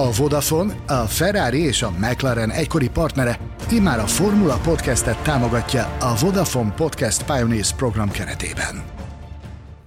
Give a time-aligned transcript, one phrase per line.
[0.00, 3.38] A Vodafone, a Ferrari és a McLaren egykori partnere
[3.70, 8.99] immár a Formula Podcastet támogatja a Vodafone Podcast Pioneers program keretében.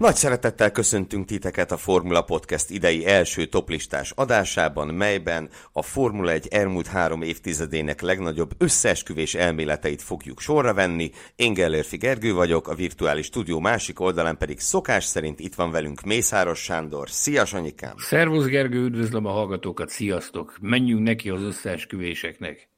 [0.03, 6.47] Nagy szeretettel köszöntünk titeket a Formula Podcast idei első toplistás adásában, melyben a Formula 1
[6.47, 11.11] elmúlt három évtizedének legnagyobb összeesküvés elméleteit fogjuk sorra venni.
[11.35, 16.01] Én Gellérfi Gergő vagyok, a virtuális stúdió másik oldalán pedig szokás szerint itt van velünk
[16.01, 17.09] Mészáros Sándor.
[17.09, 17.95] Szia, Sanyikám!
[17.97, 20.57] Szervusz Gergő, üdvözlöm a hallgatókat, sziasztok!
[20.61, 22.72] Menjünk neki az összeesküvéseknek!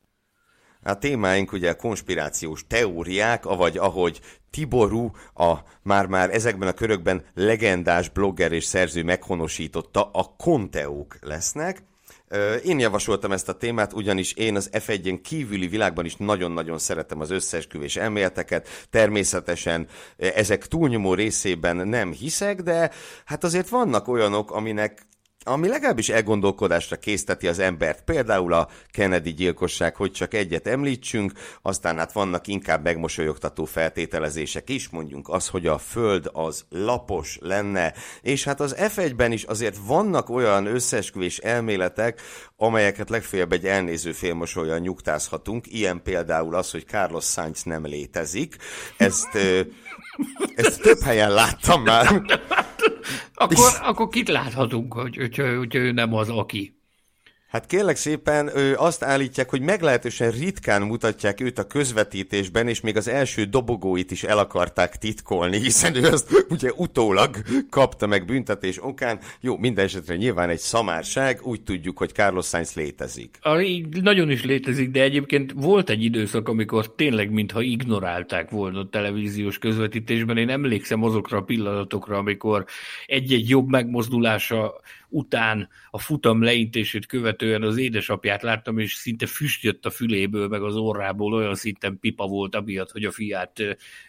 [0.88, 4.20] A témáink ugye konspirációs teóriák, avagy ahogy
[4.52, 11.84] Tiború, a már-már ezekben a körökben legendás blogger és szerző meghonosította, a konteók lesznek.
[12.64, 17.32] Én javasoltam ezt a témát, ugyanis én az F1-en kívüli világban is nagyon-nagyon szeretem az
[17.32, 18.68] összeesküvés elméleteket.
[18.90, 22.92] Természetesen ezek túlnyomó részében nem hiszek, de
[23.26, 25.08] hát azért vannak olyanok, aminek
[25.48, 28.04] ami legalábbis elgondolkodásra készteti az embert.
[28.04, 34.90] Például a Kennedy gyilkosság, hogy csak egyet említsünk, aztán hát vannak inkább megmosolyogtató feltételezések is,
[34.90, 40.30] mondjuk az, hogy a Föld az lapos lenne, és hát az F1-ben is azért vannak
[40.30, 42.22] olyan összeesküvés elméletek,
[42.58, 48.56] amelyeket legfeljebb egy elnéző félmosolyan nyugtázhatunk, ilyen például az, hogy Carlos Sainz nem létezik.
[48.98, 49.38] Ezt,
[50.56, 52.22] ezt több helyen láttam már.
[53.34, 56.75] Akkor, akkor kit láthatunk, hogy, hogy, hogy ő nem az, aki?
[57.48, 62.98] Hát kérlek szépen, ő azt állítják, hogy meglehetősen ritkán mutatják őt a közvetítésben, és még
[62.98, 67.36] az első dobogóit is el akarták titkolni, hiszen ő azt ugye utólag
[67.70, 69.20] kapta meg büntetés okán.
[69.42, 73.38] Jó, minden esetre nyilván egy szamárság, úgy tudjuk, hogy Carlos Sainz létezik.
[73.42, 73.56] A,
[74.02, 79.58] nagyon is létezik, de egyébként volt egy időszak, amikor tényleg mintha ignorálták volna a televíziós
[79.58, 80.38] közvetítésben.
[80.38, 82.66] Én emlékszem azokra a pillanatokra, amikor
[83.06, 84.82] egy-egy jobb megmozdulása
[85.16, 90.62] után a futam leintését követően az édesapját láttam, és szinte füst jött a füléből, meg
[90.62, 93.60] az orrából, olyan szinten pipa volt amiatt, hogy a fiát,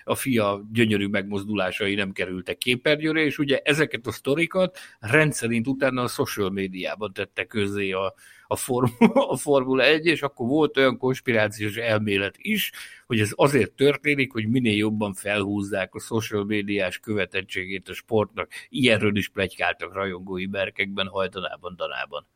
[0.04, 6.08] a fia gyönyörű megmozdulásai nem kerültek képernyőre, és ugye ezeket a sztorikat rendszerint utána a
[6.08, 8.14] social médiában tette közé a,
[8.54, 12.72] a, formula, a Formula 1, és akkor volt olyan konspirációs elmélet is,
[13.06, 18.50] hogy ez azért történik, hogy minél jobban felhúzzák a social médiás követettségét a sportnak.
[18.68, 22.26] Ilyenről is plegykáltak rajongói berkekben, hajtanában, danában.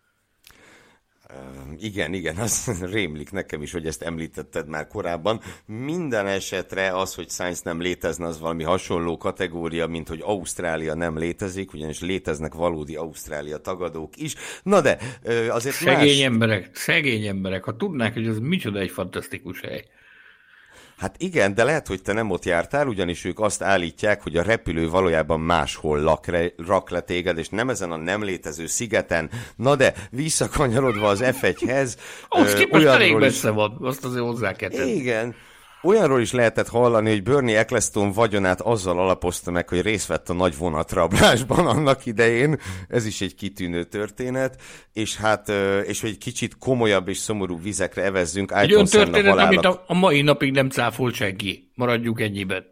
[1.79, 5.41] Igen, igen, az rémlik nekem is, hogy ezt említetted már korábban.
[5.67, 11.19] Minden esetre az, hogy Science nem létezne, az valami hasonló kategória, mint hogy Ausztrália nem
[11.19, 14.35] létezik, ugyanis léteznek valódi Ausztrália tagadók is.
[14.63, 14.99] Na de,
[15.49, 16.21] azért Szegény más...
[16.21, 19.85] emberek, szegény emberek, ha tudnák, hogy ez micsoda egy fantasztikus hely.
[21.01, 24.43] Hát igen, de lehet, hogy te nem ott jártál, ugyanis ők azt állítják, hogy a
[24.43, 29.31] repülő valójában máshol lak re, rak le téged, és nem ezen a nem létező szigeten.
[29.57, 31.95] Na de, visszakanyarodva az F1-hez...
[32.29, 34.91] Ahhoz képest elég messze van, azt azért hozzá kell tenni.
[34.91, 35.35] Igen,
[35.83, 40.33] Olyanról is lehetett hallani, hogy Bernie Eccleston vagyonát azzal alapozta meg, hogy részt vett a
[40.33, 42.59] nagy vonatrablásban annak idején.
[42.89, 44.63] Ez is egy kitűnő történet.
[44.93, 45.49] És hát,
[45.87, 48.53] és hogy egy kicsit komolyabb és szomorú vizekre evezzünk.
[48.53, 51.71] Egy olyan történet, amit a, a mai napig nem cáfolt senki.
[51.75, 52.65] Maradjuk ennyiben.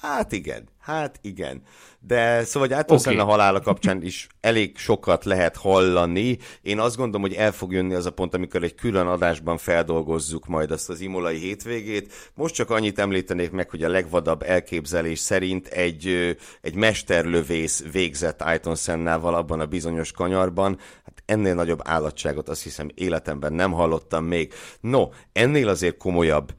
[0.00, 1.62] Hát igen, hát igen.
[2.06, 3.16] De szóval, hogy Ayrton okay.
[3.16, 6.38] a halála kapcsán is elég sokat lehet hallani.
[6.62, 10.46] Én azt gondolom, hogy el fog jönni az a pont, amikor egy külön adásban feldolgozzuk
[10.46, 12.12] majd azt az imolai hétvégét.
[12.34, 18.76] Most csak annyit említenék meg, hogy a legvadabb elképzelés szerint egy, egy mesterlövész végzett Ayrton
[18.76, 20.78] Sennával abban a bizonyos kanyarban.
[21.04, 24.52] Hát ennél nagyobb állatságot azt hiszem életemben nem hallottam még.
[24.80, 26.54] No, ennél azért komolyabb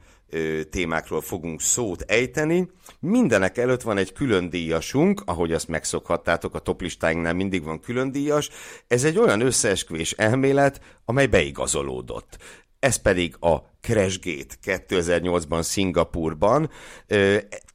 [0.69, 2.69] témákról fogunk szót ejteni.
[2.99, 8.49] Mindenek előtt van egy külön díjasunk, ahogy azt megszokhattátok, a toplistáinknál mindig van külön díjas.
[8.87, 12.37] Ez egy olyan összeesküvés elmélet, amely beigazolódott.
[12.79, 16.69] Ez pedig a Crashgate 2008-ban Szingapurban.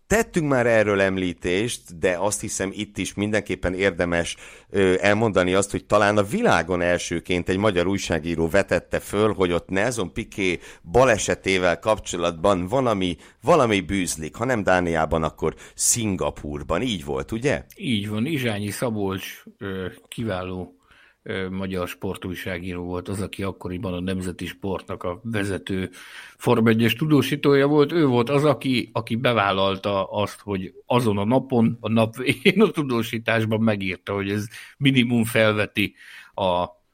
[0.06, 4.36] Tettünk már erről említést, de azt hiszem itt is mindenképpen érdemes
[5.00, 10.12] elmondani azt, hogy talán a világon elsőként egy magyar újságíró vetette föl, hogy ott Nelson
[10.12, 10.58] Piqué
[10.90, 16.82] balesetével kapcsolatban valami, valami bűzlik, ha nem Dániában, akkor Szingapurban.
[16.82, 17.64] Így volt, ugye?
[17.76, 19.42] Így van, Izsányi Szabolcs
[20.08, 20.75] kiváló
[21.50, 25.90] magyar sportújságíró volt az, aki akkoriban a Nemzeti Sportnak a vezető
[26.36, 27.92] Form 1 tudósítója volt.
[27.92, 32.70] Ő volt az, aki, aki bevállalta azt, hogy azon a napon, a nap végén a
[32.70, 34.46] tudósításban megírta, hogy ez
[34.76, 35.94] minimum felveti
[36.34, 36.44] a,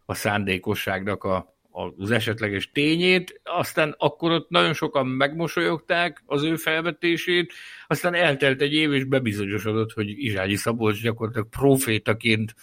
[0.05, 1.55] a szándékosságnak a,
[1.97, 7.53] az esetleges tényét, aztán akkor ott nagyon sokan megmosolyogták az ő felvetését,
[7.87, 12.55] aztán eltelt egy év, és bebizonyosodott, hogy Izsányi Szabolcs gyakorlatilag profétaként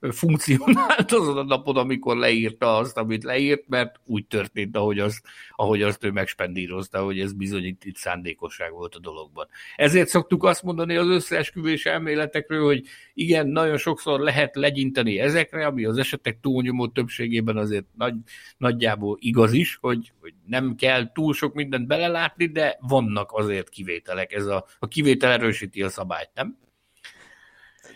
[0.00, 5.82] funkcionált azon a napon, amikor leírta azt, amit leírt, mert úgy történt, ahogy azt, ahogy
[5.82, 9.48] azt ő megspendírozta, hogy ez bizonyít itt szándékosság volt a dologban.
[9.76, 12.84] Ezért szoktuk azt mondani az összeesküvés elméletekről, hogy
[13.14, 18.14] igen, nagyon sokszor lehet legyinteni ezekre, ami az esetek túlnyomó többségében azért nagy,
[18.56, 24.32] nagyjából igaz is, hogy, hogy nem kell túl sok mindent belelátni, de vannak azért kivételek.
[24.32, 26.56] Ez a, a kivétel erősíti a szabályt, nem?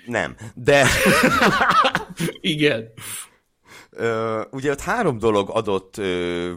[0.07, 0.87] Nem, de...
[2.41, 2.93] Igen.
[3.91, 6.53] Ö, ugye ott három dolog adott ö,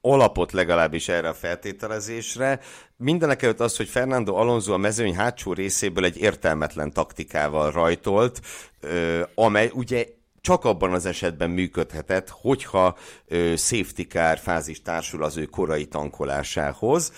[0.00, 2.60] alapot legalábbis erre a feltételezésre.
[2.96, 8.40] Mindenek előtt az, hogy Fernando Alonso a mezőny hátsó részéből egy értelmetlen taktikával rajtolt,
[8.80, 10.06] ö, amely ugye
[10.40, 12.96] csak abban az esetben működhetett, hogyha
[13.26, 17.12] ö, safety car fázis társul az ő korai tankolásához.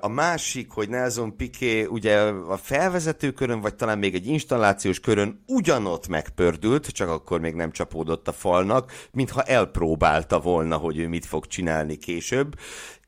[0.00, 5.44] A másik, hogy Nelson Piqué ugye a felvezető körön, vagy talán még egy installációs körön
[5.46, 11.26] ugyanott megpördült, csak akkor még nem csapódott a falnak, mintha elpróbálta volna, hogy ő mit
[11.26, 12.54] fog csinálni később,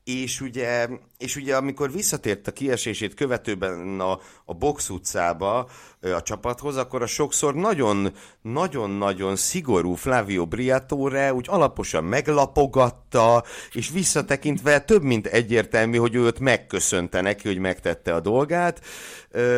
[0.03, 5.69] és ugye, és ugye amikor visszatért a kiesését követőben a, a box utcába
[6.01, 14.81] a csapathoz, akkor a sokszor nagyon, nagyon-nagyon szigorú Flavio Briatore úgy alaposan meglapogatta, és visszatekintve
[14.81, 18.81] több mint egyértelmű, hogy őt megköszönte neki, hogy megtette a dolgát,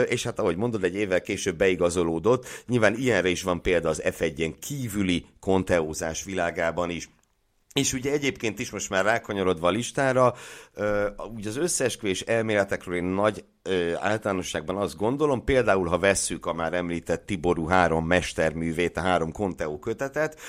[0.08, 2.48] és hát ahogy mondod, egy évvel később beigazolódott.
[2.68, 7.10] Nyilván ilyenre is van példa az F1-en kívüli konteózás világában is.
[7.80, 10.34] És ugye egyébként is most már rákanyarodva a listára,
[11.36, 13.44] ugye az összeesküvés elméletekről én nagy
[14.00, 19.80] általánosságban azt gondolom, például ha vesszük a már említett Tiború három mesterművét, a három Conteo
[19.80, 20.40] kötetet,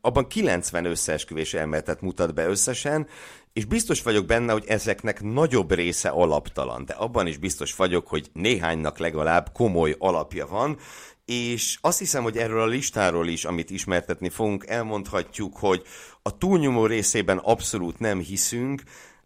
[0.00, 3.06] abban 90 összeesküvés elméletet mutat be összesen,
[3.52, 8.30] és biztos vagyok benne, hogy ezeknek nagyobb része alaptalan, de abban is biztos vagyok, hogy
[8.32, 10.78] néhánynak legalább komoly alapja van,
[11.26, 15.82] és azt hiszem, hogy erről a listáról is, amit ismertetni fogunk, elmondhatjuk, hogy
[16.22, 18.82] a túlnyomó részében abszolút nem hiszünk,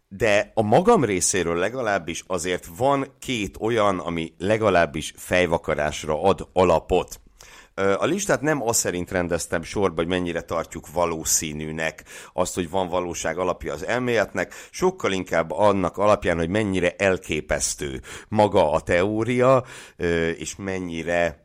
[0.07, 7.19] de a magam részéről legalábbis azért van két olyan, ami legalábbis fejvakarásra ad alapot.
[7.75, 13.37] A listát nem az szerint rendeztem sorba, hogy mennyire tartjuk valószínűnek azt, hogy van valóság
[13.37, 19.63] alapja az elméletnek, sokkal inkább annak alapján, hogy mennyire elképesztő maga a teória,
[20.37, 21.40] és mennyire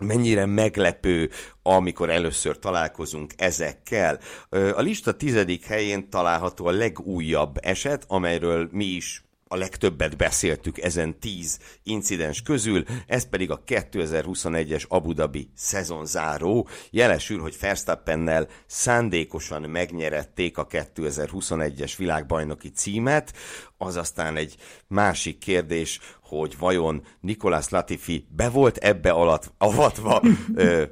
[0.00, 1.30] mennyire meglepő,
[1.62, 4.18] amikor először találkozunk ezekkel.
[4.50, 11.18] A lista tizedik helyén található a legújabb eset, amelyről mi is a legtöbbet beszéltük ezen
[11.18, 16.68] 10 incidens közül, ez pedig a 2021-es Abu Dhabi szezonzáró.
[16.90, 23.32] Jelesül, hogy Verstappennel szándékosan megnyerették a 2021-es világbajnoki címet,
[23.76, 24.56] az aztán egy
[24.86, 30.22] másik kérdés, hogy vajon Nikolás Latifi be volt ebbe alatt avatva,
[30.54, 30.84] ö,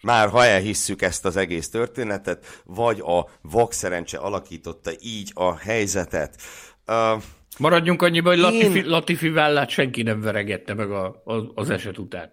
[0.00, 6.42] már ha elhisszük ezt az egész történetet, vagy a vakszerencse alakította így a helyzetet.
[6.86, 7.22] Uh,
[7.58, 8.86] Maradjunk annyiban, hogy Latifi, én...
[8.86, 12.32] Latifi vállát senki nem veregette meg a, a, az eset után.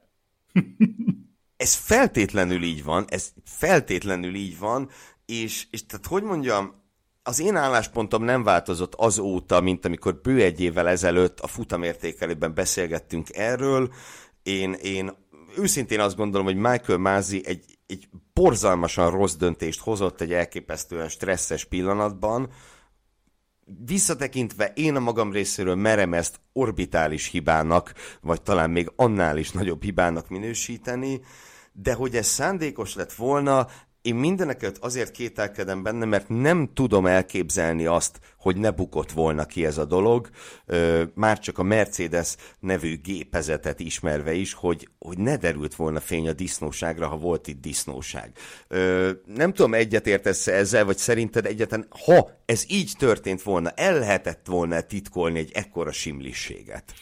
[1.58, 4.90] ez feltétlenül így van, ez feltétlenül így van,
[5.26, 6.84] és, és tehát hogy mondjam,
[7.24, 13.28] az én álláspontom nem változott azóta, mint amikor bő egy évvel ezelőtt a futamértékelőben beszélgettünk
[13.36, 13.94] erről.
[14.44, 15.12] Én, én
[15.58, 21.66] őszintén azt gondolom, hogy Michael Mázi egy, egy borzalmasan rossz döntést hozott egy elképesztően stresszes
[21.66, 22.50] pillanatban,
[23.86, 29.84] Visszatekintve én a magam részéről merem ezt orbitális hibának, vagy talán még annál is nagyobb
[29.84, 31.22] hibának minősíteni,
[31.72, 33.68] de hogy ez szándékos lett volna,
[34.06, 39.66] én mindeneket azért kételkedem benne, mert nem tudom elképzelni azt, hogy ne bukott volna ki
[39.66, 40.30] ez a dolog,
[41.14, 46.34] már csak a Mercedes nevű gépezetet ismerve is, hogy, hogy ne derült volna fény a
[46.34, 48.32] disznóságra, ha volt itt disznóság.
[49.26, 54.82] Nem tudom, egyetértesz ezzel, vagy szerinted egyetlen, ha ez így történt volna, el lehetett volna
[54.82, 56.94] titkolni egy ekkora simlisséget?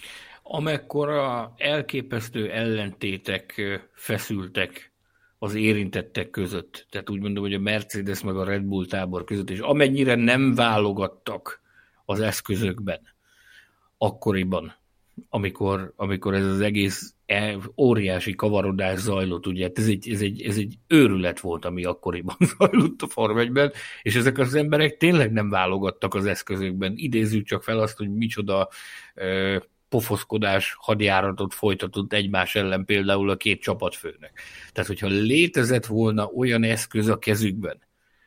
[0.43, 3.61] Amekkora elképesztő ellentétek
[3.93, 4.92] feszültek
[5.43, 6.85] az érintettek között.
[6.89, 10.55] Tehát úgy mondom, hogy a Mercedes meg a Red Bull tábor között, és amennyire nem
[10.55, 11.61] válogattak
[12.05, 13.01] az eszközökben
[13.97, 14.75] akkoriban,
[15.29, 20.41] amikor, amikor ez az egész e, óriási kavarodás zajlott, ugye, hát ez egy, ez, egy,
[20.41, 23.71] ez egy őrület volt, ami akkoriban zajlott a Form 1
[24.01, 26.93] és ezek az emberek tényleg nem válogattak az eszközökben.
[26.95, 28.69] Idézzük csak fel azt, hogy micsoda
[29.15, 29.57] ö,
[29.93, 34.41] pofoszkodás hadjáratot folytatott egymás ellen például a két csapatfőnek.
[34.71, 37.81] Tehát, hogyha létezett volna olyan eszköz a kezükben,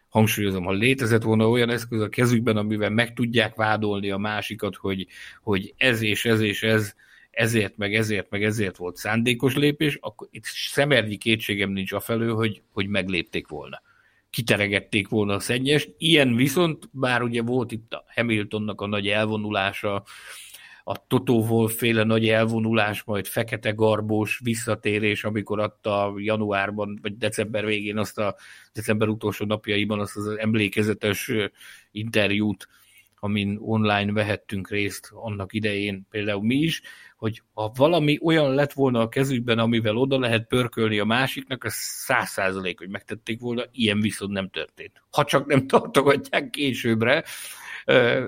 [0.09, 5.07] hangsúlyozom, ha létezett volna olyan eszköz a kezükben, amivel meg tudják vádolni a másikat, hogy,
[5.43, 6.95] hogy ez és ez és ez,
[7.31, 12.31] ezért, meg ezért, meg ezért volt szándékos lépés, akkor itt szemernyi kétségem nincs a felő,
[12.31, 13.83] hogy, hogy meglépték volna.
[14.31, 15.95] Kiteregették volna a szennyest.
[15.99, 20.05] Ilyen viszont, bár ugye volt itt a Hamiltonnak a nagy elvonulása,
[20.89, 27.99] a Wolff féle nagy elvonulás, majd fekete garbós visszatérés, amikor adta januárban, vagy december végén
[27.99, 28.37] azt a
[28.73, 31.31] december utolsó napjaiban azt az emlékezetes
[31.91, 32.69] interjút,
[33.19, 36.83] amin online vehettünk részt annak idején, például mi is,
[37.17, 41.75] hogy ha valami olyan lett volna a kezükben, amivel oda lehet pörkölni a másiknak, az
[41.75, 45.03] száz százalék, hogy megtették volna, ilyen viszont nem történt.
[45.11, 47.25] Ha csak nem tartogatják későbbre,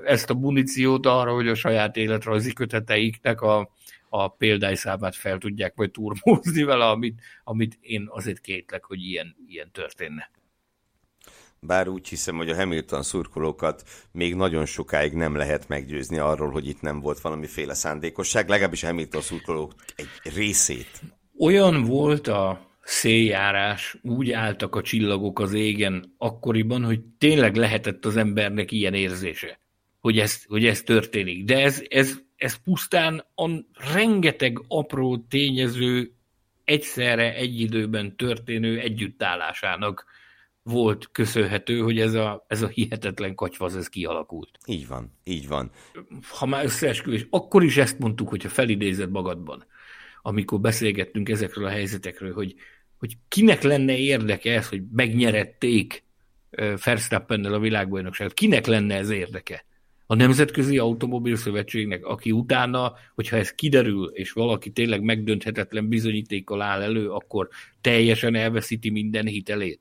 [0.05, 3.69] ezt a muníciót arra, hogy a saját életrajzi köteteiknek a,
[4.09, 9.71] a példályszámát fel tudják majd turmózni vele, amit, amit én azért kétlek, hogy ilyen, ilyen
[9.71, 10.31] történne.
[11.61, 16.67] Bár úgy hiszem, hogy a Hamilton szurkolókat még nagyon sokáig nem lehet meggyőzni arról, hogy
[16.67, 21.01] itt nem volt valamiféle szándékosság, legalábbis a Hamilton szurkolók egy részét.
[21.39, 28.17] Olyan volt a széljárás, úgy álltak a csillagok az égen akkoriban, hogy tényleg lehetett az
[28.17, 29.59] embernek ilyen érzése,
[29.99, 31.43] hogy ez, hogy ez történik.
[31.43, 33.49] De ez, ez, ez pusztán a
[33.93, 36.11] rengeteg apró tényező
[36.63, 40.05] egyszerre egy időben történő együttállásának
[40.63, 44.57] volt köszönhető, hogy ez a, ez a hihetetlen kacsvaz ez kialakult.
[44.65, 45.71] Így van, így van.
[46.29, 49.65] Ha már összeesküvés, akkor is ezt mondtuk, hogyha felidézed magadban,
[50.21, 52.55] amikor beszélgettünk ezekről a helyzetekről, hogy
[52.99, 56.03] hogy kinek lenne érdeke ez, hogy megnyerették
[56.83, 58.33] Verstappennel a világbajnokságot.
[58.33, 59.65] Kinek lenne ez érdeke?
[60.05, 66.81] A Nemzetközi Automobil Szövetségnek, aki utána, hogyha ez kiderül, és valaki tényleg megdönthetetlen bizonyítékkal áll
[66.81, 67.47] elő, akkor
[67.81, 69.79] teljesen elveszíti minden hitelét.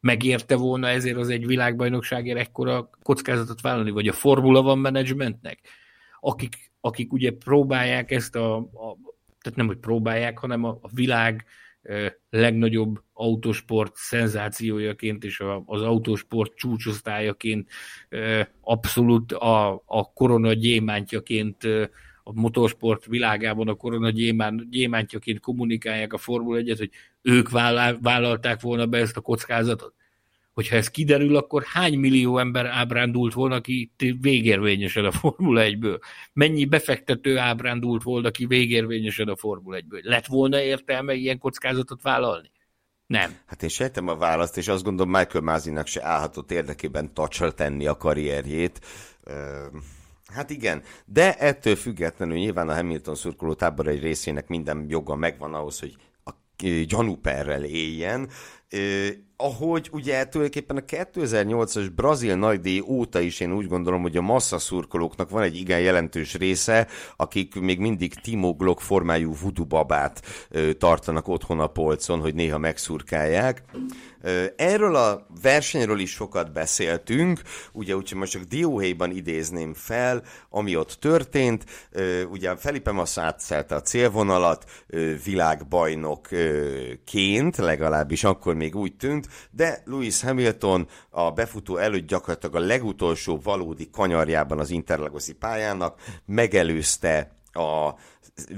[0.00, 5.60] Megérte volna ezért az egy világbajnokságért ekkora kockázatot vállalni, vagy a Formula van managementnek,
[6.20, 8.96] akik, akik ugye próbálják ezt a, a
[9.40, 11.44] tehát nem, hogy próbálják, hanem a, a világ
[12.30, 17.70] legnagyobb autosport szenzációjaként és az autosport csúcsosztályaként
[18.60, 21.64] abszolút a, a korona gyémántjaként
[22.22, 24.10] a motorsport világában a korona
[24.70, 26.90] gyémántjaként kommunikálják a Formula 1 hogy
[27.22, 27.50] ők
[28.00, 29.94] vállalták volna be ezt a kockázatot
[30.54, 36.00] hogyha ez kiderül, akkor hány millió ember ábrándult volna ki végérvényesen a Formula 1-ből?
[36.32, 40.02] Mennyi befektető ábrándult volna ki végérvényesen a Formula 1-ből?
[40.02, 42.50] Lett volna értelme ilyen kockázatot vállalni?
[43.06, 43.36] Nem.
[43.46, 47.86] Hát én sejtem a választ, és azt gondolom Michael Mázinak se állhatott érdekében tacsra tenni
[47.86, 48.80] a karrierjét.
[50.32, 55.54] Hát igen, de ettől függetlenül nyilván a Hamilton szurkoló tábor egy részének minden joga megvan
[55.54, 55.96] ahhoz, hogy
[56.86, 58.28] gyanúperrel éljen
[59.36, 64.58] ahogy ugye tulajdonképpen a 2008-as brazil nagydíj óta is én úgy gondolom, hogy a massza
[64.58, 70.22] szurkolóknak van egy igen jelentős része, akik még mindig Timo Glock formájú vudubabát
[70.78, 73.62] tartanak otthon a polcon, hogy néha megszurkálják.
[74.56, 77.40] Erről a versenyről is sokat beszéltünk,
[77.72, 81.64] ugye úgyhogy most csak dióhéjban idézném fel, ami ott történt.
[82.30, 84.84] Ugye Felipe Massa átszelte a célvonalat
[85.24, 93.40] világbajnokként, legalábbis akkor még úgy tűnt, de Lewis Hamilton a befutó előtt gyakorlatilag a legutolsó
[93.42, 97.90] valódi kanyarjában az Interlagosi pályának megelőzte a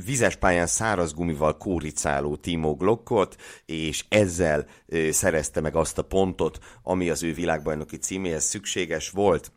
[0.05, 4.67] vizes pályán száraz gumival kóricáló Timo Glockot, és ezzel
[5.11, 9.53] szerezte meg azt a pontot, ami az ő világbajnoki címéhez szükséges volt.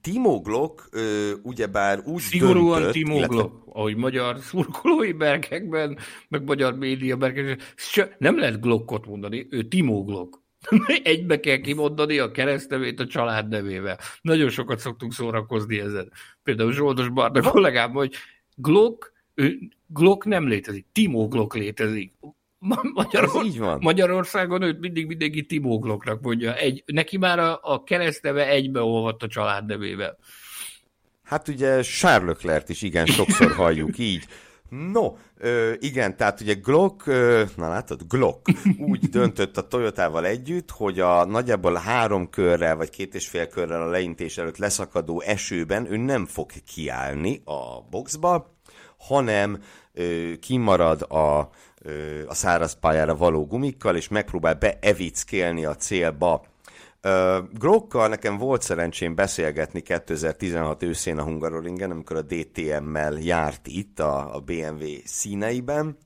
[0.00, 3.34] Timo Glock ö, ugyebár úgy Szigorúan döntött, Timo illetve...
[3.34, 7.58] Glock, ahogy magyar szurkolói berkekben, meg magyar média berkekben,
[8.18, 10.38] nem lehet Glockot mondani, ő Timo Glock.
[11.02, 13.98] Egybe kell kimondani a keresztnevét a család nevével.
[14.22, 16.12] Nagyon sokat szoktunk szórakozni ezen.
[16.42, 18.14] Például Zsoldos Barna kollégám, hogy
[18.54, 22.12] Glock, ő, Glock nem létezik, Timo Glock létezik.
[22.92, 23.78] Magyaror- így van.
[23.80, 26.56] Magyarországon őt mindig mindenki Timo Glocknak mondja.
[26.56, 30.18] Egy, neki már a, a keresztneve egybeolvadt a család nevével.
[31.22, 34.24] Hát ugye Charles Leclerc is igen sokszor halljuk így.
[34.70, 40.70] No, ö, igen, tehát ugye Glock, ö, na látod, Glock úgy döntött a Toyotával együtt,
[40.70, 45.92] hogy a nagyjából három körrel, vagy két és fél körrel a leintés előtt leszakadó esőben
[45.92, 48.54] ő nem fog kiállni a boxba,
[48.98, 49.62] hanem
[49.92, 51.50] ö, kimarad a,
[51.82, 56.44] ö, a száraz pályára való gumikkal, és megpróbál beevickélni a célba.
[57.02, 64.00] Uh, Grokkal nekem volt szerencsém beszélgetni 2016 őszén a Hungaroringen, amikor a DTM-mel járt itt
[64.00, 65.98] a, a BMW színeiben,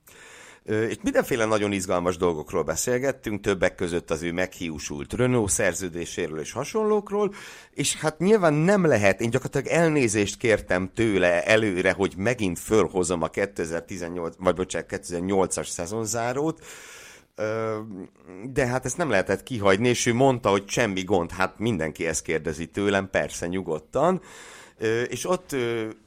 [0.64, 7.34] és mindenféle nagyon izgalmas dolgokról beszélgettünk, többek között az ő meghiúsult Renault szerződéséről és hasonlókról,
[7.70, 13.28] és hát nyilván nem lehet, én gyakorlatilag elnézést kértem tőle előre, hogy megint fölhozom a
[13.28, 16.64] 2018, vagy bocsánat, 2008-as szezonzárót,
[18.52, 22.22] de hát ezt nem lehetett kihagyni, és ő mondta, hogy semmi gond, hát mindenki ezt
[22.22, 24.20] kérdezi tőlem, persze nyugodtan,
[25.08, 25.56] és ott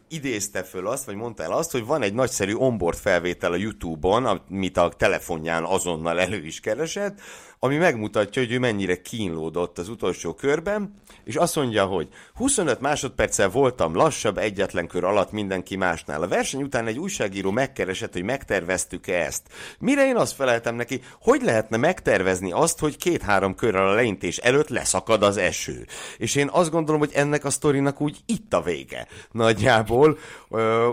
[0.10, 4.25] idézte föl azt, vagy mondta el azt, hogy van egy nagyszerű onboard felvétel a YouTube-on,
[4.25, 7.19] amit a telefonján azonnal elő is keresett,
[7.60, 13.50] ami megmutatja, hogy ő mennyire kínlódott az utolsó körben, és azt mondja, hogy 25 másodperccel
[13.50, 16.22] voltam lassabb egyetlen kör alatt mindenki másnál.
[16.22, 19.42] A verseny után egy újságíró megkeresett, hogy megterveztük-e ezt.
[19.80, 24.70] Mire én azt feleltem neki, hogy lehetne megtervezni azt, hogy két-három körrel a leintés előtt
[24.70, 25.86] leszakad az eső.
[26.18, 29.08] És én azt gondolom, hogy ennek a sztorinak úgy itt a vége.
[29.32, 30.18] Nagyjából.
[30.50, 30.90] Ö,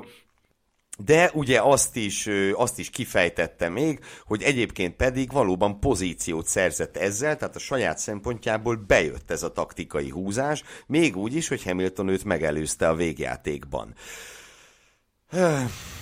[0.98, 7.36] de ugye azt is, azt is kifejtette még, hogy egyébként pedig valóban pozíciót szerzett ezzel,
[7.36, 12.24] tehát a saját szempontjából bejött ez a taktikai húzás, még úgy is, hogy Hamilton őt
[12.24, 13.94] megelőzte a végjátékban.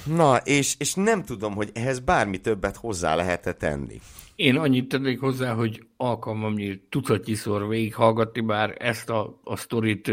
[0.05, 4.01] Na, és, és nem tudom, hogy ehhez bármi többet hozzá lehet tenni.
[4.43, 10.11] Én annyit tennék hozzá, hogy alkalmam nyílt tucatnyiszor végighallgatni már ezt a, a sztorit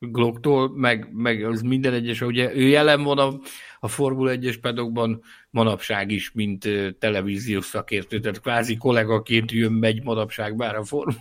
[0.00, 3.40] Glocktól, meg, meg az minden egyes, ugye ő jelen van a,
[3.80, 10.56] a Formula 1-es pedokban manapság is, mint televíziós szakértő, tehát kvázi kollégaként jön, megy manapság
[10.56, 11.16] már a Formula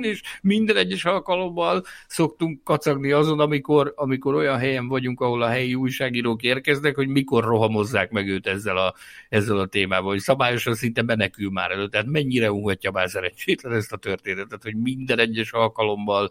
[0.00, 5.74] és minden egyes alkalommal szoktunk kacagni azon, amikor, amikor olyan helyen vagyunk, ahol a helyi
[5.74, 8.94] újságírók érkeznek, hogy mikor rohamozzák meg őt ezzel a,
[9.28, 13.92] ezzel a témával, hogy szabályosan szinte menekül már elő, tehát mennyire ungatja már szerencsétlen ezt
[13.92, 16.30] a történetet, hogy minden egyes alkalommal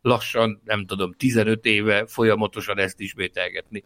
[0.00, 3.84] lassan, nem tudom, 15 éve folyamatosan ezt ismételgetni.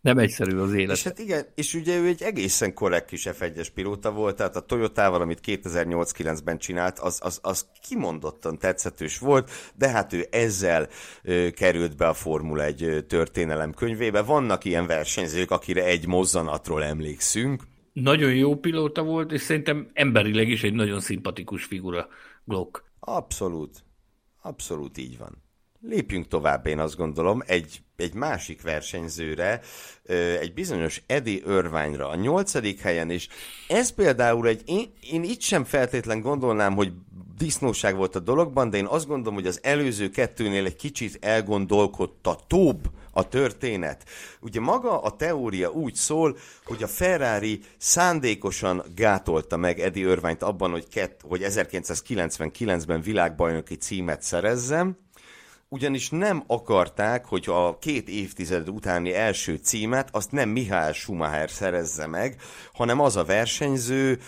[0.00, 0.96] Nem egyszerű az élet.
[0.96, 4.60] És hát igen, és ugye ő egy egészen korrekt kis F1-es pilóta volt, tehát a
[4.60, 10.88] Toyotával, amit 2008-9-ben csinált, az, az, az kimondottan tetszetős volt, de hát ő ezzel
[11.22, 14.22] ö, került be a Formula 1 történelem könyvébe.
[14.22, 17.62] Vannak ilyen versenyzők, akire egy mozzanatról emlékszünk.
[17.94, 22.08] Nagyon jó pilóta volt, és szerintem emberileg is egy nagyon szimpatikus figura
[22.44, 22.84] Glock.
[23.00, 23.84] Abszolút.
[24.42, 25.42] Abszolút így van.
[25.80, 29.60] Lépjünk tovább, én azt gondolom, egy, egy másik versenyzőre,
[30.40, 33.28] egy bizonyos Eddie Irvine-ra a nyolcadik helyen, és
[33.68, 36.92] ez például egy, én, én itt sem feltétlen gondolnám, hogy
[37.36, 42.90] disznóság volt a dologban, de én azt gondolom, hogy az előző kettőnél egy kicsit elgondolkodtatóbb
[43.14, 44.04] a történet.
[44.40, 50.70] Ugye maga a teória úgy szól, hogy a Ferrari szándékosan gátolta meg Eddie Irvine-t abban,
[50.70, 54.96] hogy, kett, hogy 1999-ben világbajnoki címet szerezzem,
[55.74, 62.06] ugyanis nem akarták, hogy a két évtized utáni első címet azt nem Mihály Schumacher szerezze
[62.06, 62.40] meg,
[62.72, 64.18] hanem az a versenyző,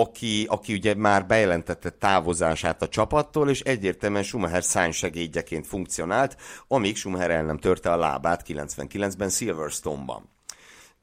[0.00, 6.36] aki, aki ugye már bejelentette távozását a csapattól, és egyértelműen Schumacher szánysegédjeként funkcionált,
[6.68, 10.34] amíg Schumacher el nem törte a lábát 99-ben Silverstone-ban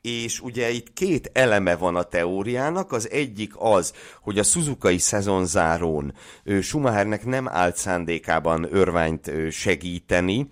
[0.02, 6.14] és ugye itt két eleme van a teóriának, az egyik az, hogy a Suzuki szezonzárón
[6.62, 10.52] Schumachernek nem állt szándékában örványt segíteni,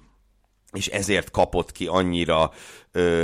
[0.72, 2.52] és ezért kapott ki annyira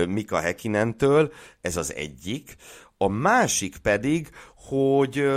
[0.07, 2.55] Mika Hekinentől, ez az egyik.
[2.97, 4.29] A másik pedig,
[4.67, 5.27] hogy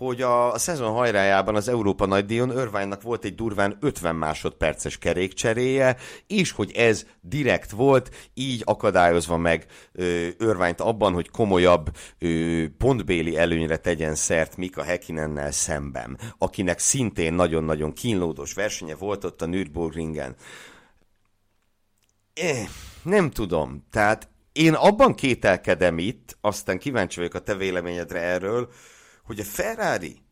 [0.00, 5.96] hogy a, a szezon hajrájában az Európa nagydíjon Örványnak volt egy durván 50 másodperces kerékcseréje,
[6.26, 13.36] és hogy ez direkt volt, így akadályozva meg ö, Örványt abban, hogy komolyabb ö, pontbéli
[13.36, 20.34] előnyre tegyen szert Mika Hekinennel szemben, akinek szintén nagyon-nagyon kínlódos versenye volt ott a Nürburgringen.
[22.34, 22.68] Eh,
[23.02, 28.68] nem tudom, tehát én abban kételkedem itt, aztán kíváncsi vagyok a te véleményedre erről,
[29.24, 30.22] hogy a Ferrari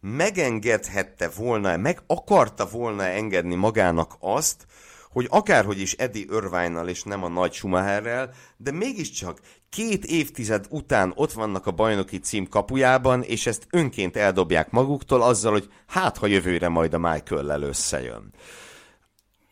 [0.00, 4.66] megengedhette volna, meg akarta volna engedni magának azt,
[5.10, 11.12] hogy akárhogy is Eddie Irvine-nal és nem a nagy Schumacherrel, de mégiscsak két évtized után
[11.14, 16.26] ott vannak a bajnoki cím kapujában, és ezt önként eldobják maguktól azzal, hogy hát ha
[16.26, 18.32] jövőre majd a Michael-lel összejön.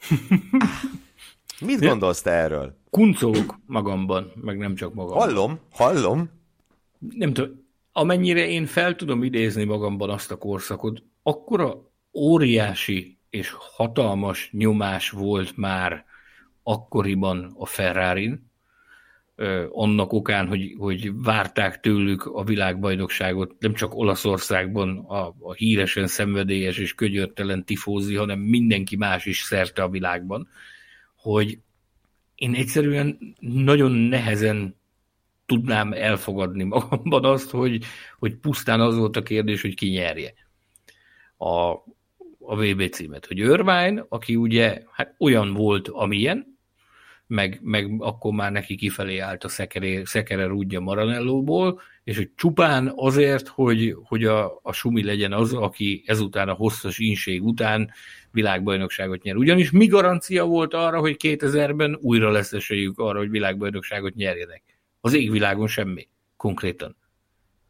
[1.61, 2.77] Mit gondolsz te erről?
[2.90, 5.29] Kuncolok magamban, meg nem csak magamban.
[5.29, 6.31] Hallom, hallom.
[6.98, 14.51] Nem tudom, amennyire én fel tudom idézni magamban azt a korszakot, akkora óriási és hatalmas
[14.53, 16.05] nyomás volt már
[16.62, 18.38] akkoriban a ferrari
[19.70, 26.79] annak okán, hogy, hogy várták tőlük a világbajnokságot, nem csak Olaszországban a, a híresen szenvedélyes
[26.79, 30.48] és könyörtelen tifózi, hanem mindenki más is szerte a világban,
[31.16, 31.59] hogy
[32.38, 34.77] én egyszerűen nagyon nehezen
[35.46, 37.85] tudnám elfogadni magamban azt, hogy,
[38.18, 40.35] hogy pusztán az volt a kérdés, hogy ki nyerje
[41.37, 41.70] a,
[42.38, 43.27] a VB címet.
[43.27, 46.58] Hogy Örvány, aki ugye hát olyan volt, amilyen,
[47.28, 52.92] meg, meg akkor már neki kifelé állt a szekere, szekere rúdja Maranellóból, és hogy csupán
[52.96, 57.90] azért, hogy, hogy a, a Sumi legyen az, aki ezután a hosszas inség után
[58.30, 59.36] világbajnokságot nyer.
[59.36, 64.62] Ugyanis mi garancia volt arra, hogy 2000-ben újra lesz esélyük arra, hogy világbajnokságot nyerjenek?
[65.00, 66.96] Az égvilágon semmi, konkrétan.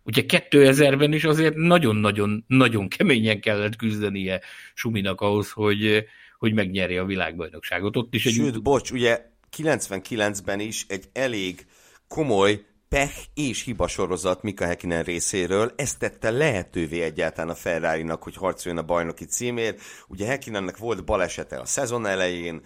[0.03, 4.41] Ugye 2000-ben is azért nagyon-nagyon nagyon keményen kellett küzdenie
[4.75, 6.05] Suminak ahhoz, hogy,
[6.39, 7.97] hogy megnyerje a világbajnokságot.
[7.97, 11.67] Ott is egy Sőt, bocs, ugye 99-ben is egy elég
[12.09, 15.73] komoly pech és hibasorozat Mika Häkkinen részéről.
[15.77, 19.81] ezt tette lehetővé egyáltalán a ferrari hogy harcoljon a bajnoki címért.
[20.09, 22.61] Ugye Häkkinennek volt balesete a szezon elején,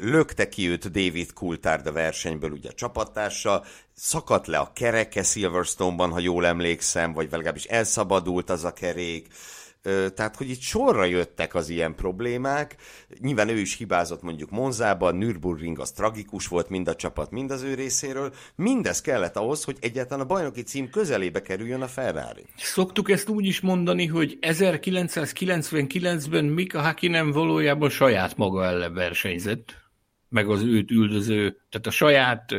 [0.00, 6.10] lökte ki őt David Coulthard a versenyből, ugye a csapattársa, szakadt le a kereke Silverstone-ban,
[6.10, 9.26] ha jól emlékszem, vagy legalábbis elszabadult az a kerék,
[10.14, 12.76] tehát, hogy itt sorra jöttek az ilyen problémák.
[13.20, 17.62] Nyilván ő is hibázott mondjuk Monzában, Nürburgring az tragikus volt mind a csapat, mind az
[17.62, 18.32] ő részéről.
[18.54, 22.44] Mindez kellett ahhoz, hogy egyáltalán a bajnoki cím közelébe kerüljön a Ferrari.
[22.56, 29.74] Szoktuk ezt úgy is mondani, hogy 1999-ben Mika Hakkinen valójában saját maga ellen versenyzett,
[30.28, 32.54] meg az őt üldöző, tehát a saját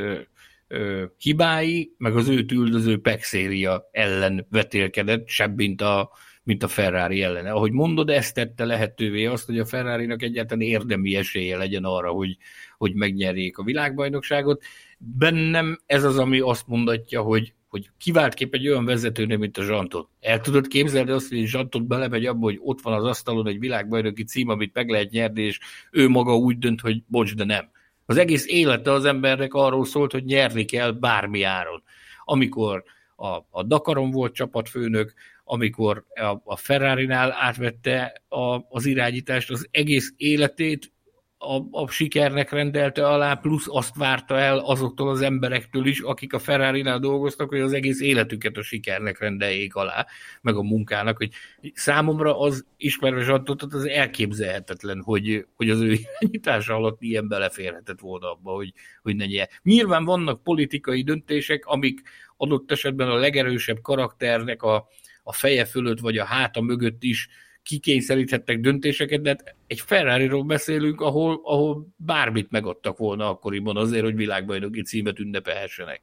[1.18, 6.12] hibái, meg az őt üldöző pexéria ellen vetélkedett, sebbint a
[6.44, 7.52] mint a Ferrari ellene.
[7.52, 12.38] Ahogy mondod, ezt tette lehetővé azt, hogy a Ferrari-nak egyáltalán érdemi esélye legyen arra, hogy,
[12.78, 14.64] hogy megnyerjék a világbajnokságot.
[14.98, 19.64] Bennem ez az, ami azt mondatja, hogy, hogy kivált kép egy olyan vezetőnél, mint a
[19.64, 20.10] Zsantot.
[20.20, 24.24] El tudod képzelni azt, hogy Zsantot belemegy abba, hogy ott van az asztalon egy világbajnoki
[24.24, 25.60] cím, amit meg lehet nyerni, és
[25.92, 27.70] ő maga úgy dönt, hogy bocs, de nem.
[28.06, 31.84] Az egész élete az embernek arról szólt, hogy nyerni kell bármi áron.
[32.24, 32.84] Amikor
[33.16, 35.14] a, a Dakaron volt csapatfőnök,
[35.52, 36.06] amikor
[36.44, 40.92] a, Ferrari-nál átvette a, az irányítást, az egész életét
[41.38, 46.40] a, a sikernek rendelte alá, plusz azt várta el azoktól az emberektől is, akik a
[46.40, 50.06] Ferrari-nál dolgoztak, hogy az egész életüket a sikernek rendeljék alá,
[50.42, 51.32] meg a munkának, hogy
[51.74, 58.32] számomra az ismerve Zsantotot az elképzelhetetlen, hogy, hogy az ő irányítása alatt ilyen beleférhetett volna
[58.32, 59.50] abba, hogy, hogy ne nyer.
[59.64, 62.02] Nyilván vannak politikai döntések, amik
[62.38, 64.88] adott esetben a legerősebb karakternek a,
[65.32, 67.30] a feje fölött vagy a háta mögött is
[67.63, 74.15] kikényszeríthettek döntéseket, de hát egy Ferrari-ról beszélünk, ahol, ahol bármit megadtak volna akkoriban azért, hogy
[74.15, 76.02] világbajnoki címet ünnepelhessenek.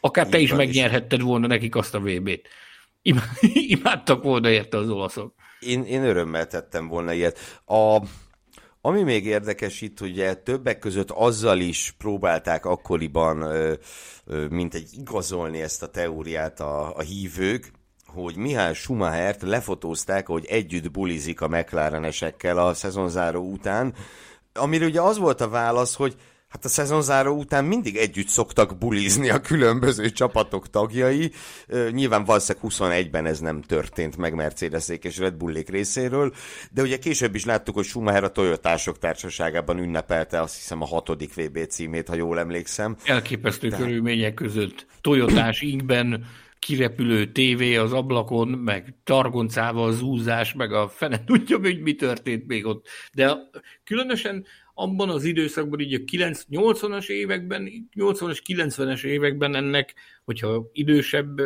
[0.00, 2.48] Akár te is megnyerhetted volna nekik azt a VB-t.
[3.76, 5.34] Imádtak volna érte az olaszok.
[5.60, 7.38] Én, én örömmel tettem volna ilyet.
[7.66, 8.02] A,
[8.80, 13.66] ami még érdekes itt, ugye többek között azzal is próbálták akkoriban,
[14.50, 17.72] mint egy igazolni ezt a teóriát a, a hívők,
[18.14, 23.94] hogy Mihály Schumachert lefotózták, hogy együtt bulizik a McLarenesekkel a szezonzáró után,
[24.54, 26.16] amire ugye az volt a válasz, hogy
[26.48, 31.32] hát a szezonzáró után mindig együtt szoktak bulizni a különböző csapatok tagjai.
[31.90, 36.32] Nyilván valószínűleg 21-ben ez nem történt meg mercedes és Red Bullék részéről,
[36.70, 41.34] de ugye később is láttuk, hogy Schumacher a Toyotások társaságában ünnepelte azt hiszem a hatodik
[41.34, 42.96] VB címét, ha jól emlékszem.
[43.04, 43.76] Elképesztő de...
[43.76, 44.86] körülmények között.
[45.00, 46.26] Toyotás inkben
[46.66, 52.66] kirepülő tévé az ablakon, meg targoncával zúzás, meg a fene tudja, hogy mi történt még
[52.66, 52.86] ott.
[53.12, 53.36] De
[53.84, 54.44] különösen
[54.74, 59.94] abban az időszakban, így a 80-as években, 80-as, 90-es években ennek,
[60.24, 61.40] hogyha idősebb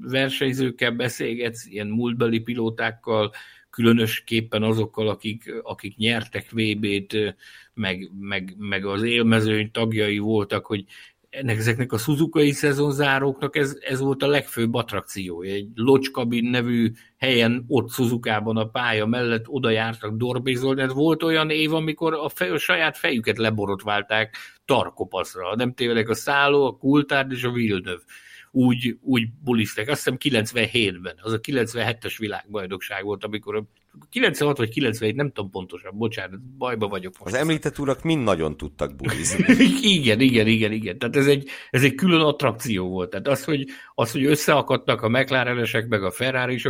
[0.00, 3.32] versenyzőkkel beszélgetsz, ilyen múltbeli pilótákkal,
[3.70, 7.36] különösképpen azokkal, akik, akik nyertek VB-t,
[7.74, 10.84] meg, meg, meg az élmezőny tagjai voltak, hogy
[11.30, 15.54] ennek, ezeknek a Suzuki szezonzáróknak ez, ez volt a legfőbb attrakciója.
[15.54, 20.82] Egy Lodge nevű helyen, ott Suzukában a pálya mellett oda jártak dorbézolni.
[20.82, 25.56] Ez volt olyan év, amikor a, fej, a saját fejüket leborotválták tarkopaszra.
[25.56, 28.02] Nem tévedek a szálló, a kultárd és a Villeneuve
[28.50, 29.88] úgy, úgy bulizták.
[29.88, 33.64] Azt hiszem 97-ben, az a 97-es világbajnokság volt, amikor
[34.10, 37.34] 96 vagy 97, nem tudom pontosan, bocsánat, bajba vagyok most.
[37.34, 39.44] Az említett urak mind nagyon tudtak bulizni.
[39.96, 40.98] igen, igen, igen, igen.
[40.98, 43.10] Tehát ez egy, ez egy külön attrakció volt.
[43.10, 46.60] Tehát az, hogy, az, hogy összeakadtak a McLarenesek meg a ferrari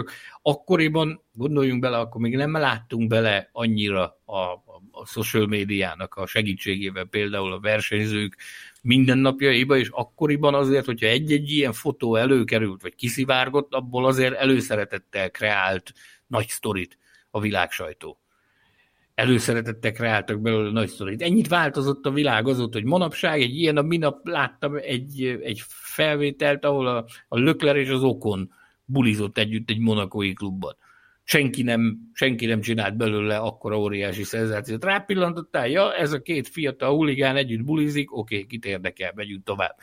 [0.43, 6.27] akkoriban, gondoljunk bele, akkor még nem láttunk bele annyira a, a, a social médiának a
[6.27, 8.37] segítségével, például a versenyzők
[8.83, 15.93] mindennapjaiba, és akkoriban azért, hogyha egy-egy ilyen fotó előkerült, vagy kiszivárgott, abból azért előszeretettel kreált
[16.27, 16.99] nagy sztorit
[17.31, 18.19] a világ sajtó.
[19.15, 21.23] Előszeretettek kreáltak belőle nagy sztorit.
[21.23, 26.65] Ennyit változott a világ azóta, hogy manapság egy ilyen, a minap láttam egy, egy felvételt,
[26.65, 28.53] ahol a, a Lökler és az Okon
[28.85, 30.77] bulizott együtt egy monakói klubban.
[31.25, 34.85] Senki nem, senki nem csinált belőle akkora óriási szenzációt.
[34.85, 39.77] Rápillantottál, ja, ez a két fiatal huligán együtt bulizik, oké, okay, kit érdekel, megyünk tovább.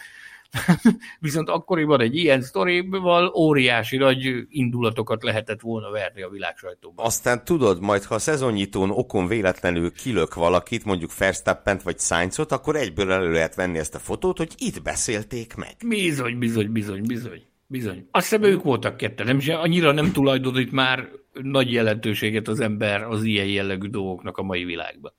[1.20, 7.06] Viszont akkoriban egy ilyen sztorival óriási nagy indulatokat lehetett volna verni a világ sajtóban.
[7.06, 12.76] Aztán tudod, majd ha a szezonnyitón okon véletlenül kilök valakit, mondjuk Verstappent vagy Sainzot, akkor
[12.76, 15.76] egyből elő lehet venni ezt a fotót, hogy itt beszélték meg.
[15.88, 17.42] Bizony, bizony, bizony, bizony.
[17.70, 18.08] Bizony.
[18.12, 23.04] Azt hiszem ők voltak ketten, nem is annyira nem tulajdonít már nagy jelentőséget az ember
[23.04, 25.14] az ilyen jellegű dolgoknak a mai világban.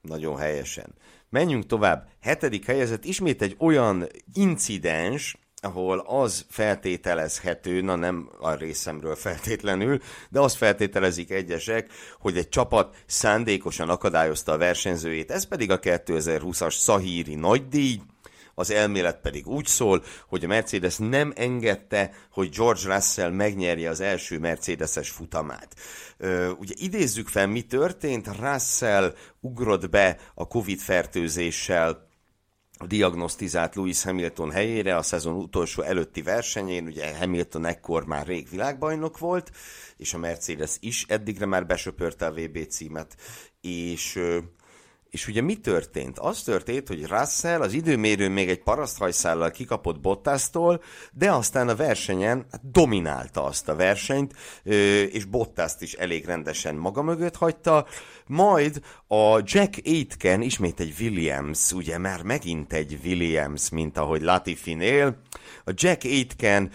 [0.00, 0.94] Nagyon helyesen.
[1.32, 2.08] Menjünk tovább.
[2.20, 10.40] Hetedik helyezett ismét egy olyan incidens, ahol az feltételezhető, na nem a részemről feltétlenül, de
[10.40, 17.34] azt feltételezik egyesek, hogy egy csapat szándékosan akadályozta a versenyzőjét, ez pedig a 2020-as Szahíri
[17.34, 18.00] nagydíj,
[18.54, 24.00] az elmélet pedig úgy szól, hogy a Mercedes nem engedte, hogy George Russell megnyerje az
[24.00, 25.76] első Mercedes-es futamát.
[26.58, 32.10] Ugye idézzük fel, mi történt, Russell ugrott be a Covid fertőzéssel
[32.82, 38.48] a diagnosztizált Lewis Hamilton helyére a szezon utolsó előtti versenyén, ugye Hamilton ekkor már rég
[38.50, 39.50] világbajnok volt,
[39.96, 43.16] és a Mercedes is eddigre már besöpörte a VB címet,
[43.60, 44.20] és
[45.12, 46.18] és ugye mi történt?
[46.18, 52.46] Az történt, hogy Russell az időmérő még egy paraszthajszállal kikapott Bottasztól, de aztán a versenyen
[52.50, 54.32] hát dominálta azt a versenyt,
[55.12, 57.86] és Bottaszt is elég rendesen maga mögött hagyta,
[58.26, 58.80] majd
[59.14, 65.16] a Jack Aitken, ismét egy Williams, ugye már megint egy Williams, mint ahogy Latifi-nél,
[65.64, 66.70] a Jack Aitken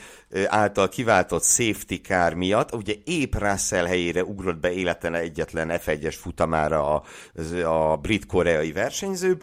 [0.46, 6.96] által kiváltott safety car miatt, ugye épp Russell helyére ugrott be életen egyetlen F1-es futamára
[6.96, 7.04] a,
[7.64, 9.38] a brit-koreai versenyző,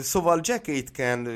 [0.00, 1.26] Szóval Jack Aitken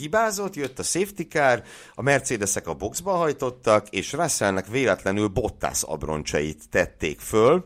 [0.00, 1.62] hibázott, jött a safety car,
[1.94, 7.64] a Mercedesek a boxba hajtottak, és Russellnek véletlenül Bottas abroncsait tették föl,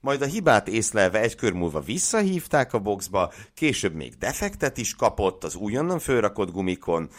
[0.00, 5.44] majd a hibát észlelve egy kör múlva visszahívták a boxba, később még defektet is kapott
[5.44, 7.10] az újonnan fölrakott gumikon,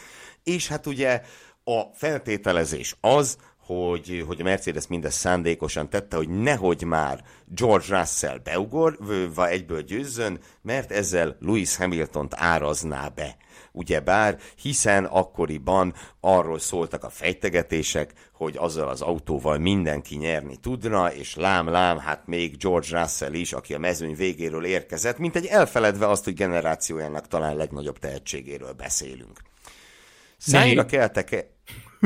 [0.44, 1.22] és hát ugye
[1.64, 8.38] a feltételezés az, hogy, hogy a Mercedes mindezt szándékosan tette, hogy nehogy már George Russell
[8.38, 8.98] beugor,
[9.34, 13.36] vagy egyből győzzön, mert ezzel Lewis Hamilton-t árazná be.
[13.72, 21.34] Ugyebár, hiszen akkoriban arról szóltak a fejtegetések, hogy azzal az autóval mindenki nyerni tudna, és
[21.34, 26.24] lám-lám, hát még George Russell is, aki a mezőny végéről érkezett, mint egy elfeledve azt,
[26.24, 29.40] hogy generációjának talán legnagyobb tehetségéről beszélünk.
[30.36, 31.46] Szájra keltek-e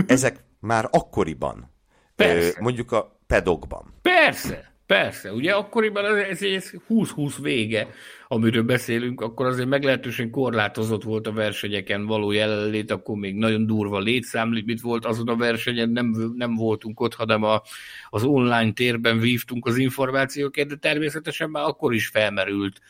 [0.07, 1.75] ezek már akkoriban?
[2.17, 2.57] Persze.
[2.61, 3.95] mondjuk a pedokban.
[4.03, 5.33] Persze, persze.
[5.33, 7.89] Ugye akkoriban ez, ez 20-20 vége,
[8.29, 13.99] amiről beszélünk, akkor azért meglehetősen korlátozott volt a versenyeken való jelenlét, akkor még nagyon durva
[13.99, 17.63] létszámlimit volt azon a versenyen, nem, nem voltunk ott, hanem a,
[18.09, 22.81] az online térben vívtunk az információkat, de természetesen már akkor is felmerült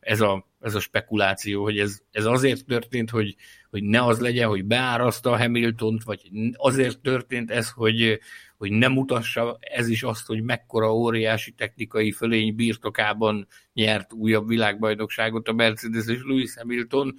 [0.00, 3.36] ez a, ez a spekuláció, hogy ez, ez azért történt, hogy,
[3.70, 8.20] hogy ne az legyen, hogy beáraszta a Hamiltont, vagy azért történt ez, hogy,
[8.60, 15.48] hogy nem mutassa ez is azt, hogy mekkora óriási technikai fölény birtokában nyert újabb világbajnokságot
[15.48, 17.14] a Mercedes és Lewis Hamilton.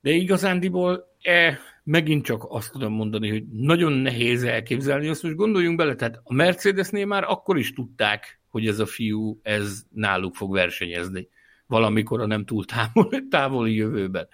[0.00, 5.08] De igazándiból e, megint csak azt tudom mondani, hogy nagyon nehéz elképzelni.
[5.08, 9.40] Azt most gondoljunk bele, tehát a Mercedesnél már akkor is tudták, hogy ez a fiú,
[9.42, 11.28] ez náluk fog versenyezni
[11.66, 14.28] valamikor a nem túl távoli, távoli jövőben.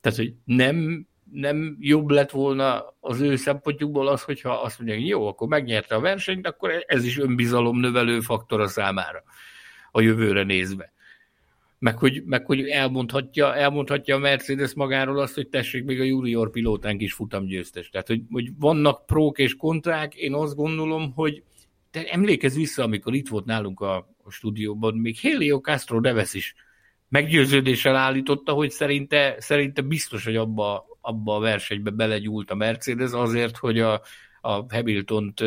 [0.00, 5.26] Tehát, hogy nem, nem jobb lett volna az ő szempontjukból az, hogyha azt mondják, jó,
[5.26, 9.22] akkor megnyerte a versenyt, akkor ez is önbizalom növelő faktor a számára
[9.90, 10.92] a jövőre nézve.
[11.78, 16.50] Meg hogy, meg hogy elmondhatja, elmondhatja a Mercedes magáról azt, hogy tessék, még a junior
[16.50, 17.88] pilótánk is futamgyőztes.
[17.88, 21.42] Tehát, hogy, hogy vannak prók és kontrák, én azt gondolom, hogy
[21.90, 26.54] te emlékezz vissza, amikor itt volt nálunk a, a stúdióban, még Helio Castro Neves is
[27.08, 33.56] meggyőződéssel állította, hogy szerinte, szerinte biztos, hogy abba, abba a versenybe belegyúlt a Mercedes azért,
[33.56, 34.02] hogy a,
[34.40, 35.42] a Hamilton-t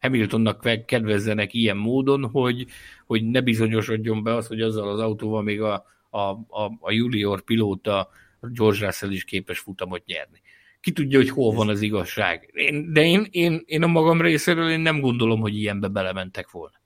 [0.00, 2.66] Hamiltonnak kedvezzenek ilyen módon, hogy,
[3.06, 7.40] hogy ne bizonyosodjon be az, hogy azzal az autóval még a, a, a, a junior
[7.40, 8.08] pilóta
[8.40, 10.40] George Russell is képes futamot nyerni.
[10.80, 12.50] Ki tudja, hogy hol van az igazság.
[12.52, 16.80] Én, de én, én, én a magam részéről én nem gondolom, hogy ilyenbe belementek volna.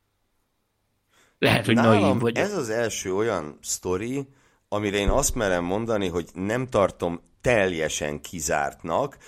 [1.38, 2.36] Lehet, hogy Nálam naív vagy.
[2.36, 4.28] Ez az első olyan sztori,
[4.68, 9.18] amire én azt merem mondani, hogy nem tartom teljesen kizártnak,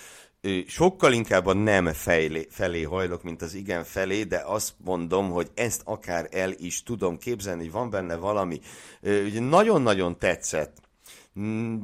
[0.66, 5.50] sokkal inkább a nem felé, felé hajlok, mint az igen felé, de azt mondom, hogy
[5.54, 8.60] ezt akár el is tudom képzelni, hogy van benne valami.
[9.02, 10.76] Ugye nagyon-nagyon tetszett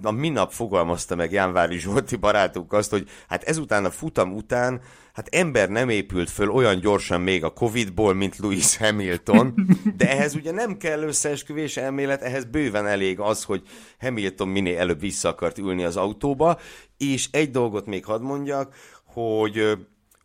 [0.02, 4.80] a minap fogalmazta meg Jánvári Zsolti barátunk azt, hogy hát ezután a futam után
[5.12, 9.54] hát ember nem épült föl olyan gyorsan még a Covid-ból, mint Lewis Hamilton,
[9.96, 13.62] de ehhez ugye nem kell összeesküvés elmélet, ehhez bőven elég az, hogy
[14.00, 16.58] Hamilton minél előbb vissza akart ülni az autóba,
[16.96, 19.78] és egy dolgot még hadd mondjak, hogy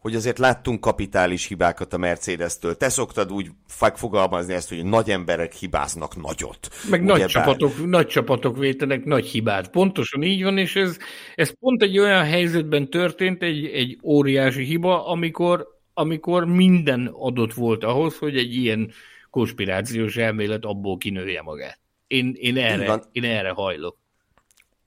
[0.07, 2.75] hogy azért láttunk kapitális hibákat a Mercedes-től.
[2.77, 3.49] Te szoktad úgy
[3.95, 6.69] fogalmazni ezt, hogy nagy emberek hibáznak nagyot.
[6.89, 7.29] Meg nagy bár...
[7.29, 9.69] csapatok, nagy csapatok vétenek nagy hibát.
[9.69, 10.97] Pontosan így van, és ez,
[11.35, 17.83] ez pont egy olyan helyzetben történt, egy, egy óriási hiba, amikor, amikor minden adott volt
[17.83, 18.91] ahhoz, hogy egy ilyen
[19.29, 21.79] konspirációs elmélet abból kinője magát.
[22.07, 23.97] Én, én, erre, én erre hajlok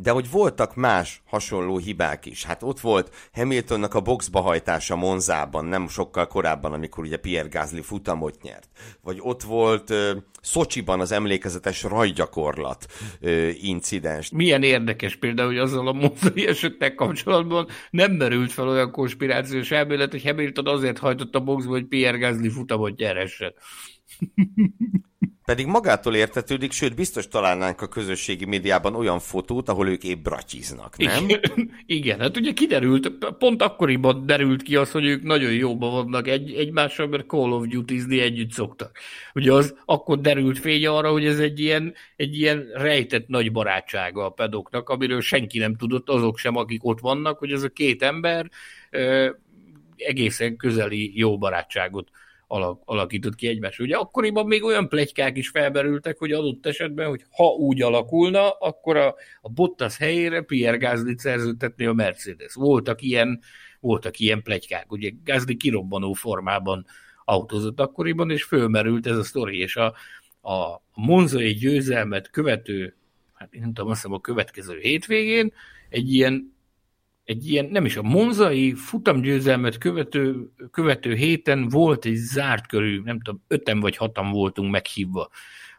[0.03, 2.45] de hogy voltak más hasonló hibák is.
[2.45, 7.81] Hát ott volt Hamiltonnak a boxba hajtása Monzában, nem sokkal korábban, amikor ugye Pierre Gasly
[7.81, 8.69] futamot nyert.
[9.03, 10.11] Vagy ott volt uh,
[10.41, 12.87] Szocsiban az emlékezetes rajgyakorlat
[13.21, 14.31] uh, incidens.
[14.31, 20.11] Milyen érdekes például, hogy azzal a monzai esettel kapcsolatban nem merült fel olyan konspirációs elmélet,
[20.11, 23.53] hogy Hamilton azért hajtott a boxba, hogy Pierre Gasly futamot nyeressen.
[25.51, 30.97] Pedig magától értetődik, sőt, biztos találnánk a közösségi médiában olyan fotót, ahol ők épp bratyiznak,
[30.97, 31.25] nem?
[31.29, 31.41] Igen,
[31.87, 36.53] igen, hát ugye kiderült, pont akkoriban derült ki az, hogy ők nagyon jóban vannak egy,
[36.55, 38.99] egymással, mert Call of Duty-zni együtt szoktak.
[39.35, 44.25] Ugye az akkor derült fény arra, hogy ez egy ilyen, egy ilyen rejtett nagy barátsága
[44.25, 48.03] a pedoknak, amiről senki nem tudott, azok sem, akik ott vannak, hogy ez a két
[48.03, 48.51] ember
[49.97, 52.09] egészen közeli jó barátságot
[52.51, 53.85] alak, alakított ki egymásra.
[53.85, 58.97] Ugye akkoriban még olyan plegykák is felberültek, hogy adott esetben, hogy ha úgy alakulna, akkor
[58.97, 62.55] a, a Bottas helyére Pierre Gasly szerződtetni a Mercedes.
[62.55, 63.41] Voltak ilyen,
[63.81, 64.93] voltak ilyen plegykák.
[64.93, 66.87] Ugye Gasly kirobbanó formában
[67.25, 69.87] autózott akkoriban, és fölmerült ez a sztori, és a,
[70.53, 72.97] a monzai győzelmet követő,
[73.35, 75.53] hát én nem tudom, azt hiszem a következő hétvégén
[75.89, 76.55] egy ilyen
[77.31, 83.21] egy ilyen, nem is a monzai futamgyőzelmet követő, követő héten volt egy zárt körű, nem
[83.21, 85.29] tudom, öten vagy hatan voltunk meghívva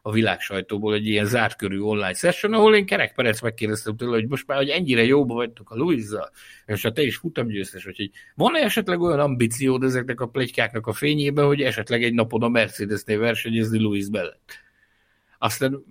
[0.02, 4.28] a világsajtóból egy ilyen zárt körű online session, ahol én Kerek Perec megkérdeztem tőle, hogy
[4.28, 6.30] most már, hogy ennyire jóba vagytok a Luizzal,
[6.66, 11.46] és ha te is futamgyőztes, hogy van-e esetleg olyan ambíciód ezeknek a plegykáknak a fényében,
[11.46, 14.52] hogy esetleg egy napon a Mercedes-nél versenyezni Luiz mellett?
[15.38, 15.84] Aztán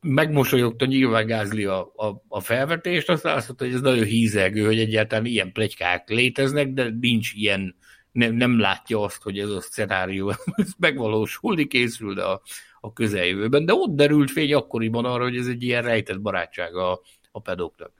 [0.00, 4.78] megmosolyogta nyilván Gázli a, a, a felvetést, aztán azt mondta, hogy ez nagyon hízelgő, hogy
[4.78, 7.76] egyáltalán ilyen plegykák léteznek, de nincs ilyen,
[8.12, 12.42] nem, nem látja azt, hogy ez a szenárió ez megvalósulni készül de a,
[12.80, 17.00] a közeljövőben, de ott derült fény akkoriban arra, hogy ez egy ilyen rejtett barátság a,
[17.30, 17.92] a pedoknak.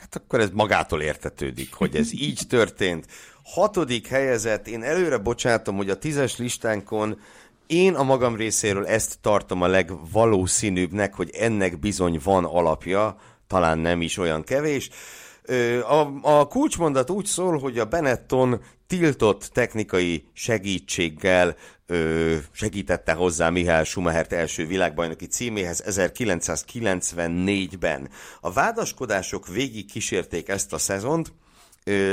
[0.00, 3.06] Hát akkor ez magától értetődik, hogy ez így történt.
[3.42, 7.20] Hatodik helyezett, én előre bocsátom, hogy a tízes listánkon
[7.66, 14.02] én a magam részéről ezt tartom a legvalószínűbbnek, hogy ennek bizony van alapja, talán nem
[14.02, 14.90] is olyan kevés.
[15.88, 23.84] A, a kulcsmondat úgy szól, hogy a Benetton tiltott technikai segítséggel ö, segítette hozzá Mihály
[23.84, 28.08] Schumachert első világbajnoki címéhez 1994-ben.
[28.40, 31.32] A vádaskodások végig kísérték ezt a szezont,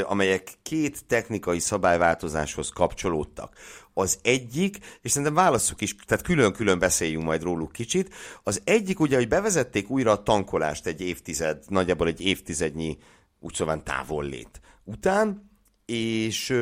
[0.03, 3.55] amelyek két technikai szabályváltozáshoz kapcsolódtak.
[3.93, 9.15] Az egyik, és szerintem válaszok is, tehát külön-külön beszéljünk majd róluk kicsit, az egyik ugye,
[9.15, 12.97] hogy bevezették újra a tankolást egy évtized, nagyjából egy évtizednyi
[13.39, 15.49] úgy szóval lét után,
[15.85, 16.55] és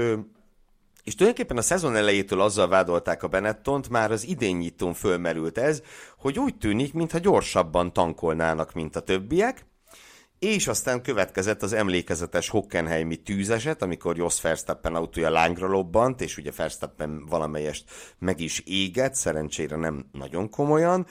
[1.04, 5.82] és tulajdonképpen a szezon elejétől azzal vádolták a Benettont, már az idénynyitón fölmerült ez,
[6.18, 9.66] hogy úgy tűnik, mintha gyorsabban tankolnának, mint a többiek,
[10.40, 16.52] és aztán következett az emlékezetes Hockenheimi tűzeset, amikor Jos Verstappen autója lángra lobbant, és ugye
[16.56, 17.84] Verstappen valamelyest
[18.20, 21.06] meg is égett, szerencsére nem nagyon komolyan,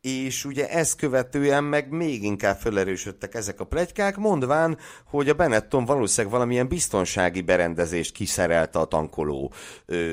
[0.00, 5.84] és ugye ezt követően meg még inkább felerősödtek ezek a plegykák, mondván, hogy a Benetton
[5.84, 9.52] valószínűleg valamilyen biztonsági berendezést kiszerelte a tankoló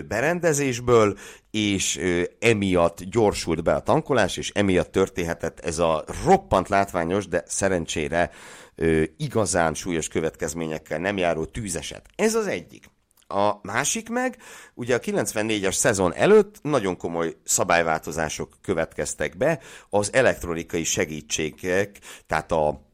[0.08, 1.18] berendezésből,
[1.52, 2.00] és
[2.39, 8.32] emiatt gyorsult be a tankolás, és emiatt történhetett ez a roppant látványos, de szerencsére
[8.78, 12.06] ö, igazán súlyos következményekkel nem járó tűzeset.
[12.16, 12.90] Ez az egyik.
[13.28, 14.38] A másik meg,
[14.74, 19.60] ugye a 94-es szezon előtt nagyon komoly szabályváltozások következtek be,
[19.90, 22.88] az elektronikai segítségek, tehát a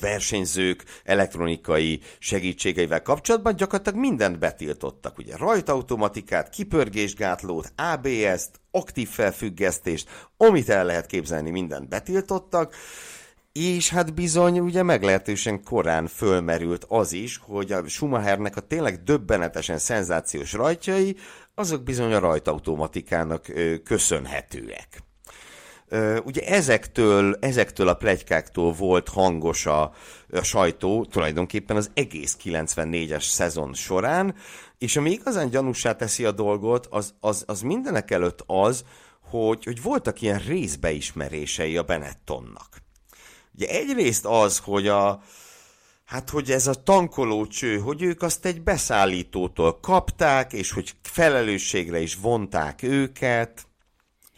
[0.00, 5.18] versenyzők elektronikai segítségeivel kapcsolatban gyakorlatilag mindent betiltottak.
[5.18, 12.74] Ugye rajtautomatikát, kipörgésgátlót, ABS-t, aktív felfüggesztést, amit el lehet képzelni, mindent betiltottak,
[13.60, 19.78] és hát bizony ugye meglehetősen korán fölmerült az is, hogy a Schumachernek a tényleg döbbenetesen
[19.78, 21.16] szenzációs rajtjai,
[21.54, 23.46] azok bizony a rajtautomatikának
[23.84, 25.02] köszönhetőek.
[26.24, 29.82] Ugye ezektől, ezektől a plegykáktól volt hangos a,
[30.30, 34.34] a sajtó tulajdonképpen az egész 94-es szezon során,
[34.78, 38.84] és ami igazán gyanúsá teszi a dolgot, az, az, az mindenek előtt az,
[39.20, 42.83] hogy, hogy voltak ilyen részbeismerései a Benettonnak.
[43.54, 45.22] Ugye egyrészt az, hogy a,
[46.04, 52.14] hát hogy ez a tankolócső, hogy ők azt egy beszállítótól kapták, és hogy felelősségre is
[52.14, 53.66] vonták őket,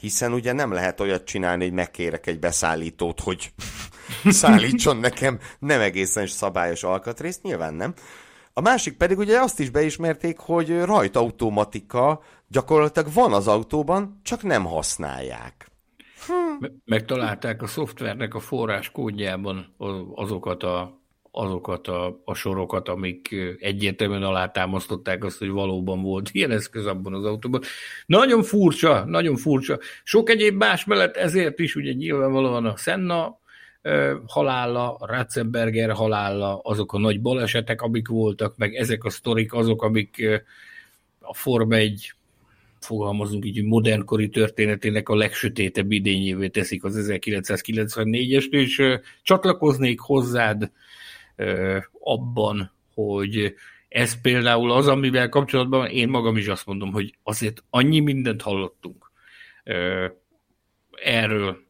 [0.01, 3.53] hiszen ugye nem lehet olyat csinálni, hogy megkérek egy beszállítót, hogy
[4.25, 7.95] szállítson nekem nem egészen szabályos alkatrészt, nyilván nem.
[8.53, 14.65] A másik pedig ugye azt is beismerték, hogy rajtautomatika gyakorlatilag van az autóban, csak nem
[14.65, 15.71] használják.
[16.27, 16.65] Hm.
[16.85, 19.75] Megtalálták a szoftvernek a forrás kódjában
[20.15, 21.05] azokat a
[21.39, 27.25] azokat a, a sorokat, amik egyértelműen alátámasztották azt, hogy valóban volt ilyen eszköz abban az
[27.25, 27.63] autóban.
[28.07, 29.79] Nagyon furcsa, nagyon furcsa.
[30.05, 33.39] Sok egyéb más mellett ezért is ugye nyilvánvalóan a Senna
[34.27, 39.83] halála, a Ratzenberger halála, azok a nagy balesetek, amik voltak, meg ezek a sztorik azok,
[39.83, 40.43] amik
[41.21, 42.13] a Forma egy
[42.87, 48.83] fogalmazunk így, modernkori történetének a legsötétebb idényévé teszik az 1994-est, és
[49.23, 50.71] csatlakoznék hozzád
[52.01, 53.55] abban, hogy
[53.89, 59.11] ez például az, amivel kapcsolatban én magam is azt mondom, hogy azért annyi mindent hallottunk
[61.03, 61.65] erről,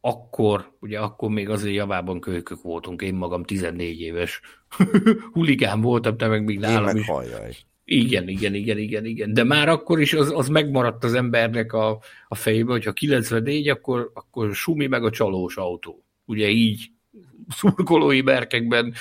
[0.00, 4.40] akkor, ugye akkor még azért javában kölykök voltunk, én magam 14 éves
[5.32, 7.06] huligán voltam, te meg még nálam is.
[7.06, 7.56] Halljaj.
[7.90, 9.34] Igen, igen, igen, igen, igen.
[9.34, 13.68] De már akkor is az, az megmaradt az embernek a, a fejében, hogy ha 94,
[13.68, 16.04] akkor, akkor sumi meg a csalós autó.
[16.24, 16.90] Ugye így
[17.48, 18.94] szurkolói berkekben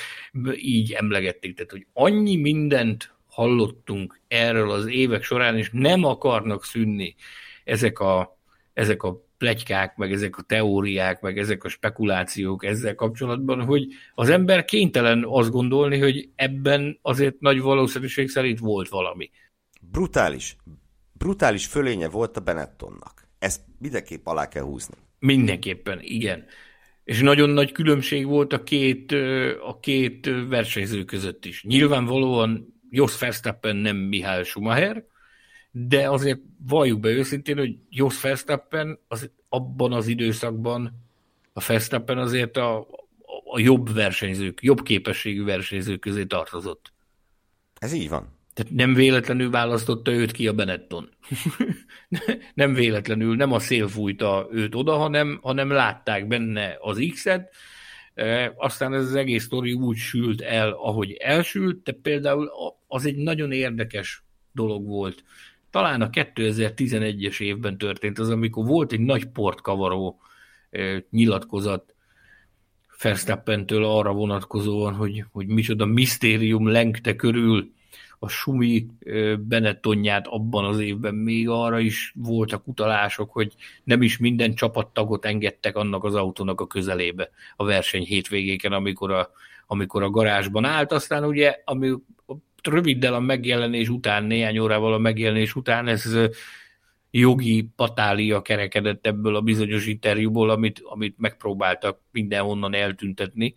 [0.55, 1.55] így emlegették.
[1.55, 7.15] Tehát, hogy annyi mindent hallottunk erről az évek során, és nem akarnak szűnni
[7.63, 8.39] ezek a,
[8.73, 14.29] ezek a plegykák, meg ezek a teóriák, meg ezek a spekulációk ezzel kapcsolatban, hogy az
[14.29, 19.29] ember kénytelen azt gondolni, hogy ebben azért nagy valószínűség szerint volt valami.
[19.81, 20.55] Brutális.
[21.13, 23.27] Brutális fölénye volt a Benettonnak.
[23.39, 24.95] Ezt mindenképp alá kell húzni.
[25.19, 26.45] Mindenképpen, igen.
[27.03, 29.11] És nagyon nagy különbség volt a két,
[29.61, 31.63] a két versenyző között is.
[31.63, 35.03] Nyilvánvalóan Jos Verstappen nem Mihály Schumacher,
[35.71, 41.05] de azért valljuk be őszintén, hogy Jos Verstappen az, abban az időszakban
[41.53, 42.87] a Verstappen azért a,
[43.51, 46.93] a jobb versenyzők, jobb képességű versenyzők közé tartozott.
[47.79, 48.35] Ez így van.
[48.53, 51.09] Tehát nem véletlenül választotta őt ki a Benetton.
[52.53, 57.53] nem véletlenül, nem a szél fújta őt oda, hanem, hanem látták benne az X-et,
[58.13, 62.51] e, aztán ez az egész sztori úgy sült el, ahogy elsült, de például
[62.87, 65.23] az egy nagyon érdekes dolog volt.
[65.77, 70.19] Talán a 2011-es évben történt az, amikor volt egy nagy portkavaró
[71.09, 71.95] nyilatkozat
[73.01, 77.71] Verstappentől arra vonatkozóan, hogy, hogy micsoda misztérium lengte körül
[78.19, 78.87] a Sumi
[79.39, 83.53] Benettonját abban az évben még arra is voltak utalások, hogy
[83.83, 89.31] nem is minden csapattagot engedtek annak az autónak a közelébe a verseny hétvégéken, amikor a,
[89.67, 90.91] amikor a garázsban állt.
[90.91, 91.93] Aztán ugye, ami
[92.63, 96.17] röviddel a megjelenés után, néhány órával a megjelenés után ez
[97.11, 103.55] jogi patália kerekedett ebből a bizonyos interjúból, amit, amit megpróbáltak mindenhonnan eltüntetni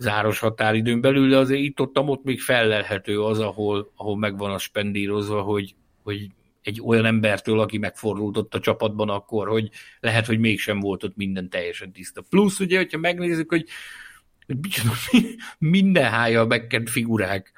[0.00, 4.58] záros határidőn belül, de azért itt ott, ott még fellelhető az, ahol, ahol megvan a
[4.58, 6.26] spendírozva, hogy, hogy
[6.62, 11.16] egy olyan embertől, aki megfordult ott a csapatban akkor, hogy lehet, hogy mégsem volt ott
[11.16, 12.22] minden teljesen tiszta.
[12.28, 13.66] Plusz ugye, hogyha megnézzük, hogy,
[15.10, 17.52] hogy minden hája megkent figurák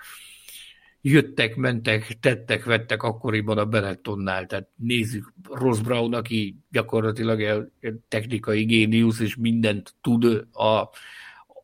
[1.02, 4.46] jöttek, mentek, tettek, vettek akkoriban a Benettonnál.
[4.46, 7.70] Tehát nézzük Ross Brown, aki gyakorlatilag
[8.08, 10.90] technikai géniusz, és mindent tud a,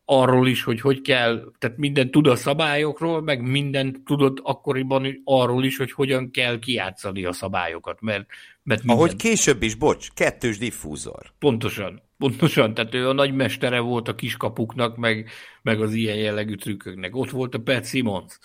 [0.05, 5.63] arról is, hogy hogy kell, tehát minden tud a szabályokról, meg minden tudott akkoriban arról
[5.63, 8.25] is, hogy hogyan kell kiátszani a szabályokat, mert,
[8.63, 8.97] mert minden...
[8.97, 11.31] Ahogy később is, bocs, kettős diffúzor.
[11.39, 15.29] Pontosan, pontosan, tehát ő a nagymestere volt a kiskapuknak, meg,
[15.61, 17.15] meg az ilyen jellegű trükköknek.
[17.15, 18.39] Ott volt a Pat Simmons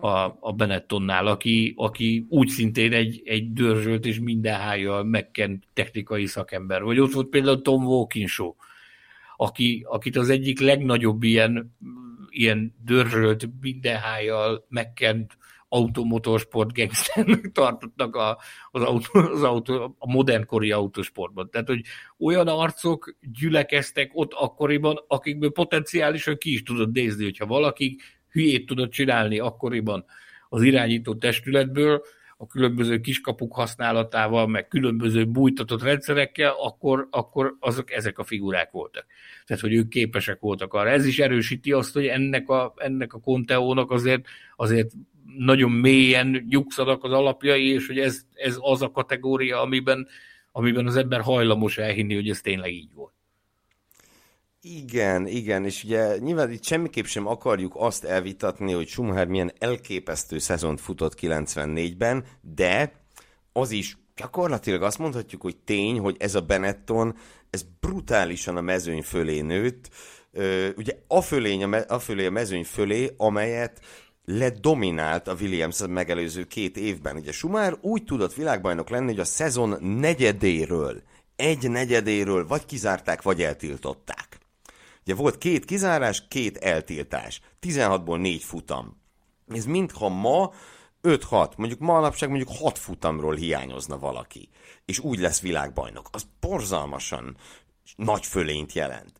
[0.00, 6.26] a, a Benettonnál, aki, aki úgy szintén egy, egy dörzsölt és minden hájjal megkent technikai
[6.26, 6.82] szakember.
[6.82, 8.54] Vagy ott volt például Tom Walkinshaw,
[9.36, 11.76] aki, akit az egyik legnagyobb ilyen,
[12.28, 15.36] ilyen dörzsölt, mindenhájjal megkent
[15.68, 18.38] automotorsport gangsternek tartottak a,
[18.70, 21.50] az, autó, az autó, a modernkori autósportban.
[21.50, 21.80] Tehát, hogy
[22.18, 27.98] olyan arcok gyülekeztek ott akkoriban, akikből potenciálisan ki is tudod nézni, hogyha valaki
[28.34, 30.04] hülyét tudott csinálni akkoriban
[30.48, 32.02] az irányító testületből,
[32.36, 39.06] a különböző kiskapuk használatával, meg különböző bújtatott rendszerekkel, akkor, akkor azok ezek a figurák voltak.
[39.46, 40.90] Tehát, hogy ők képesek voltak arra.
[40.90, 44.26] Ez is erősíti azt, hogy ennek a, ennek a konteónak azért,
[44.56, 44.92] azért
[45.36, 50.06] nagyon mélyen nyugszanak az alapjai, és hogy ez, ez az a kategória, amiben,
[50.52, 53.13] amiben az ember hajlamos elhinni, hogy ez tényleg így volt.
[54.66, 60.38] Igen, igen, és ugye nyilván itt semmiképp sem akarjuk azt elvitatni, hogy Schumacher milyen elképesztő
[60.38, 62.92] szezont futott 94-ben, de
[63.52, 67.16] az is gyakorlatilag azt mondhatjuk, hogy tény, hogy ez a Benetton,
[67.50, 69.90] ez brutálisan a mezőny fölé nőtt,
[70.76, 73.80] ugye a, fölény, a, me, a fölé a mezőny fölé, amelyet
[74.24, 77.16] ledominált a Williams megelőző két évben.
[77.16, 81.02] Ugye Schumacher úgy tudott világbajnok lenni, hogy a szezon negyedéről,
[81.36, 84.42] egy negyedéről vagy kizárták, vagy eltiltották.
[85.04, 87.40] Ugye volt két kizárás, két eltiltás.
[87.62, 89.02] 16-ból négy futam.
[89.48, 90.52] Ez mintha ma
[91.02, 94.48] 5-6, mondjuk ma alapság mondjuk 6 futamról hiányozna valaki,
[94.84, 96.08] és úgy lesz világbajnok.
[96.12, 97.36] Az borzalmasan
[97.96, 99.12] nagy fölényt jelent.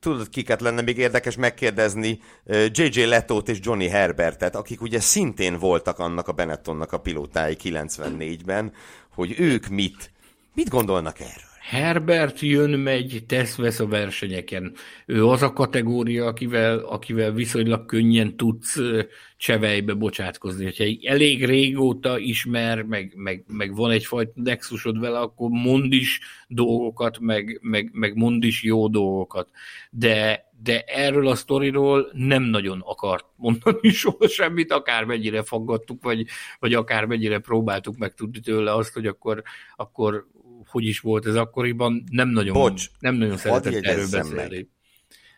[0.00, 2.20] tudod, kiket lenne még érdekes megkérdezni?
[2.46, 3.04] J.J.
[3.04, 8.72] Letót és Johnny Herbertet, akik ugye szintén voltak annak a Benettonnak a pilótái 94-ben,
[9.14, 10.10] hogy ők mit,
[10.54, 11.53] mit gondolnak erről?
[11.64, 14.74] Herbert jön, megy, tesz, vesz a versenyeken.
[15.06, 18.80] Ő az a kategória, akivel, akivel viszonylag könnyen tudsz
[19.36, 20.72] csevejbe bocsátkozni.
[20.76, 27.18] Ha elég régóta ismer, meg, meg, meg van egyfajta nexusod vele, akkor mond is dolgokat,
[27.18, 29.50] meg, meg, meg mond is jó dolgokat.
[29.90, 36.26] De, de erről a sztoriról nem nagyon akart mondani soha semmit, akármennyire faggattuk, vagy,
[36.58, 39.42] vagy akármennyire próbáltuk megtudni tőle azt, hogy akkor,
[39.76, 40.26] akkor
[40.74, 44.34] hogy is volt ez akkoriban, nem nagyon, Bocs, nem nagyon szeretett erről beszélni.
[44.34, 44.68] Meg.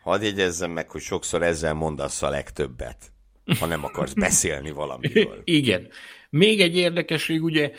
[0.02, 3.12] Hadd jegyezzem meg, hogy sokszor ezzel mondasz a legtöbbet,
[3.58, 5.42] ha nem akarsz beszélni valamiről.
[5.60, 5.88] Igen.
[6.30, 7.72] Még egy érdekesség, ugye,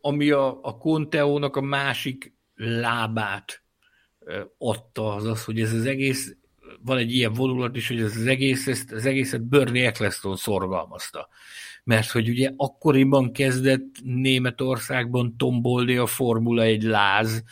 [0.00, 3.62] ami a, a Conteónak a másik lábát
[4.58, 6.36] adta, az az, hogy ez az egész,
[6.84, 11.28] van egy ilyen vonulat is, hogy ez az egész, ezt, az egészet Bernie Eccleston szorgalmazta
[11.84, 17.44] mert hogy ugye akkoriban kezdett Németországban tombolni a Formula egy láz,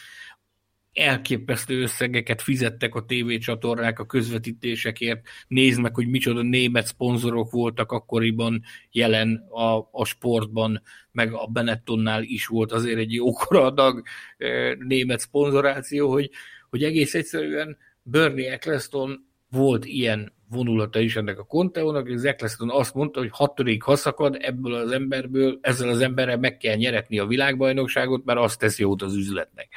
[0.92, 5.20] elképesztő összegeket fizettek a tévécsatornák a közvetítésekért.
[5.48, 12.22] Nézd meg, hogy micsoda német szponzorok voltak akkoriban jelen a, a sportban, meg a Benettonnál
[12.22, 14.02] is volt azért egy jókora adag
[14.38, 16.30] e, német szponzoráció, hogy,
[16.70, 22.94] hogy egész egyszerűen Bernie Eccleston volt ilyen vonulata is ennek a Conteónak, és Eccleston azt
[22.94, 28.24] mondta, hogy hatodik haszakad ebből az emberből, ezzel az emberrel meg kell nyeretni a világbajnokságot,
[28.24, 29.68] mert azt teszi jót az üzletnek.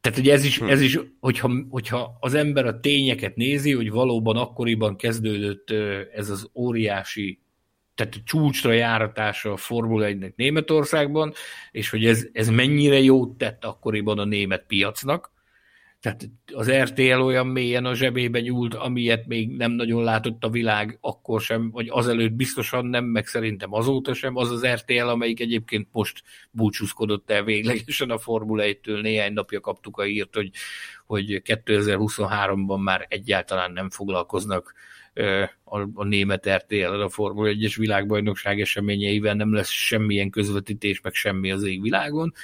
[0.00, 0.68] Tehát ugye ez is, hm.
[0.68, 5.70] ez is hogyha, hogyha az ember a tényeket nézi, hogy valóban akkoriban kezdődött
[6.14, 7.38] ez az óriási
[7.94, 11.32] tehát a csúcsra járatása a Formula 1-nek Németországban,
[11.70, 15.32] és hogy ez, ez mennyire jót tett akkoriban a német piacnak,
[16.04, 20.98] tehát az RTL olyan mélyen a zsebébe nyúlt, amilyet még nem nagyon látott a világ
[21.00, 24.36] akkor sem, vagy azelőtt biztosan nem, meg szerintem azóta sem.
[24.36, 29.00] Az az RTL, amelyik egyébként most búcsúzkodott el véglegesen a Formula 1-től.
[29.00, 30.50] Néhány napja kaptuk a írt, hogy,
[31.06, 34.74] hogy 2023-ban már egyáltalán nem foglalkoznak
[35.64, 41.50] a, a német RTL, a Formula 1-es világbajnokság eseményeivel nem lesz semmilyen közvetítés, meg semmi
[41.50, 42.34] az égvilágon.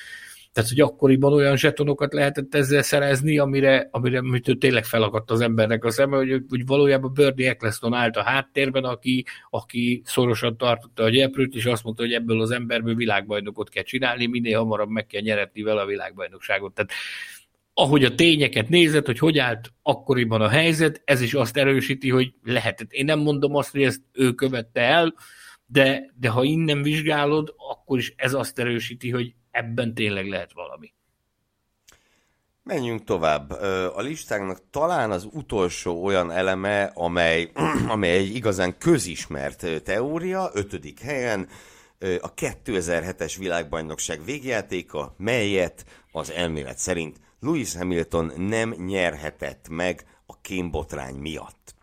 [0.53, 5.85] Tehát, hogy akkoriban olyan zsetonokat lehetett ezzel szerezni, amire, amire amitől tényleg felakadt az embernek
[5.85, 11.11] a szeme, hogy, hogy valójában Bernie Eccleston állt a háttérben, aki, aki szorosan tartotta a
[11.11, 15.21] gyeprőt, és azt mondta, hogy ebből az emberből világbajnokot kell csinálni, minél hamarabb meg kell
[15.21, 16.75] nyeretni vele a világbajnokságot.
[16.75, 16.91] Tehát
[17.75, 22.33] ahogy a tényeket nézett, hogy hogy állt akkoriban a helyzet, ez is azt erősíti, hogy
[22.43, 22.93] lehetett.
[22.93, 25.15] Én nem mondom azt, hogy ezt ő követte el,
[25.67, 30.93] de, de ha innen vizsgálod, akkor is ez azt erősíti, hogy ebben tényleg lehet valami.
[32.63, 33.51] Menjünk tovább.
[33.95, 37.51] A listánknak talán az utolsó olyan eleme, amely,
[37.95, 41.49] amely egy igazán közismert teória, ötödik helyen,
[42.21, 51.15] a 2007-es világbajnokság végjátéka, melyet az elmélet szerint Lewis Hamilton nem nyerhetett meg a kémbotrány
[51.15, 51.75] miatt.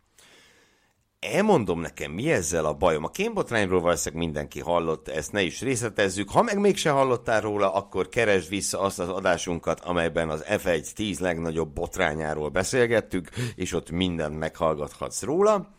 [1.20, 3.04] Elmondom nekem, mi ezzel a bajom.
[3.04, 6.30] A kémbotrányról valószínűleg mindenki hallott, ezt ne is részletezzük.
[6.30, 11.20] Ha meg mégse hallottál róla, akkor keresd vissza azt az adásunkat, amelyben az F1 10
[11.20, 15.76] legnagyobb botrányáról beszélgettük, és ott mindent meghallgathatsz róla.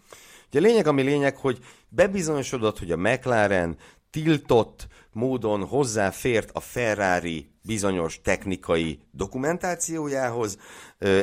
[0.48, 1.58] Ugye a lényeg, ami lényeg, hogy
[1.88, 3.76] bebizonyosodott, hogy a McLaren
[4.10, 4.86] tiltott
[5.18, 10.58] módon hozzáfért a Ferrari bizonyos technikai dokumentációjához,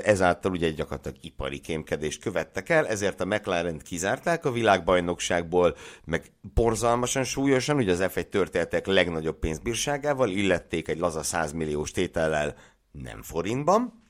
[0.03, 5.75] ezáltal ugye gyakorlatilag ipari kémkedést követtek el, ezért a McLaren kizárták a világbajnokságból,
[6.05, 12.55] meg borzalmasan súlyosan, ugye az F1 történetek legnagyobb pénzbírságával, illették egy laza 100 milliós tétellel
[12.91, 14.03] nem forintban,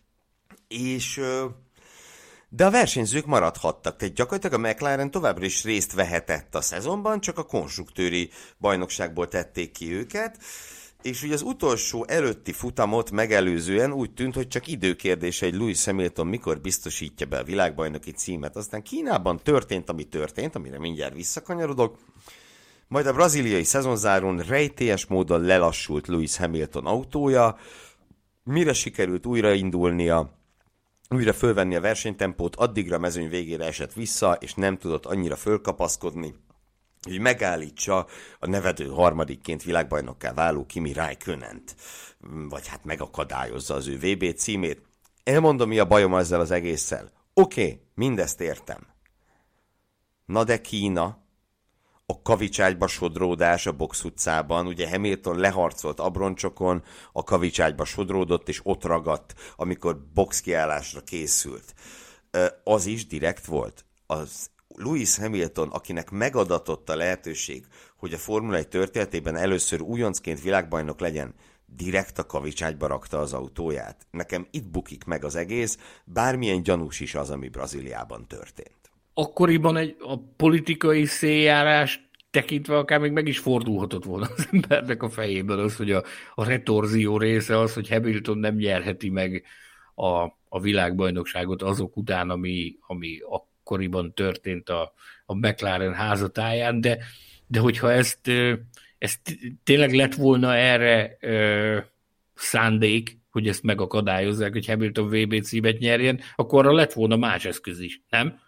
[0.68, 1.22] és
[2.50, 7.38] de a versenyzők maradhattak, tehát gyakorlatilag a McLaren továbbra is részt vehetett a szezonban, csak
[7.38, 10.38] a konstruktőri bajnokságból tették ki őket,
[11.02, 16.28] és ugye az utolsó előtti futamot megelőzően úgy tűnt, hogy csak időkérdése, egy Louis Hamilton
[16.28, 18.56] mikor biztosítja be a világbajnoki címet.
[18.56, 21.98] Aztán Kínában történt, ami történt, amire mindjárt visszakanyarodok,
[22.88, 27.58] majd a braziliai szezonzáron rejtélyes módon lelassult Louis Hamilton autója,
[28.44, 30.45] mire sikerült újraindulnia,
[31.10, 36.36] újra fölvenni a versenytempót, addigra a mezőny végére esett vissza, és nem tudott annyira fölkapaszkodni,
[37.02, 38.08] hogy megállítsa
[38.40, 41.76] a nevedő harmadikként világbajnokká váló Kimi Räikkönent,
[42.50, 44.82] vagy hát megakadályozza az ő VB címét.
[45.24, 47.12] Elmondom, mi a bajom ezzel az egésszel.
[47.34, 48.88] Oké, okay, mindezt értem.
[50.26, 51.25] Na de Kína,
[52.06, 58.84] a kavicságyba sodródás a box utcában, ugye Hamilton leharcolt abroncsokon, a kavicságyba sodródott, és ott
[58.84, 61.74] ragadt, amikor box kiállásra készült.
[62.64, 63.86] Az is direkt volt.
[64.08, 67.66] Az Lewis Hamilton, akinek megadatott a lehetőség,
[67.98, 71.34] hogy a Formula 1 történetében először újoncként világbajnok legyen,
[71.66, 74.08] direkt a kavicságyba rakta az autóját.
[74.12, 78.85] Nekem itt bukik meg az egész, bármilyen gyanús is az, ami Brazíliában történt.
[79.18, 85.10] Akkoriban egy a politikai széljárás tekintve akár még meg is fordulhatott volna az embernek a
[85.10, 86.04] fejében az, hogy a,
[86.36, 89.44] a retorzió része az, hogy Hamilton nem nyerheti meg
[89.96, 94.94] a, a világbajnokságot azok után, ami, ami akkoriban történt a,
[95.26, 96.98] a McLaren házatáján, de,
[97.48, 98.32] de hogyha ezt,
[98.98, 101.78] ezt tényleg lett volna erre ö,
[102.34, 107.80] szándék, hogy ezt megakadályozzák, hogy Hamilton VB címet nyerjen, akkor arra lett volna más eszköz
[107.80, 108.40] is, nem?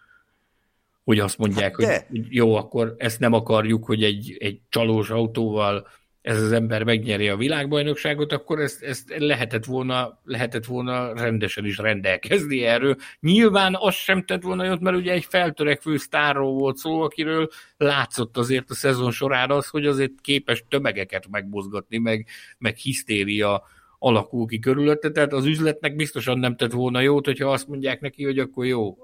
[1.08, 5.86] Hogy azt mondják, hát hogy jó, akkor ezt nem akarjuk, hogy egy, egy csalós autóval
[6.20, 11.76] ez az ember megnyeri a világbajnokságot, akkor ezt, ezt lehetett, volna, lehetett volna rendesen is
[11.76, 12.96] rendelkezni erről.
[13.20, 18.36] Nyilván az sem tett volna jót, mert ugye egy feltörekvő sztárról volt szó, akiről látszott
[18.36, 22.26] azért a szezon során az, hogy azért képes tömegeket megmozgatni, meg,
[22.58, 23.62] meg hisztéria
[23.98, 28.24] alakul ki körülötte, tehát az üzletnek biztosan nem tett volna jót, hogyha azt mondják neki,
[28.24, 28.98] hogy akkor jó,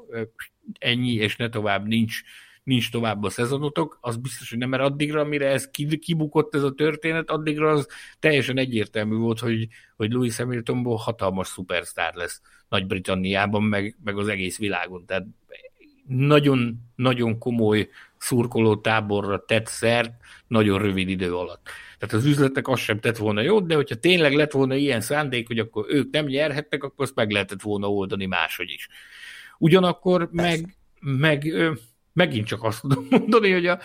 [0.79, 2.23] ennyi, és ne tovább nincs
[2.65, 5.71] nincs tovább a szezonotok, az biztos, hogy nem, mert addigra, mire ez
[6.01, 7.89] kibukott ez a történet, addigra az
[8.19, 14.59] teljesen egyértelmű volt, hogy, hogy Louis Hamiltonból hatalmas szupersztár lesz Nagy-Britanniában, meg, meg az egész
[14.59, 15.05] világon.
[15.07, 15.27] Tehát
[16.09, 20.13] nagyon-nagyon komoly szurkoló táborra tett szert
[20.47, 21.69] nagyon rövid idő alatt.
[22.07, 25.47] Tehát az üzletek azt sem tett volna jót, de hogyha tényleg lett volna ilyen szándék,
[25.47, 28.89] hogy akkor ők nem nyerhettek, akkor azt meg lehetett volna oldani máshogy is.
[29.59, 31.53] Ugyanakkor meg, meg
[32.13, 33.79] megint csak azt tudom mondani, hogy a,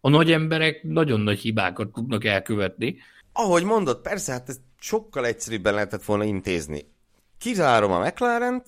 [0.00, 2.96] a nagy emberek nagyon nagy hibákat tudnak elkövetni.
[3.32, 6.80] Ahogy mondod, persze, hát ez sokkal egyszerűbben lehetett volna intézni.
[7.38, 8.62] Kizárom a mclaren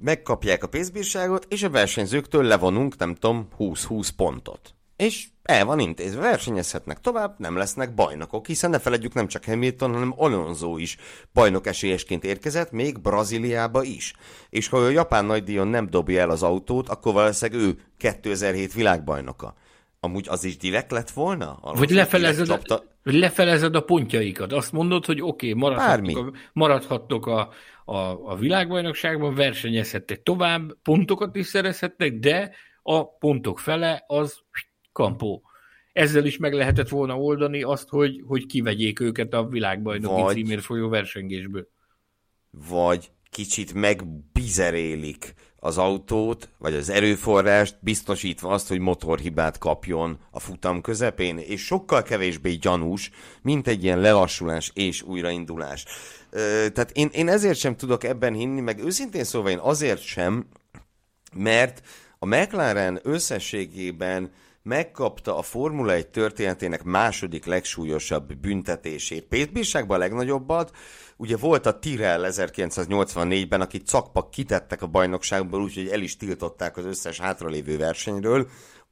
[0.00, 6.20] megkapják a pénzbírságot, és a versenyzőktől levonunk, nem tudom, 20-20 pontot és el van intézve,
[6.20, 10.96] versenyezhetnek tovább, nem lesznek bajnokok, hiszen ne feledjük nem csak Hamilton, hanem Alonso is
[11.32, 14.14] bajnok esélyesként érkezett, még Brazíliába is.
[14.50, 19.54] És ha a japán nagydíjon nem dobja el az autót, akkor valószínűleg ő 2007 világbajnoka.
[20.00, 21.58] Amúgy az is direkt lett volna?
[21.60, 24.52] Alonso vagy lefelezed, a, lefelezed a pontjaikat.
[24.52, 27.48] Azt mondod, hogy oké, okay, maradhattok, a, maradhattok a,
[27.84, 27.96] a,
[28.30, 32.50] a világbajnokságban, versenyezhettek tovább, pontokat is szerezhettek, de
[32.82, 34.38] a pontok fele az
[34.96, 35.42] kampó.
[35.92, 40.64] Ezzel is meg lehetett volna oldani azt, hogy, hogy kivegyék őket a világbajnoki vagy, címért
[40.64, 41.68] folyó versengésből.
[42.50, 50.80] Vagy kicsit megbizerélik az autót, vagy az erőforrást, biztosítva azt, hogy motorhibát kapjon a futam
[50.80, 53.10] közepén, és sokkal kevésbé gyanús,
[53.42, 55.84] mint egy ilyen lelassulás és újraindulás.
[56.30, 60.46] Ö, tehát én, én ezért sem tudok ebben hinni, meg őszintén szóval én azért sem,
[61.34, 61.82] mert
[62.18, 64.30] a McLaren összességében
[64.66, 69.24] megkapta a Formula 1 történetének második legsúlyosabb büntetését.
[69.24, 70.70] Pétbírságban a legnagyobbat,
[71.16, 76.84] ugye volt a Tyrell 1984-ben, akit cakpak kitettek a bajnokságból, úgyhogy el is tiltották az
[76.84, 78.48] összes hátralévő versenyről,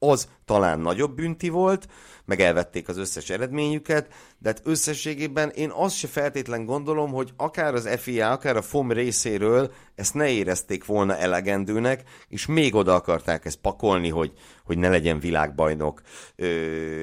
[0.09, 1.87] az talán nagyobb bünti volt,
[2.25, 7.73] meg elvették az összes eredményüket, de hát összességében én azt se feltétlen gondolom, hogy akár
[7.73, 13.45] az FIA, akár a FOM részéről ezt ne érezték volna elegendőnek, és még oda akarták
[13.45, 14.31] ezt pakolni, hogy,
[14.63, 16.01] hogy ne legyen világbajnok
[16.35, 16.47] ö,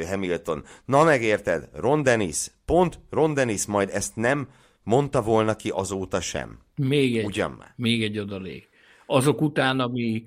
[0.09, 0.65] Hamilton.
[0.85, 4.49] Na megérted, Ron Dennis, pont Ron Dennis majd ezt nem
[4.83, 6.59] mondta volna ki azóta sem.
[6.77, 7.73] Még egy, Ugyan már?
[7.77, 8.69] Még egy adalék.
[9.07, 10.25] Azok után, ami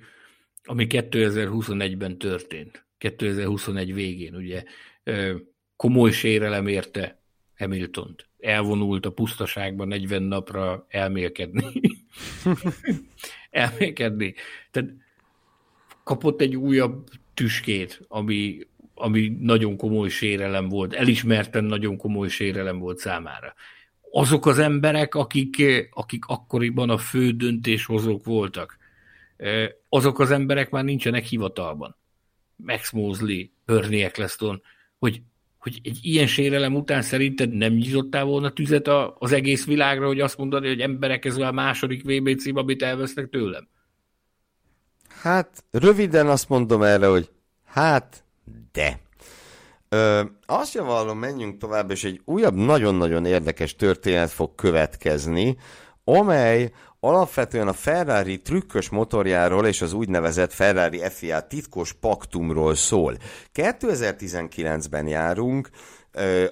[0.66, 4.64] ami 2021-ben történt, 2021 végén, ugye
[5.76, 7.20] komoly sérelem érte
[7.58, 8.30] Hamiltont.
[8.40, 11.66] Elvonult a pusztaságban 40 napra elmélkedni.
[13.50, 14.34] elmélkedni.
[14.72, 14.90] Tehát
[16.04, 18.60] kapott egy újabb tüskét, ami,
[18.94, 23.54] ami nagyon komoly sérelem volt, elismerten nagyon komoly sérelem volt számára.
[24.12, 28.78] Azok az emberek, akik, akik akkoriban a fő döntéshozók voltak,
[29.90, 31.96] azok az emberek már nincsenek hivatalban.
[32.56, 34.62] Max Mosley, Bernie Eccleston,
[35.00, 35.22] hogy,
[35.58, 40.38] hogy egy ilyen sérelem után szerinted nem nyitottál volna tüzet az egész világra, hogy azt
[40.38, 43.68] mondani, hogy emberek ez a második VB cím, amit elvesznek tőlem?
[45.22, 47.30] Hát, röviden azt mondom erre, hogy
[47.66, 48.24] hát,
[48.72, 49.00] de.
[49.90, 55.58] Ö, azt javallom, menjünk tovább, és egy újabb nagyon-nagyon érdekes történet fog következni,
[56.04, 63.18] amely alapvetően a Ferrari trükkös motorjáról és az úgynevezett Ferrari FIA titkos paktumról szól.
[63.54, 65.70] 2019-ben járunk,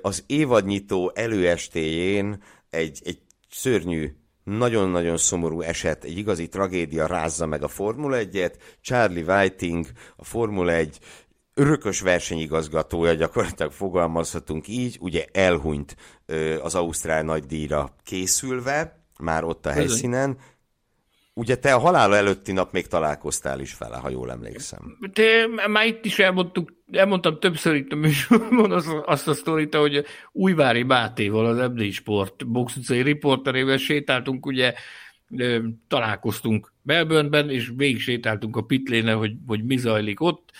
[0.01, 7.67] az évadnyitó előestéjén egy, egy szörnyű nagyon-nagyon szomorú eset, egy igazi tragédia rázza meg a
[7.67, 8.53] Formula 1-et.
[8.81, 9.85] Charlie Whiting,
[10.15, 10.99] a Formula 1
[11.53, 15.95] örökös versenyigazgatója, gyakorlatilag fogalmazhatunk így, ugye elhunyt
[16.61, 20.37] az Ausztrál nagydíjra készülve, már ott a helyszínen.
[21.35, 24.97] Ugye te a halála előtti nap még találkoztál is vele, ha jól emlékszem.
[25.13, 30.05] Te, már itt is elmondtuk, elmondtam többször itt a műsorban azt, azt a sztorit, hogy
[30.31, 34.73] Újvári Mátéval, az MD Sport box utcai riporterével sétáltunk, ugye
[35.87, 40.51] találkoztunk Melbourneben, és végig sétáltunk a pitléne, hogy, hogy mi zajlik ott,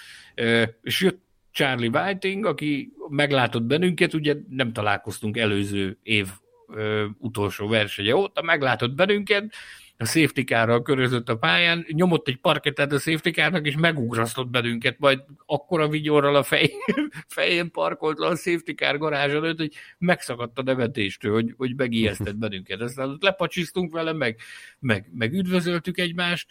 [0.82, 6.28] és jött Charlie Whiting, aki meglátott bennünket, ugye nem találkoztunk előző év
[6.74, 9.54] ö, utolsó versenye óta, meglátott bennünket,
[9.98, 15.00] a safety car körözött a pályán, nyomott egy parketet a safety car és megugrasztott bennünket,
[15.00, 16.72] majd akkora vigyorral a fej,
[17.28, 22.36] fején parkolt le a safety car garázs előtt, hogy megszakadt a nevetéstől, hogy, hogy megijesztett
[22.36, 22.82] bennünket.
[22.82, 24.40] Aztán ott lepacsisztunk vele, meg,
[24.80, 26.48] meg, meg üdvözöltük egymást,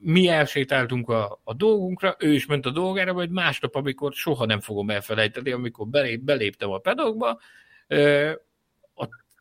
[0.00, 4.60] mi elsétáltunk a, a dolgunkra, ő is ment a dolgára, vagy másnap, amikor soha nem
[4.60, 7.40] fogom elfelejteni, amikor belép, beléptem a pedokba,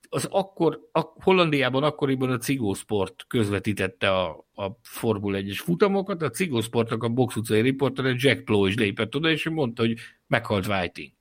[0.10, 7.04] az akkor, a, Hollandiában akkoriban a Cigósport közvetítette a, a Formula 1-es futamokat, a Cigósportnak
[7.04, 9.98] a box utcai riportere Jack Plow is lépett oda, és mondta, hogy
[10.28, 11.12] meghalt Whiting.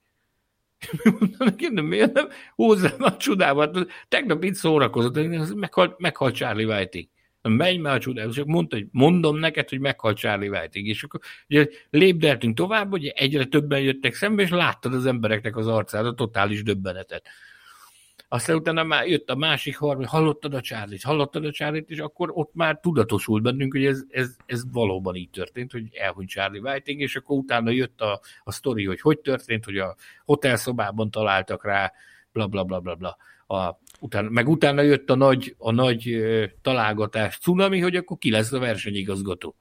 [1.19, 3.87] Mondtam neki, de miért nem hozzám a csodámat?
[4.09, 7.09] Tegnap itt szórakozott, meghalt, meghalt Charlie Whiting.
[7.43, 10.87] Menj már a csodába, csak mondta, hogy mondom neked, hogy meghalt Charlie Whiting.
[10.87, 15.67] És akkor ugye lépdeltünk tovább, hogy egyre többen jöttek szembe, és láttad az embereknek az
[15.67, 17.29] arcát, a totális döbbenetet.
[18.37, 22.31] Aztán utána már jött a másik harmadik, hallottad a Charlie-t, hallottad a Charlie-t, és akkor
[22.33, 27.01] ott már tudatosult bennünk, hogy ez, ez, ez valóban így történt, hogy elhunyt Charlie Whiting,
[27.01, 31.93] és akkor utána jött a, a sztori, hogy hogy történt, hogy a hotelszobában találtak rá,
[32.33, 33.17] bla bla bla bla bla.
[33.47, 36.25] A, utána, meg utána jött a nagy, a nagy
[36.63, 39.57] találgatás cunami, hogy akkor ki lesz a versenyigazgató.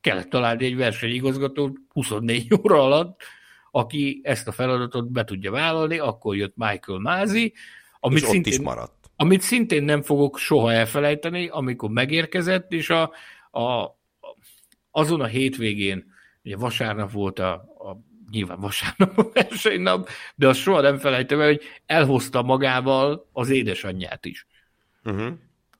[0.00, 3.22] Kellett találni egy versenyigazgatót 24 óra alatt,
[3.70, 7.54] aki ezt a feladatot be tudja vállalni, akkor jött Michael Mázi,
[8.00, 9.10] amit és szintén, ott is maradt.
[9.16, 13.02] Amit szintén nem fogok soha elfelejteni, amikor megérkezett, és a,
[13.50, 13.98] a,
[14.90, 16.12] azon a hétvégén,
[16.44, 17.96] ugye vasárnap volt a, a
[18.30, 24.24] nyilván vasárnap a versenynap, de azt soha nem felejtem el, hogy elhozta magával az édesanyját
[24.24, 24.46] is.
[25.04, 25.32] Uh-huh.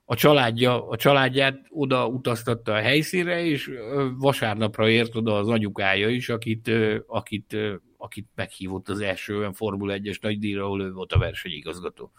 [0.05, 3.71] A, családja, a családját oda utaztatta a helyszínre, és
[4.19, 6.71] vasárnapra ért oda az anyukája is, akit,
[7.07, 7.57] akit
[8.01, 12.13] akit meghívott az első olyan Formula 1-es nagydíjra, ahol ő volt a versenyigazgató.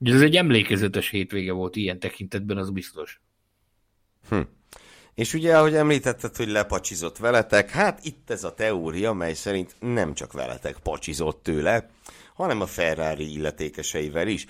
[0.00, 3.20] Ez egy emlékezetes hétvége volt ilyen tekintetben, az biztos.
[4.28, 4.40] Hm.
[5.14, 10.14] És ugye, ahogy említetted, hogy lepacsizott veletek, hát itt ez a teória, mely szerint nem
[10.14, 11.90] csak veletek pacsizott tőle,
[12.34, 14.46] hanem a Ferrari illetékeseivel is.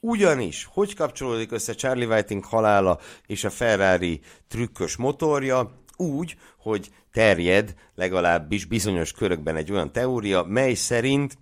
[0.00, 5.84] Ugyanis, hogy kapcsolódik össze Charlie Whiting halála és a Ferrari trükkös motorja?
[5.96, 11.38] Úgy, hogy terjed legalábbis bizonyos körökben egy olyan teória, mely szerint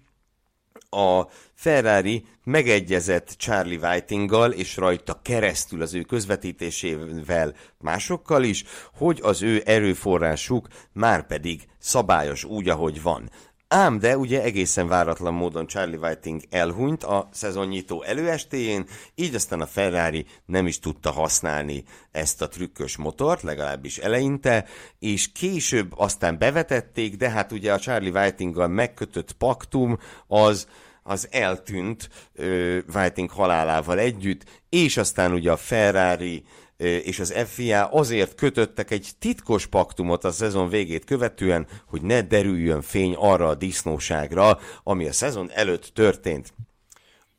[0.90, 9.42] a Ferrari megegyezett Charlie Whitinggal, és rajta keresztül az ő közvetítésével másokkal is, hogy az
[9.42, 13.30] ő erőforrásuk már pedig szabályos úgy, ahogy van.
[13.68, 19.66] Ám de ugye egészen váratlan módon Charlie Whiting elhunyt a szezonnyitó előestéjén, így aztán a
[19.66, 24.66] Ferrari nem is tudta használni ezt a trükkös motort, legalábbis eleinte,
[24.98, 30.66] és később aztán bevetették, de hát ugye a Charlie Whitinggal megkötött paktum az
[31.06, 36.44] az eltűnt uh, Whiting halálával együtt, és aztán ugye a Ferrari
[36.84, 42.82] és az FIA azért kötöttek egy titkos paktumot a szezon végét követően, hogy ne derüljön
[42.82, 46.54] fény arra a disznóságra, ami a szezon előtt történt.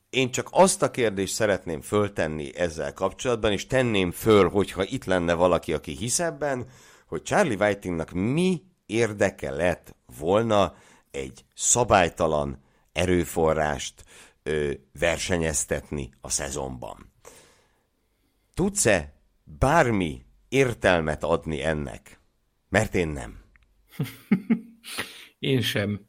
[0.10, 5.34] Én csak azt a kérdést szeretném föltenni ezzel kapcsolatban, és tenném föl, hogyha itt lenne
[5.34, 6.66] valaki, aki hisz ebben,
[7.08, 10.76] hogy Charlie Whitingnak mi érdeke lett volna
[11.12, 14.04] egy szabálytalan erőforrást
[14.44, 17.14] ö, versenyeztetni a szezonban.
[18.54, 19.15] Tudsz-e
[19.46, 22.20] bármi értelmet adni ennek?
[22.70, 23.44] Mert én nem.
[25.40, 26.00] én sem.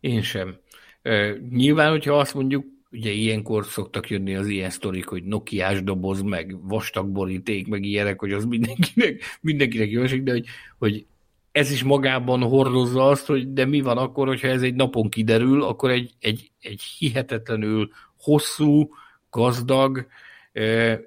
[0.00, 0.56] Én sem.
[1.04, 6.22] Uh, nyilván, hogyha azt mondjuk, ugye ilyenkor szoktak jönni az ilyen sztorik, hogy nokiás doboz,
[6.22, 10.46] meg vastag boríték, meg ilyenek, hogy az mindenkinek, mindenkinek jó esik, de hogy,
[10.78, 11.06] hogy
[11.52, 15.62] ez is magában hordozza azt, hogy de mi van akkor, hogyha ez egy napon kiderül,
[15.62, 18.90] akkor egy, egy, egy hihetetlenül hosszú,
[19.30, 20.06] gazdag,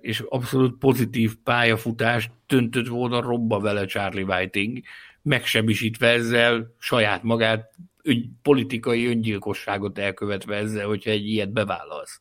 [0.02, 4.80] és abszolút pozitív pályafutást töntött volna robba vele Charlie Whiting,
[5.22, 7.74] megsebisítve ezzel saját magát,
[8.04, 12.20] ügy, politikai öngyilkosságot elkövetve ezzel, hogyha egy ilyet bevállalsz.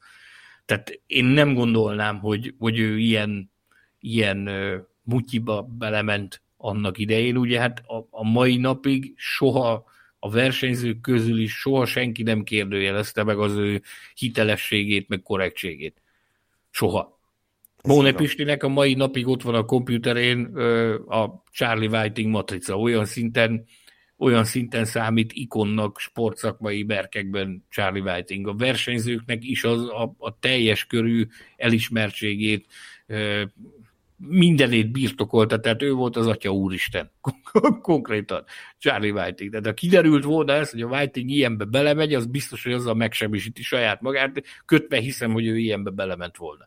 [0.65, 3.51] Tehát én nem gondolnám, hogy, hogy ő ilyen,
[4.01, 4.51] ilyen
[5.03, 7.37] mutyiba belement annak idején.
[7.37, 9.85] Ugye hát a, a mai napig soha
[10.19, 13.83] a versenyzők közül is soha senki nem kérdőjelezte meg az ő
[14.15, 16.03] hitelességét, meg korrektségét.
[16.71, 17.16] Soha.
[17.87, 20.45] Móne Pistinek a mai napig ott van a komputerén
[21.07, 23.65] a Charlie Whiting matrica, olyan szinten,
[24.19, 28.47] olyan szinten számít ikonnak sportszakmai berkekben Charlie Whiting.
[28.47, 31.27] A versenyzőknek is az a, a teljes körű
[31.57, 32.67] elismertségét
[34.17, 37.11] mindenét birtokolta, tehát ő volt az atya úristen,
[37.83, 38.45] konkrétan,
[38.79, 39.51] Charlie Whiting.
[39.51, 43.63] Tehát ha kiderült volna ez, hogy a Whiting ilyenbe belemegy, az biztos, hogy azzal megsemmisíti
[43.63, 46.67] saját magát, kötve hiszem, hogy ő ilyenbe belement volna.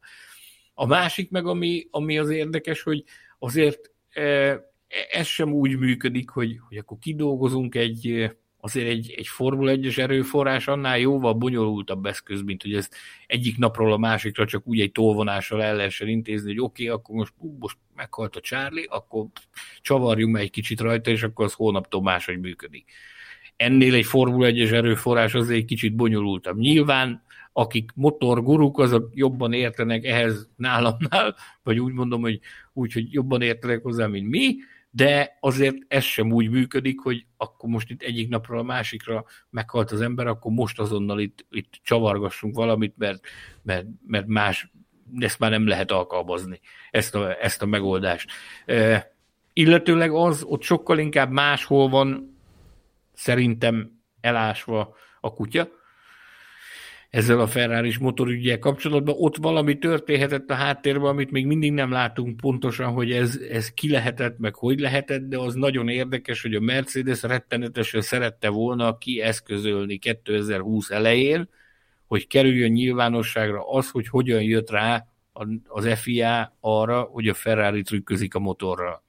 [0.79, 3.03] A másik meg, ami, ami az érdekes, hogy
[3.39, 4.21] azért e,
[5.11, 10.67] ez sem úgy működik, hogy, hogy akkor kidolgozunk egy, azért egy, egy Formula 1-es erőforrás
[10.67, 12.95] annál jóval bonyolultabb eszköz, mint hogy ezt
[13.27, 17.15] egyik napról a másikra csak úgy egy tolvonással el lehessen intézni, hogy oké, okay, akkor
[17.15, 19.25] most, most meghalt a Charlie, akkor
[19.81, 22.91] csavarjunk meg egy kicsit rajta, és akkor az hónaptól máshogy működik.
[23.55, 26.57] Ennél egy Formula 1-es erőforrás azért egy kicsit bonyolultabb.
[26.57, 27.27] Nyilván
[27.59, 32.39] akik motorguruk, azok jobban értenek ehhez nálamnál, vagy úgy mondom, hogy
[32.73, 34.55] úgy, hogy jobban értenek hozzá, mint mi,
[34.91, 39.91] de azért ez sem úgy működik, hogy akkor most itt egyik napról a másikra meghalt
[39.91, 43.19] az ember, akkor most azonnal itt, itt csavargassunk valamit, mert,
[43.61, 44.71] mert, mert más,
[45.17, 46.59] ezt már nem lehet alkalmazni,
[46.91, 48.31] ezt a, ezt a megoldást.
[48.65, 49.11] E,
[49.53, 52.37] illetőleg az ott sokkal inkább máshol van
[53.13, 55.78] szerintem elásva a kutya,
[57.09, 59.15] ezzel a Ferrari motorügyel kapcsolatban.
[59.17, 63.89] Ott valami történhetett a háttérben, amit még mindig nem látunk pontosan, hogy ez, ez ki
[63.89, 69.97] lehetett, meg hogy lehetett, de az nagyon érdekes, hogy a Mercedes rettenetesen szerette volna kieszközölni
[69.97, 71.49] 2020 elején,
[72.07, 75.05] hogy kerüljön nyilvánosságra az, hogy hogyan jött rá
[75.67, 79.03] az FIA arra, hogy a Ferrari trükközik a motorral.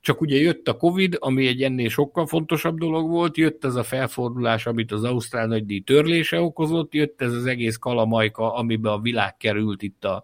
[0.00, 3.82] Csak ugye jött a Covid, ami egy ennél sokkal fontosabb dolog volt, jött ez a
[3.82, 9.36] felfordulás, amit az Ausztrál nagydíj törlése okozott, jött ez az egész kalamajka, amiben a világ
[9.36, 10.22] került itt a,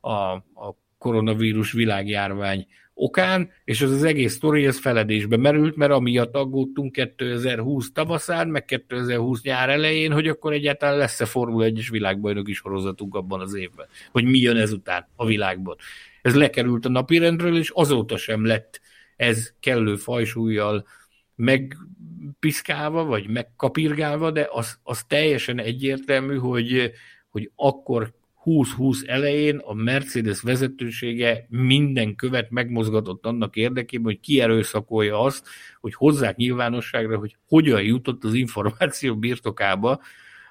[0.00, 0.12] a,
[0.54, 6.92] a koronavírus világjárvány okán, és ez az egész sztori ez feledésbe merült, mert amiatt aggódtunk
[6.92, 13.40] 2020 tavaszán, meg 2020 nyár elején, hogy akkor egyáltalán lesz-e Formula 1-es világbajnoki sorozatunk abban
[13.40, 15.76] az évben, hogy mi jön ezután a világban.
[16.22, 18.80] Ez lekerült a napirendről, és azóta sem lett
[19.20, 20.86] ez kellő fajsúlyjal
[21.34, 26.92] megpiszkálva, vagy megkapirgálva, de az, az teljesen egyértelmű, hogy,
[27.28, 28.12] hogy akkor
[28.44, 35.46] 2020 elején a Mercedes vezetősége minden követ megmozgatott annak érdekében, hogy kierőszakolja azt,
[35.80, 40.00] hogy hozzák nyilvánosságra, hogy hogyan jutott az információ birtokába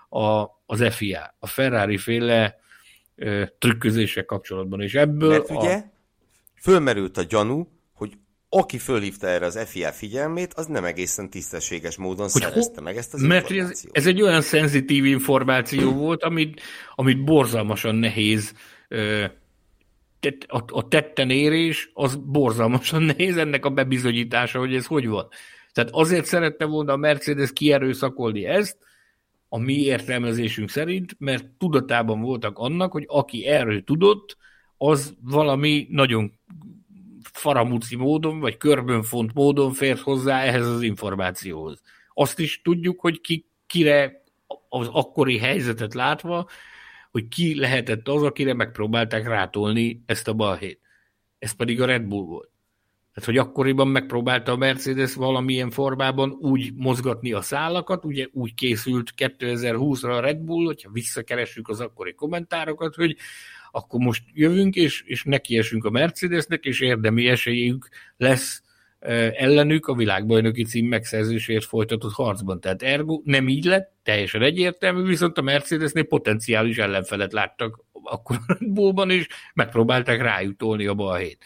[0.10, 2.60] a, az FIA, a Ferrari féle
[3.16, 4.82] ö, trükközések kapcsolatban.
[4.82, 5.92] És ebből Mert ugye a...
[6.56, 7.79] fölmerült a gyanú,
[8.50, 12.98] aki fölhívta erre az FIA figyelmét, az nem egészen tisztességes módon hogy szerezte ho- meg
[12.98, 16.62] ezt az Mert ez, ez egy olyan szenzitív információ volt, amit,
[16.96, 18.54] amit borzalmasan nehéz
[20.48, 25.28] a, a tetten érés, az borzalmasan nehéz ennek a bebizonyítása, hogy ez hogy van.
[25.72, 28.78] Tehát azért szerette volna a Mercedes kierőszakolni ezt,
[29.50, 34.38] a mi értelmezésünk szerint, mert tudatában voltak annak, hogy aki erről tudott,
[34.78, 36.40] az valami nagyon
[37.40, 41.82] faramúci módon, vagy körbönfont módon fért hozzá ehhez az információhoz.
[42.14, 44.24] Azt is tudjuk, hogy ki, kire
[44.70, 46.50] az akkori helyzetet látva,
[47.12, 50.80] hogy ki lehetett az, akire megpróbálták rátolni ezt a balhét.
[51.40, 52.50] Ez pedig a Red Bull volt.
[53.14, 59.14] Tehát, hogy akkoriban megpróbálta a Mercedes valamilyen formában úgy mozgatni a szálakat, ugye úgy készült
[59.18, 63.18] 2020-ra a Red Bull, hogyha visszakeressük az akkori kommentárokat, hogy
[63.72, 68.64] akkor most jövünk, és, és nekiesünk a Mercedesnek, és érdemi esélyünk lesz
[69.00, 72.60] ellenük a világbajnoki cím megszerzésért folytatott harcban.
[72.60, 79.10] Tehát ergo nem így lett, teljesen egyértelmű, viszont a Mercedesnél potenciális ellenfelet láttak akkor Bullban,
[79.10, 81.46] és megpróbálták rájutolni a balhét.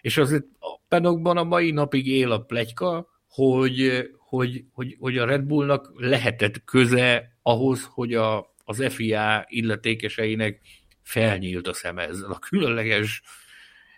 [0.00, 5.26] És azért a penokban a mai napig él a plegyka, hogy, hogy, hogy, hogy a
[5.26, 10.60] Red Bullnak lehetett köze ahhoz, hogy a, az FIA illetékeseinek
[11.06, 13.22] felnyílt a szeme ezzel a különleges,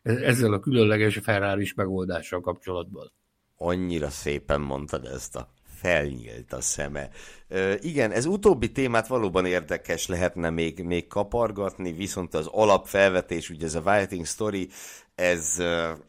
[0.03, 3.13] ezzel a különleges ferrari megoldással kapcsolatban.
[3.57, 5.49] Annyira szépen mondtad ezt a
[5.81, 7.09] felnyílt a szeme.
[7.49, 13.67] Ö, igen, ez utóbbi témát valóban érdekes lehetne még, még kapargatni, viszont az alapfelvetés, ugye
[13.67, 14.69] ez a Whiting Story,
[15.15, 15.63] ez,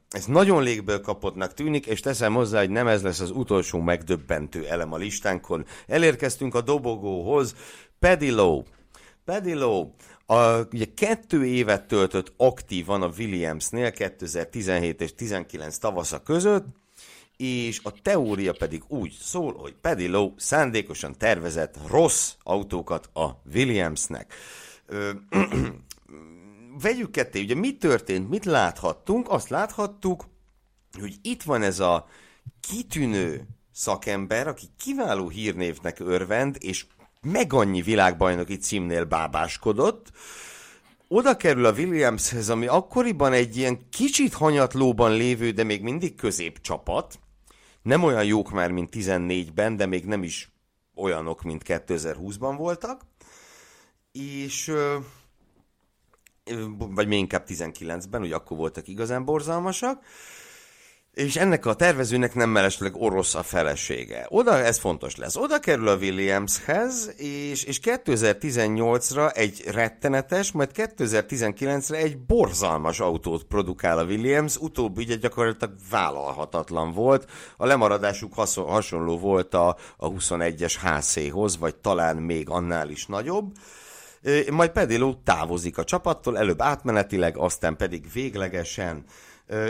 [0.09, 4.67] ez nagyon légből kapottnak tűnik, és teszem hozzá, hogy nem ez lesz az utolsó megdöbbentő
[4.67, 5.65] elem a listánkon.
[5.87, 7.55] Elérkeztünk a dobogóhoz.
[7.99, 8.63] Paddy Lowe.
[10.29, 16.65] A, ugye kettő évet töltött aktívan a Williamsnél 2017 és 19 tavasza között,
[17.37, 24.33] és a teória pedig úgy szól, hogy Paddy Lowe szándékosan tervezett rossz autókat a Williamsnek.
[26.81, 29.29] Vegyük ketté, ugye mi történt, mit láthattunk?
[29.29, 30.25] Azt láthattuk,
[30.99, 32.07] hogy itt van ez a
[32.59, 36.85] kitűnő szakember, aki kiváló hírnévnek örvend, és
[37.21, 40.11] meg annyi világbajnoki címnél bábáskodott,
[41.07, 47.19] oda kerül a Williamshez, ami akkoriban egy ilyen kicsit hanyatlóban lévő, de még mindig középcsapat.
[47.81, 50.51] Nem olyan jók már, mint 14-ben, de még nem is
[50.95, 53.01] olyanok, mint 2020-ban voltak.
[54.11, 54.71] És
[56.77, 60.03] vagy még inkább 19-ben, hogy akkor voltak igazán borzalmasak
[61.19, 64.25] és ennek a tervezőnek nem mellesleg orosz a felesége.
[64.29, 65.35] Oda, ez fontos lesz.
[65.35, 73.97] Oda kerül a Williamshez, és, és 2018-ra egy rettenetes, majd 2019-re egy borzalmas autót produkál
[73.97, 77.29] a Williams, utóbbi ugye gyakorlatilag vállalhatatlan volt.
[77.57, 83.51] A lemaradásuk hasonló volt a, a 21-es HC-hoz, vagy talán még annál is nagyobb
[84.49, 89.03] majd Pediló távozik a csapattól, előbb átmenetileg, aztán pedig véglegesen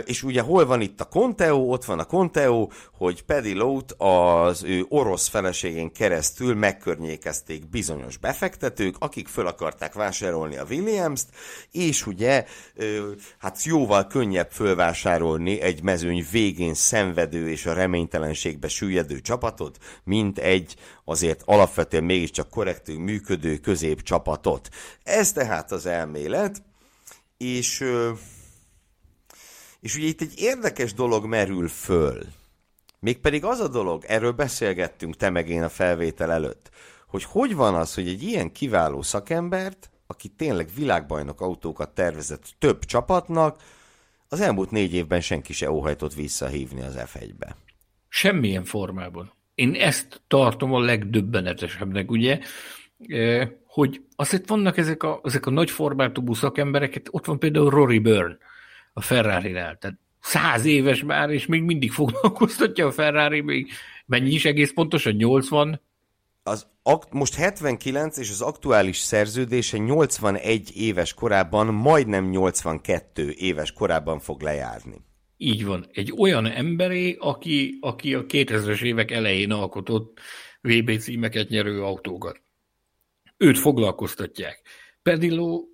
[0.04, 1.56] és ugye hol van itt a Conteo?
[1.56, 8.96] Ott van a Conteo, hogy Paddy Lowe az ő orosz feleségén keresztül megkörnyékezték bizonyos befektetők,
[8.98, 11.28] akik föl akarták vásárolni a Williams-t,
[11.70, 12.46] és ugye
[13.38, 20.76] hát jóval könnyebb fölvásárolni egy mezőny végén szenvedő és a reménytelenségbe süllyedő csapatot, mint egy
[21.04, 24.68] azért alapvetően mégiscsak korrektül működő középcsapatot.
[25.02, 26.62] Ez tehát az elmélet,
[27.36, 27.84] és
[29.80, 32.22] és ugye itt egy érdekes dolog merül föl.
[32.98, 36.70] Mégpedig az a dolog, erről beszélgettünk te meg én a felvétel előtt,
[37.06, 42.84] hogy hogy van az, hogy egy ilyen kiváló szakembert, aki tényleg világbajnok autókat tervezett több
[42.84, 43.62] csapatnak,
[44.28, 47.56] az elmúlt négy évben senki se óhajtott visszahívni az F1-be.
[48.08, 49.32] Semmilyen formában.
[49.54, 52.38] Én ezt tartom a legdöbbenetesebbnek, ugye,
[53.06, 57.98] eh, hogy azért vannak ezek a, ezek a nagy formátumú szakemberek, ott van például Rory
[57.98, 58.38] Byrne,
[59.00, 59.76] a Ferrari-nál.
[59.76, 63.70] Tehát száz éves már, és még mindig foglalkoztatja a Ferrari, még
[64.06, 65.12] mennyi is egész pontosan?
[65.12, 65.80] 80?
[66.42, 66.66] Az
[67.10, 74.96] most 79, és az aktuális szerződése 81 éves korában, majdnem 82 éves korában fog lejárni.
[75.36, 75.86] Így van.
[75.92, 80.20] Egy olyan emberé, aki, aki a 2000-es évek elején alkotott
[80.60, 82.42] VB címeket nyerő autókat.
[83.36, 84.62] Őt foglalkoztatják.
[85.02, 85.69] Pedillo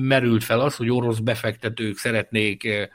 [0.00, 2.90] merült fel az, hogy orosz befektetők szeretnék e,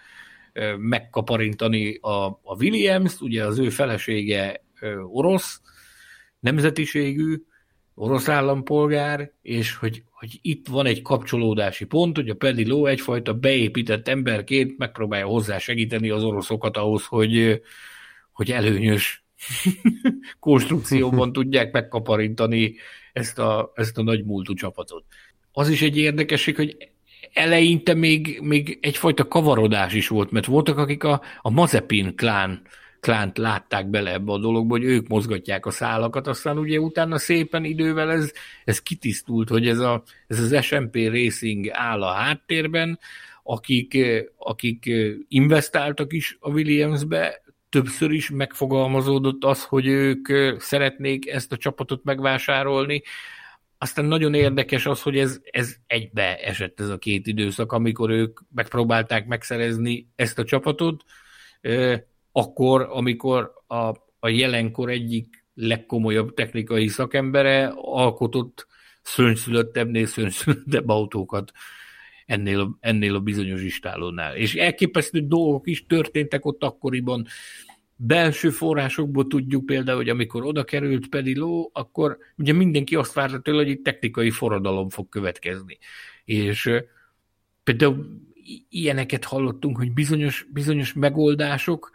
[0.77, 4.63] megkaparintani a, a Williams, ugye az ő felesége
[5.11, 5.61] orosz
[6.39, 7.43] nemzetiségű,
[7.95, 14.07] orosz állampolgár, és hogy, hogy itt van egy kapcsolódási pont, hogy a Pediló egyfajta beépített
[14.07, 17.61] emberként megpróbálja hozzá segíteni az oroszokat ahhoz, hogy,
[18.31, 19.23] hogy előnyös
[20.39, 22.75] konstrukcióban tudják megkaparintani
[23.13, 25.03] ezt a, ezt a nagy múltú csapatot.
[25.51, 26.77] Az is egy érdekesség, hogy
[27.33, 32.61] eleinte még, még egyfajta kavarodás is volt, mert voltak, akik a, a Mazepin klán
[33.01, 37.63] klánt látták bele ebbe a dologba, hogy ők mozgatják a szálakat, aztán ugye utána szépen
[37.63, 38.31] idővel ez,
[38.65, 42.99] ez kitisztult, hogy ez, a, ez az SMP Racing áll a háttérben,
[43.43, 43.97] akik,
[44.37, 44.91] akik
[45.27, 50.27] investáltak is a Williamsbe, többször is megfogalmazódott az, hogy ők
[50.59, 53.01] szeretnék ezt a csapatot megvásárolni,
[53.77, 58.39] aztán nagyon érdekes az, hogy ez, ez egybe esett ez a két időszak, amikor ők
[58.55, 61.03] megpróbálták megszerezni ezt a csapatot,
[62.31, 63.75] akkor, amikor a,
[64.19, 68.67] a jelenkor egyik legkomolyabb technikai szakembere alkotott
[69.01, 71.51] szörnyszülöttebbnél szörnyszülöttebb autókat
[72.25, 74.35] ennél a, ennél a bizonyos istálónál.
[74.35, 77.25] És elképesztő dolgok is történtek ott akkoriban,
[78.03, 83.57] belső forrásokból tudjuk például, hogy amikor oda került Pediló, akkor ugye mindenki azt várta tőle,
[83.57, 85.77] hogy egy technikai forradalom fog következni.
[86.25, 86.69] És
[87.63, 88.21] például
[88.69, 91.91] ilyeneket hallottunk, hogy bizonyos, bizonyos megoldások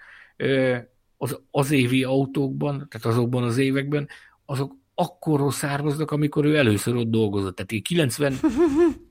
[1.16, 4.08] az, az évi autókban, tehát azokban az években,
[4.46, 7.56] azok akkorról származnak, amikor ő először ott dolgozott.
[7.56, 8.34] Tehát 90,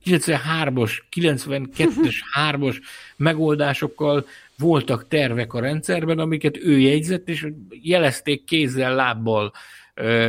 [0.05, 2.15] 93-as, 92-es,
[2.51, 2.82] 3-as
[3.17, 4.26] megoldásokkal
[4.57, 9.53] voltak tervek a rendszerben, amiket ő jegyzett, és jelezték kézzel, lábbal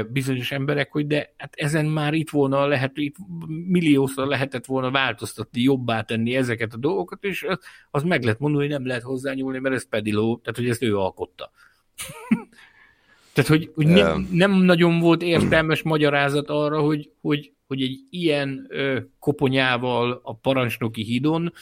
[0.08, 3.16] bizonyos emberek, hogy de hát ezen már itt volna lehet, itt
[3.66, 7.58] milliószor lehetett volna változtatni, jobbá tenni ezeket a dolgokat, és az,
[7.90, 10.96] az meg lehet mondani, hogy nem lehet hozzányúlni, mert ez pediló, tehát hogy ezt ő
[10.96, 11.50] alkotta.
[13.34, 18.66] tehát, hogy, hogy nem, nem nagyon volt értelmes magyarázat arra, hogy, hogy, hogy egy ilyen
[18.68, 21.52] ö, koponyával a parancsnoki hídon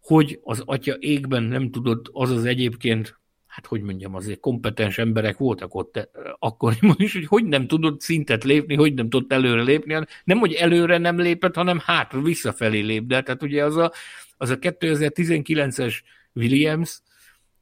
[0.00, 3.19] hogy az atya égben nem tudott az az egyébként,
[3.50, 8.44] hát hogy mondjam, azért kompetens emberek voltak ott akkoriban is, hogy hogy nem tudott szintet
[8.44, 13.06] lépni, hogy nem tudott előre lépni, nem, hogy előre nem lépett, hanem hátra, visszafelé lép,
[13.06, 13.92] de tehát ugye az a,
[14.36, 16.00] az a 2019-es
[16.34, 17.00] Williams,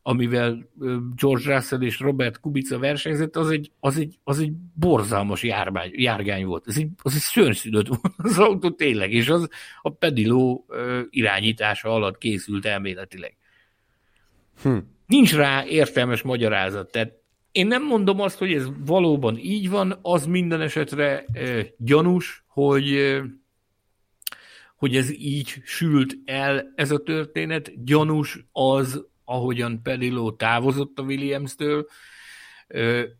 [0.03, 0.69] amivel
[1.17, 6.45] George Russell és Robert Kubica versenyzett, az egy, az egy, az egy borzalmas járvány, járgány
[6.45, 6.65] volt.
[6.67, 9.49] Ez egy, az egy szörnyszülött volt az autó tényleg, és az
[9.83, 10.67] a pediló
[11.11, 13.37] irányítása alatt készült elméletileg.
[14.63, 14.79] Hm.
[15.09, 16.91] Nincs rá értelmes magyarázat.
[16.91, 17.13] Tehát
[17.53, 23.19] én nem mondom azt, hogy ez valóban így van, az minden esetre e, gyanús, hogy
[24.79, 27.85] hogy ez így sült el ez a történet.
[27.85, 31.87] Gyanús az, ahogyan Pedillo távozott a Williams-től,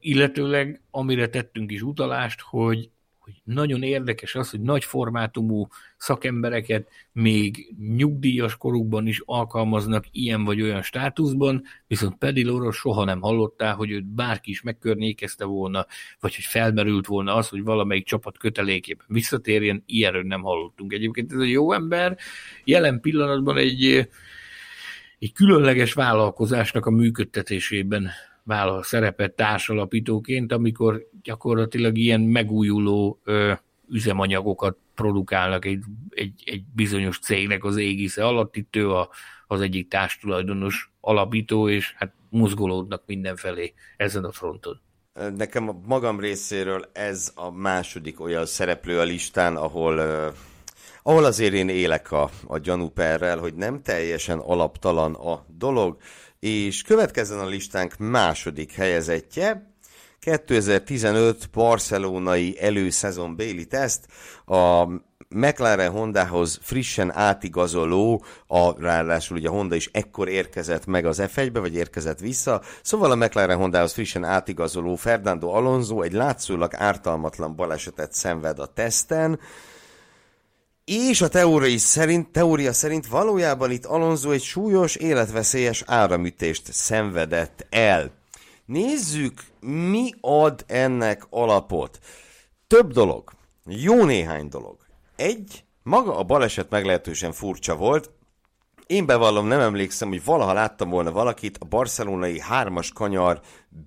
[0.01, 2.91] illetőleg amire tettünk is utalást, hogy,
[3.29, 10.63] hogy nagyon érdekes az, hogy nagy formátumú szakembereket még nyugdíjas korukban is alkalmaznak ilyen vagy
[10.63, 15.87] olyan státuszban, viszont Pedilóról soha nem hallottál, hogy őt bárki is megkörnyékezte volna,
[16.21, 20.93] vagy hogy felmerült volna az, hogy valamelyik csapat kötelékében visszatérjen, ilyenről nem hallottunk.
[20.93, 22.19] Egyébként ez a jó ember
[22.65, 24.09] jelen pillanatban egy,
[25.19, 28.11] egy különleges vállalkozásnak a működtetésében
[28.49, 33.53] vállal szerepet társalapítóként, amikor gyakorlatilag ilyen megújuló ö,
[33.91, 38.57] üzemanyagokat produkálnak egy, egy, egy bizonyos cégnek az égisze alatt.
[38.57, 39.09] Itt ő a,
[39.47, 44.81] az egyik társtulajdonos alapító, és hát mozgolódnak mindenfelé ezen a fronton.
[45.37, 50.35] Nekem a magam részéről ez a második olyan szereplő a listán, ahol, uh,
[51.03, 55.97] ahol azért én élek a, a gyanúperrel, hogy nem teljesen alaptalan a dolog,
[56.41, 59.73] és következzen a listánk második helyezettje,
[60.19, 64.07] 2015 barcelonai előszezon béli teszt,
[64.47, 64.85] a
[65.29, 71.61] McLaren Hondához frissen átigazoló, a, ráadásul ugye a Honda is ekkor érkezett meg az F1-be,
[71.61, 78.13] vagy érkezett vissza, szóval a McLaren Hondához frissen átigazoló Fernando Alonso egy látszólag ártalmatlan balesetet
[78.13, 79.41] szenved a teszten,
[80.89, 88.11] és a teória szerint, teória szerint valójában itt Alonso egy súlyos, életveszélyes áramütést szenvedett el.
[88.65, 91.99] Nézzük, mi ad ennek alapot.
[92.67, 93.33] Több dolog.
[93.65, 94.77] Jó néhány dolog.
[95.17, 98.11] Egy, maga a baleset meglehetősen furcsa volt.
[98.87, 103.41] Én bevallom, nem emlékszem, hogy valaha láttam volna valakit a barcelonai hármas kanyar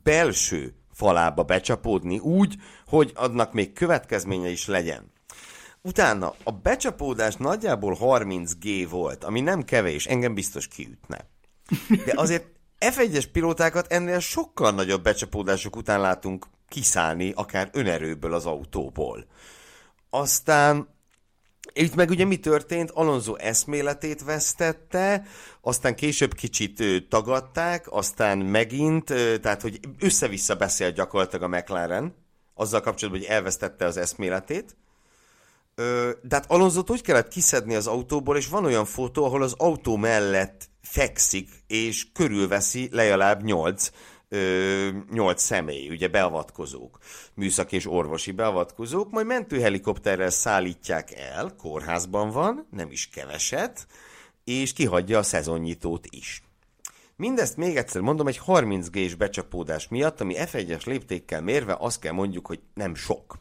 [0.03, 2.55] belső falába becsapódni úgy,
[2.87, 5.11] hogy adnak még következménye is legyen.
[5.83, 11.29] Utána a becsapódás nagyjából 30G volt, ami nem kevés, engem biztos kiütne.
[12.05, 12.45] De azért
[12.79, 19.25] F1-es pilótákat ennél sokkal nagyobb becsapódások után látunk kiszállni, akár önerőből az autóból.
[20.09, 20.87] Aztán
[21.73, 22.91] itt meg ugye mi történt?
[22.91, 25.25] Alonso eszméletét vesztette,
[25.61, 29.05] aztán később kicsit tagadták, aztán megint,
[29.41, 32.15] tehát hogy össze-vissza beszélt gyakorlatilag a McLaren,
[32.53, 34.75] azzal kapcsolatban, hogy elvesztette az eszméletét,
[36.21, 39.95] de hát Alonzot úgy kellett kiszedni az autóból, és van olyan fotó, ahol az autó
[39.95, 43.89] mellett fekszik, és körülveszi legalább nyolc,
[45.11, 46.97] nyolc személy, ugye beavatkozók,
[47.33, 53.87] műszaki és orvosi beavatkozók, majd mentőhelikopterrel szállítják el, kórházban van, nem is keveset,
[54.43, 56.43] és kihagyja a szezonnyitót is.
[57.15, 62.13] Mindezt még egyszer mondom, egy 30 g becsapódás miatt, ami F1-es léptékkel mérve azt kell
[62.13, 63.39] mondjuk, hogy nem sok.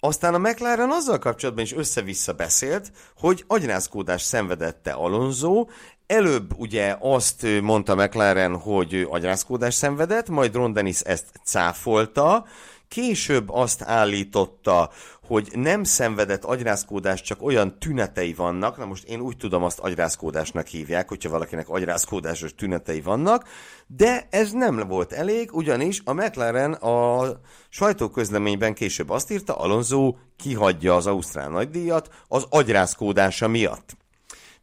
[0.00, 5.66] Aztán a McLaren azzal kapcsolatban is össze-vissza beszélt, hogy agyrázkódás szenvedette Alonso,
[6.06, 12.46] Előbb ugye azt mondta McLaren, hogy agyrázkódás szenvedett, majd Ron Dennis ezt cáfolta,
[12.88, 14.90] később azt állította,
[15.26, 20.66] hogy nem szenvedett agyrázkódás, csak olyan tünetei vannak, na most én úgy tudom, azt agyrázkódásnak
[20.66, 23.48] hívják, hogyha valakinek agyrázkódásos tünetei vannak,
[23.86, 27.26] de ez nem volt elég, ugyanis a McLaren a
[27.68, 33.96] sajtóközleményben később azt írta, Alonso kihagyja az Ausztrál nagydíjat az agyrázkódása miatt.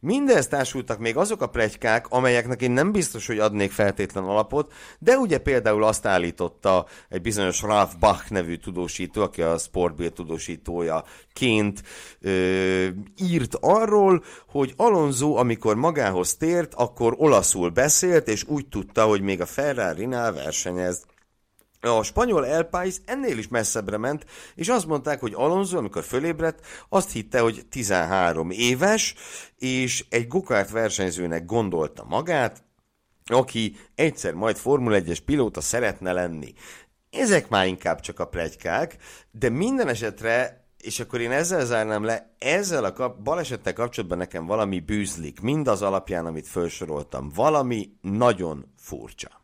[0.04, 5.16] Mindez társultak még azok a plegykák, amelyeknek én nem biztos, hogy adnék feltétlen alapot, de
[5.16, 11.82] ugye például azt állította egy bizonyos Ralph Bach nevű tudósító, aki a Sportbill tudósítója ként
[12.20, 12.86] ö,
[13.16, 19.40] írt arról, hogy Alonso, amikor magához tért, akkor olaszul beszélt, és úgy tudta, hogy még
[19.40, 21.04] a Ferrari-nál versenyez.
[21.84, 26.66] A spanyol El Pais ennél is messzebbre ment, és azt mondták, hogy Alonso, amikor fölébredt,
[26.88, 29.14] azt hitte, hogy 13 éves,
[29.58, 32.62] és egy gokárt versenyzőnek gondolta magát,
[33.24, 36.52] aki egyszer majd Formula 1-es pilóta szeretne lenni.
[37.10, 38.96] Ezek már inkább csak a plegykák,
[39.30, 44.46] de minden esetre, és akkor én ezzel zárnám le, ezzel a kap- balesettel kapcsolatban nekem
[44.46, 47.30] valami bűzlik, mindaz alapján, amit felsoroltam.
[47.34, 49.42] Valami nagyon furcsa.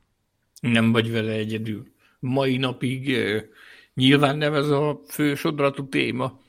[0.60, 3.16] Nem vagy vele egyedül mai napig
[3.94, 6.40] nyilván nem ez a fő sodratú téma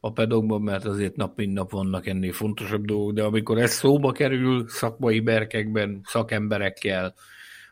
[0.00, 4.12] a pedokban, mert azért nap mint nap vannak ennél fontosabb dolgok, de amikor ez szóba
[4.12, 7.14] kerül szakmai berkekben, szakemberekkel,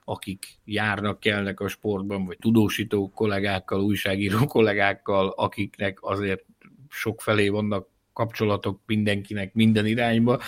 [0.04, 6.44] akik járnak, kelnek a sportban, vagy tudósító kollégákkal, újságíró kollégákkal, akiknek azért
[6.88, 10.40] sok felé vannak kapcsolatok mindenkinek minden irányba,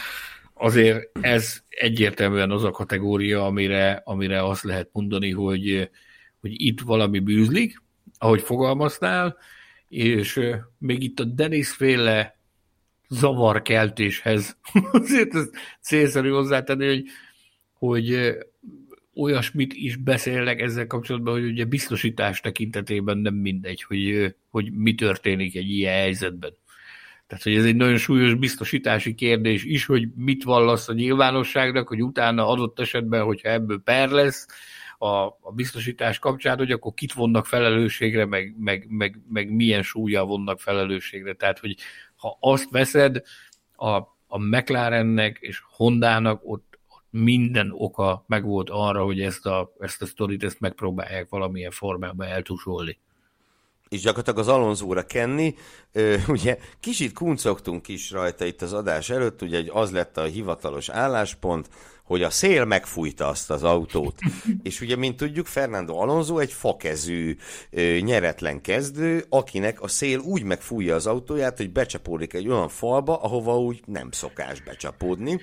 [0.55, 5.91] azért ez egyértelműen az a kategória, amire, amire azt lehet mondani, hogy
[6.45, 7.83] hogy itt valami bűzlik,
[8.19, 9.37] ahogy fogalmaznál,
[9.89, 10.41] és
[10.79, 12.39] még itt a Denis féle
[13.09, 14.59] zavarkeltéshez
[14.93, 15.51] azért ez
[15.81, 17.05] célszerű hozzátenni, hogy,
[17.73, 18.37] hogy
[19.15, 25.57] olyasmit is beszélnek ezzel kapcsolatban, hogy ugye biztosítás tekintetében nem mindegy, hogy, hogy mi történik
[25.57, 26.57] egy ilyen helyzetben.
[27.27, 32.03] Tehát, hogy ez egy nagyon súlyos biztosítási kérdés is, hogy mit vallasz a nyilvánosságnak, hogy
[32.03, 34.47] utána adott esetben, hogyha ebből per lesz
[35.05, 40.25] a, a biztosítás kapcsán, hogy akkor kit vonnak felelősségre, meg, meg, meg, meg milyen súlya
[40.25, 41.33] vonnak felelősségre.
[41.33, 41.77] Tehát, hogy
[42.17, 43.23] ha azt veszed,
[43.77, 50.03] a, a McLarennek és Hondának ott, ott minden oka megvolt arra, hogy ezt a, ezt
[50.03, 52.99] a sztorit ezt megpróbálják valamilyen formában eltusolni
[53.89, 55.55] és gyakorlatilag az Alonzóra kenni.
[56.29, 61.69] Ugye kicsit kuncogtunk is rajta itt az adás előtt, ugye az lett a hivatalos álláspont,
[62.05, 64.19] hogy a szél megfújta azt az autót.
[64.63, 67.37] És ugye, mint tudjuk, Fernando Alonso egy fakezű,
[68.01, 73.59] nyeretlen kezdő, akinek a szél úgy megfújja az autóját, hogy becsapódik egy olyan falba, ahova
[73.59, 75.41] úgy nem szokás becsapódni.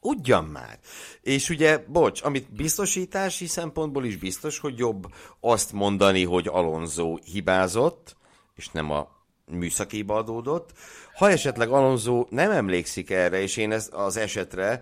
[0.00, 0.78] Ugyan már.
[1.20, 5.06] És ugye, bocs, amit biztosítási szempontból is biztos, hogy jobb
[5.40, 8.16] azt mondani, hogy Alonso hibázott,
[8.54, 9.08] és nem a
[9.46, 10.72] műszakiba adódott.
[11.14, 14.80] Ha esetleg Alonso nem emlékszik erre, és én ez az esetre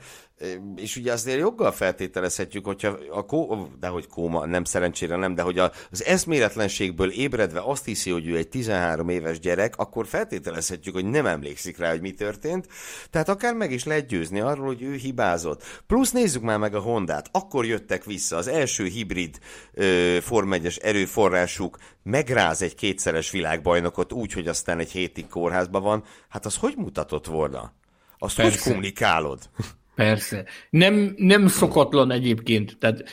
[0.77, 5.43] és ugye azért joggal feltételezhetjük, hogyha a kó, de hogy kóma, nem szerencsére nem, de
[5.43, 11.05] hogy az eszméletlenségből ébredve azt hiszi, hogy ő egy 13 éves gyerek, akkor feltételezhetjük, hogy
[11.05, 12.69] nem emlékszik rá, hogy mi történt.
[13.11, 15.83] Tehát akár meg is lehet győzni arról, hogy ő hibázott.
[15.87, 17.29] Plusz nézzük már meg a Hondát.
[17.33, 19.39] Akkor jöttek vissza az első hibrid
[20.21, 26.05] Form 1 erőforrásuk, megráz egy kétszeres világbajnokot úgy, hogy aztán egy hétig kórházban van.
[26.29, 27.73] Hát az hogy mutatott volna?
[28.19, 28.51] Azt Persze.
[28.51, 29.39] hogy kommunikálod?
[29.95, 30.45] Persze.
[30.71, 33.05] Nem, nem szokatlan egyébként, tehát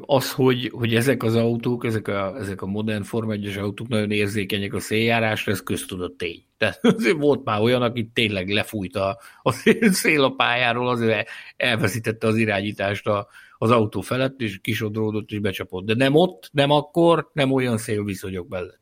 [0.00, 4.10] az, hogy, hogy ezek az autók, ezek a, ezek a modern Forma 1 autók nagyon
[4.10, 6.42] érzékenyek a széljárásra, ez köztudott tény.
[6.56, 9.52] Tehát azért volt már olyan, aki tényleg lefújta a
[10.02, 13.28] szél a pályáról, azért elveszítette az irányítást a,
[13.58, 15.84] az autó felett, és kisodródott és becsapott.
[15.84, 18.80] De nem ott, nem akkor, nem olyan szélviszonyok mellett.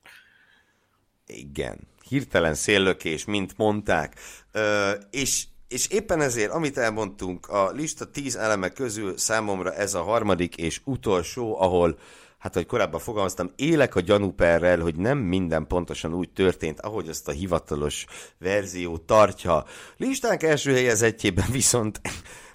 [1.26, 1.78] Igen.
[2.08, 4.14] Hirtelen széllökés, mint mondták.
[4.52, 10.02] Ö, és és éppen ezért, amit elmondtunk, a lista tíz eleme közül számomra ez a
[10.02, 11.98] harmadik és utolsó, ahol
[12.38, 17.28] hát ahogy korábban fogalmaztam, élek a gyanúperrel, hogy nem minden pontosan úgy történt, ahogy azt
[17.28, 18.06] a hivatalos
[18.38, 19.64] verzió tartja.
[19.96, 22.00] Listánk első helyezettjében viszont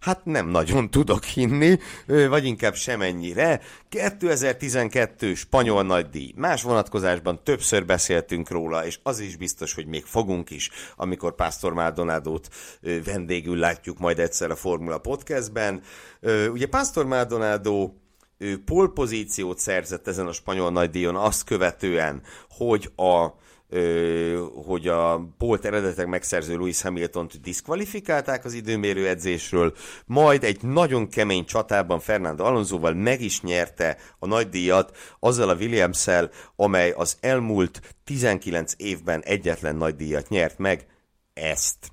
[0.02, 3.62] hát nem nagyon tudok hinni, vagy inkább semennyire.
[3.90, 6.34] 2012 spanyol nagydíj.
[6.36, 11.74] Más vonatkozásban többször beszéltünk róla, és az is biztos, hogy még fogunk is, amikor Pásztor
[11.74, 12.48] Maldonádót
[13.04, 15.82] vendégül látjuk majd egyszer a Formula Podcastben.
[16.52, 17.92] Ugye Pásztor Maldonado
[18.66, 23.28] polpozíciót szerzett ezen a spanyol nagydíjon azt követően, hogy a
[24.66, 29.74] hogy a Polt eredetek megszerző Lewis Hamilton-t diszkvalifikálták az időmérő edzésről,
[30.06, 36.08] majd egy nagyon kemény csatában Fernando Alonsoval meg is nyerte a nagydíjat azzal a williams
[36.56, 40.86] amely az elmúlt 19 évben egyetlen nagydíjat nyert meg,
[41.34, 41.92] ezt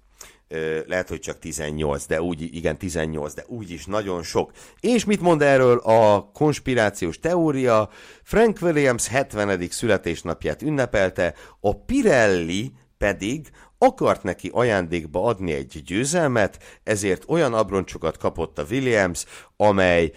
[0.87, 4.53] lehet, hogy csak 18, de úgy, igen, 18, de úgy is nagyon sok.
[4.81, 7.91] És mit mond erről a konspirációs teória?
[8.23, 9.69] Frank Williams 70.
[9.71, 18.59] születésnapját ünnepelte, a Pirelli pedig akart neki ajándékba adni egy győzelmet, ezért olyan abroncsokat kapott
[18.59, 19.25] a Williams,
[19.57, 20.13] amely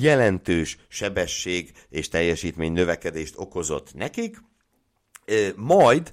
[0.00, 4.42] jelentős sebesség és teljesítmény növekedést okozott nekik,
[5.56, 6.12] majd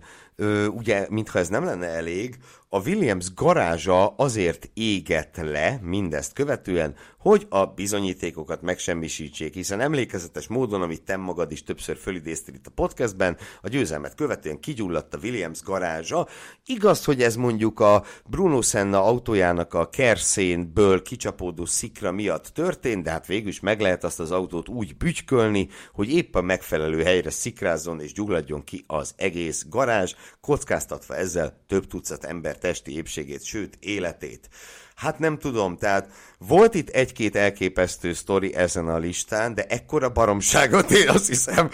[0.68, 2.38] ugye, mintha ez nem lenne elég,
[2.76, 6.96] a Williams garázsa azért égett le mindezt követően,
[7.26, 12.72] hogy a bizonyítékokat megsemmisítsék, hiszen emlékezetes módon, amit te magad is többször fölidéztél itt a
[12.76, 16.28] podcastben, a győzelmet követően kigyulladt a Williams garázsa.
[16.66, 23.12] Igaz, hogy ez mondjuk a Bruno Senna autójának a kerszénből kicsapódó szikra miatt történt, de
[23.12, 27.30] hát végül is meg lehet azt az autót úgy bütykölni, hogy épp a megfelelő helyre
[27.30, 33.78] szikrázzon és gyulladjon ki az egész garázs, kockáztatva ezzel több tucat ember testi épségét, sőt
[33.80, 34.50] életét.
[34.96, 40.92] Hát nem tudom, tehát volt itt egy-két elképesztő sztori ezen a listán, de ekkora baromságot
[40.92, 41.70] én azt hiszem,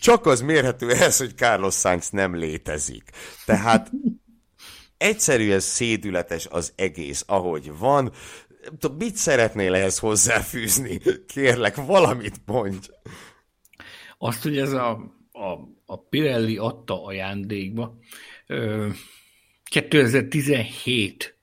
[0.00, 3.10] csak az mérhető ehhez, hogy Carlos Sainz nem létezik.
[3.44, 3.90] Tehát
[4.96, 8.12] egyszerűen szédületes az egész, ahogy van.
[8.98, 11.00] Mit szeretnél ehhez hozzáfűzni?
[11.26, 12.88] Kérlek, valamit mondj.
[14.18, 14.90] Azt, hogy ez a,
[15.32, 17.98] a, a Pirelli adta ajándékba.
[19.68, 21.36] 2017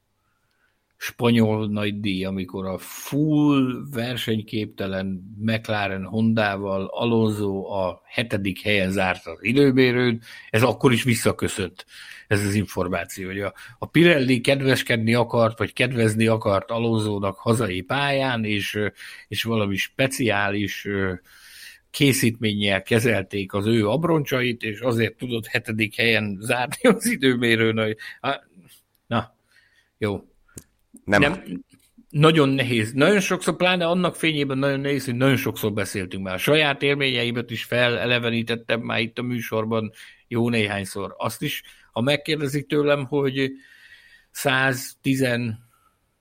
[0.97, 10.21] spanyol nagydíj, amikor a full versenyképtelen McLaren Hondával Alonso a hetedik helyen zárt az időmérőn,
[10.49, 11.85] ez akkor is visszaköszönt
[12.27, 18.43] ez az információ, hogy a, a Pirelli kedveskedni akart, vagy kedvezni akart Alonso-nak hazai pályán,
[18.43, 18.79] és,
[19.27, 20.87] és valami speciális
[21.95, 27.97] készítménnyel kezelték az ő abroncsait, és azért tudott hetedik helyen zárni az időmérőn, hogy
[29.07, 29.35] na,
[29.97, 30.23] jó.
[31.05, 31.21] Nem.
[31.21, 31.63] nem
[32.09, 32.91] nagyon nehéz.
[32.93, 36.33] Nagyon sokszor, pláne annak fényében nagyon nehéz, hogy nagyon sokszor beszéltünk már.
[36.33, 39.91] A saját élményeimet is felelevenítettem már itt a műsorban
[40.27, 41.15] jó néhányszor.
[41.17, 43.51] Azt is, ha megkérdezik tőlem, hogy
[44.31, 45.21] 110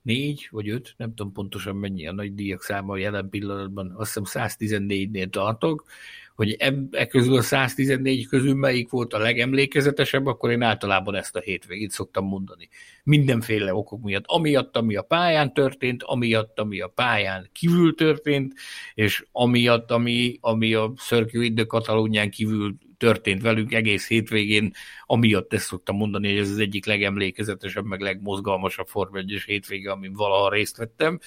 [0.04, 4.48] négy vagy öt, nem tudom pontosan mennyi a nagy díjak száma jelen pillanatban, azt hiszem
[4.58, 5.84] 114-nél tartok,
[6.34, 6.56] hogy
[6.90, 11.90] e közül a 114 közül melyik volt a legemlékezetesebb, akkor én általában ezt a hétvégét
[11.90, 12.68] szoktam mondani.
[13.02, 14.24] Mindenféle okok miatt.
[14.26, 18.54] Amiatt, ami a pályán történt, amiatt, ami a pályán kívül történt,
[18.94, 24.72] és amiatt, ami, ami a Circuit de Katalónián kívül történt velünk egész hétvégén,
[25.06, 30.12] amiatt ezt szoktam mondani, hogy ez az egyik legemlékezetesebb, meg legmozgalmasabb Form 1 hétvége, amin
[30.12, 31.18] valaha részt vettem.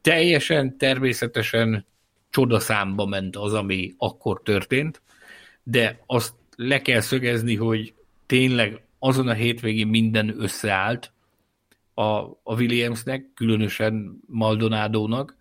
[0.00, 1.86] Teljesen, természetesen
[2.30, 5.02] csodaszámba ment az, ami akkor történt,
[5.62, 7.94] de azt le kell szögezni, hogy
[8.26, 11.12] tényleg azon a hétvégén minden összeállt
[11.94, 12.02] a,
[12.42, 15.36] a Williamsnek, különösen Maldonádónak,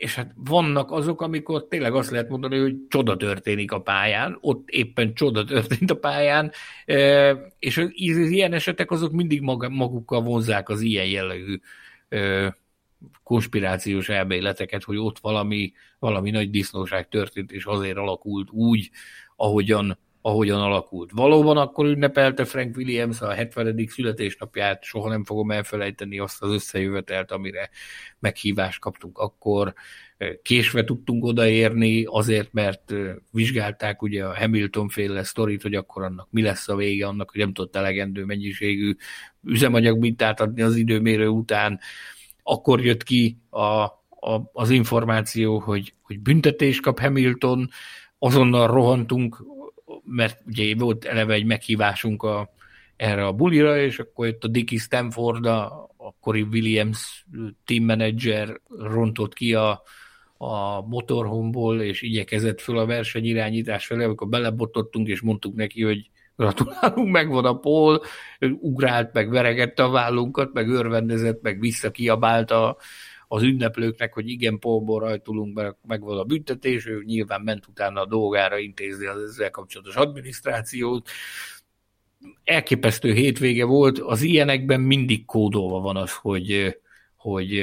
[0.00, 4.68] és hát vannak azok, amikor tényleg azt lehet mondani, hogy csoda történik a pályán, ott
[4.68, 6.52] éppen csoda történt a pályán,
[7.58, 7.90] és az
[8.30, 9.40] ilyen esetek azok mindig
[9.70, 11.60] magukkal vonzák az ilyen jellegű
[13.22, 18.90] konspirációs elméleteket, hogy ott valami, valami nagy disznóság történt, és azért alakult úgy,
[19.36, 21.10] ahogyan ahogyan alakult.
[21.14, 23.86] Valóban akkor ünnepelte Frank Williams a 70.
[23.86, 27.70] születésnapját, soha nem fogom elfelejteni azt az összejövetelt, amire
[28.18, 29.74] meghívást kaptunk akkor.
[30.42, 32.94] Késve tudtunk odaérni, azért, mert
[33.30, 37.40] vizsgálták ugye a Hamilton féle sztorit, hogy akkor annak mi lesz a vége, annak, hogy
[37.40, 38.96] nem tudott elegendő mennyiségű
[39.44, 41.80] üzemanyag mintát adni az időmérő után.
[42.42, 47.68] Akkor jött ki a, a, az információ, hogy, hogy büntetés kap Hamilton,
[48.18, 49.44] azonnal rohantunk
[50.04, 52.50] mert ugye volt eleve egy meghívásunk a,
[52.96, 57.26] erre a bulira, és akkor jött a Dicky Stanford, a akkori Williams
[57.64, 59.82] team manager rontott ki a,
[60.36, 67.10] a motorhomból, és igyekezett föl a versenyirányítás felé, amikor belebotottunk, és mondtuk neki, hogy gratulálunk,
[67.10, 68.02] megvan a pól,
[68.60, 72.76] ugrált, meg veregette a vállunkat, meg örvendezett, meg visszakiabált a,
[73.32, 78.06] az ünneplőknek, hogy igen, polból rajtulunk, mert megvan a büntetés, ő nyilván ment utána a
[78.06, 81.08] dolgára intézni az ezzel kapcsolatos adminisztrációt.
[82.44, 86.78] Elképesztő hétvége volt, az ilyenekben mindig kódolva van az, hogy,
[87.16, 87.62] hogy,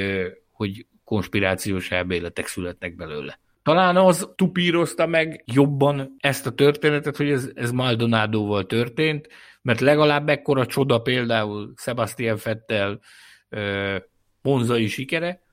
[0.50, 3.38] hogy konspirációs elméletek születnek belőle.
[3.62, 9.28] Talán az tupírozta meg jobban ezt a történetet, hogy ez, ez Maldonádóval történt,
[9.62, 13.00] mert legalább ekkora csoda például Sebastian Fettel
[14.42, 15.46] monzai sikere,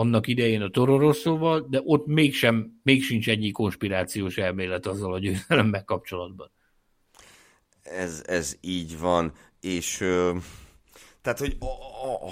[0.00, 5.18] annak idején a Toro Rosszóval, de ott mégsem, még sincs ennyi konspirációs elmélet azzal a
[5.18, 6.50] győzelemmel kapcsolatban.
[7.82, 10.04] Ez, ez így van, és
[11.22, 11.56] tehát, hogy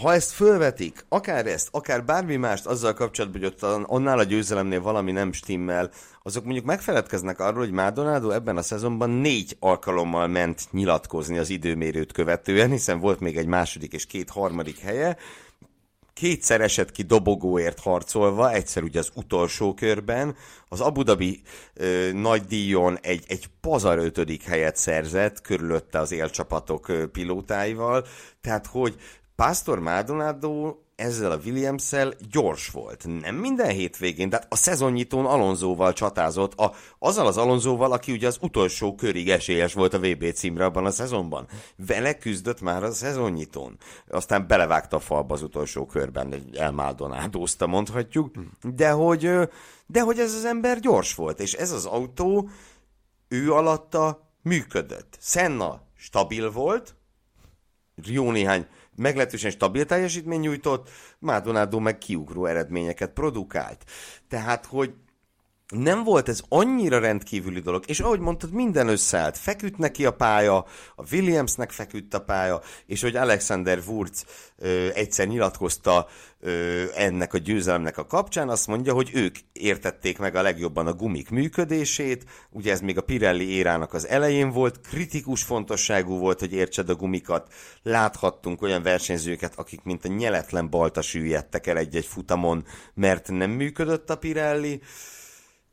[0.00, 4.80] ha ezt fölvetik, akár ezt, akár bármi mást azzal kapcsolatban, hogy ott annál a győzelemnél
[4.80, 5.90] valami nem stimmel,
[6.22, 12.12] azok mondjuk megfeledkeznek arról, hogy Mádonádó ebben a szezonban négy alkalommal ment nyilatkozni az időmérőt
[12.12, 15.16] követően, hiszen volt még egy második és két harmadik helye,
[16.18, 20.36] kétszer esett ki dobogóért harcolva, egyszer ugye az utolsó körben,
[20.68, 21.42] az Abu Dhabi
[21.74, 28.06] ö, nagy díjon egy, egy pazar ötödik helyet szerzett, körülötte az élcsapatok ö, pilótáival,
[28.40, 28.94] tehát hogy
[29.36, 31.94] Pastor Maldonado ezzel a williams
[32.30, 33.04] gyors volt.
[33.20, 38.38] Nem minden hétvégén, de a szezonnyitón Alonzóval csatázott, a, azzal az Alonzóval, aki ugye az
[38.40, 41.48] utolsó körig esélyes volt a VB címre abban a szezonban.
[41.76, 43.76] Vele küzdött már a szezonnyitón.
[44.08, 48.34] Aztán belevágta a falba az utolsó körben, elmáldonádózta mondhatjuk,
[48.74, 49.30] de hogy,
[49.86, 52.50] de hogy ez az ember gyors volt, és ez az autó
[53.28, 55.18] ő alatta működött.
[55.20, 56.94] Senna stabil volt,
[58.04, 58.66] jó néhány
[58.98, 63.84] meglehetősen stabil teljesítmény nyújtott, Maldonado meg kiugró eredményeket produkált.
[64.28, 64.94] Tehát, hogy
[65.68, 69.38] nem volt ez annyira rendkívüli dolog, és ahogy mondtad, minden összeállt.
[69.38, 70.56] Feküdt neki a pálya,
[70.96, 74.24] a Williamsnek feküdt a pálya, és hogy Alexander Wurz
[74.56, 76.08] ö, egyszer nyilatkozta
[76.40, 80.92] ö, ennek a győzelemnek a kapcsán, azt mondja, hogy ők értették meg a legjobban a
[80.92, 86.52] gumik működését, ugye ez még a Pirelli érának az elején volt, kritikus fontosságú volt, hogy
[86.52, 92.64] értsed a gumikat, láthattunk olyan versenyzőket, akik mint a nyeletlen balta süllyedtek el egy-egy futamon,
[92.94, 94.80] mert nem működött a Pirelli,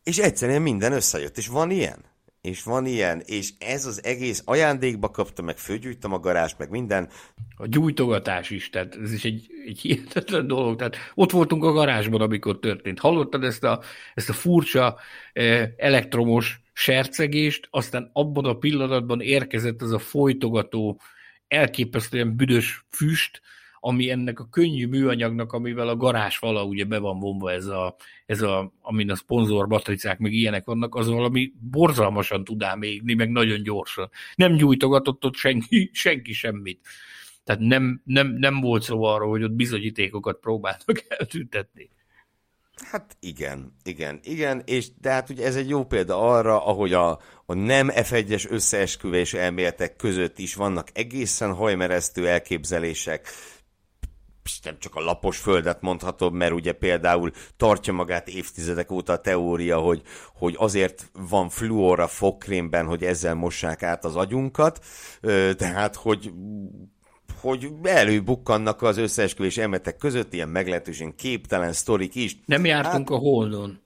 [0.05, 2.05] és egyszerűen minden összejött, és van ilyen.
[2.41, 7.09] És van ilyen, és ez az egész ajándékba kapta, meg fölgyújtam a garázs, meg minden.
[7.55, 10.77] A gyújtogatás is, tehát ez is egy, egy hihetetlen dolog.
[10.77, 12.99] Tehát ott voltunk a garázsban, amikor történt.
[12.99, 13.81] Hallottad ezt a,
[14.13, 14.97] ezt a furcsa
[15.33, 21.01] eh, elektromos sercegést, aztán abban a pillanatban érkezett ez a folytogató,
[21.47, 23.41] elképesztően büdös füst,
[23.87, 27.95] ami ennek a könnyű műanyagnak, amivel a garázs fala ugye be van vonva ez a,
[28.25, 33.29] ez a amin a szponzor matricák, meg ilyenek vannak, az valami borzalmasan tud égni, meg
[33.29, 34.09] nagyon gyorsan.
[34.35, 36.87] Nem gyújtogatott ott senki, senki semmit.
[37.43, 41.89] Tehát nem, nem, nem volt szó arról, hogy ott bizonyítékokat próbáltak eltüntetni.
[42.91, 47.19] Hát igen, igen, igen, és de hát ugye ez egy jó példa arra, ahogy a,
[47.45, 53.27] a nem F1-es összeesküvés elméletek között is vannak egészen hajmeresztő elképzelések,
[54.63, 59.77] nem csak a lapos földet mondhatom, mert ugye például tartja magát évtizedek óta a teória,
[59.77, 60.01] hogy,
[60.33, 64.85] hogy azért van fluor a fogkrémben, hogy ezzel mossák át az agyunkat,
[65.57, 66.31] tehát hogy
[67.39, 72.37] hogy előbukkannak az összeesküvés elmetek között ilyen meglehetősen képtelen sztorik is.
[72.45, 73.79] Nem jártunk hát, a Holdon,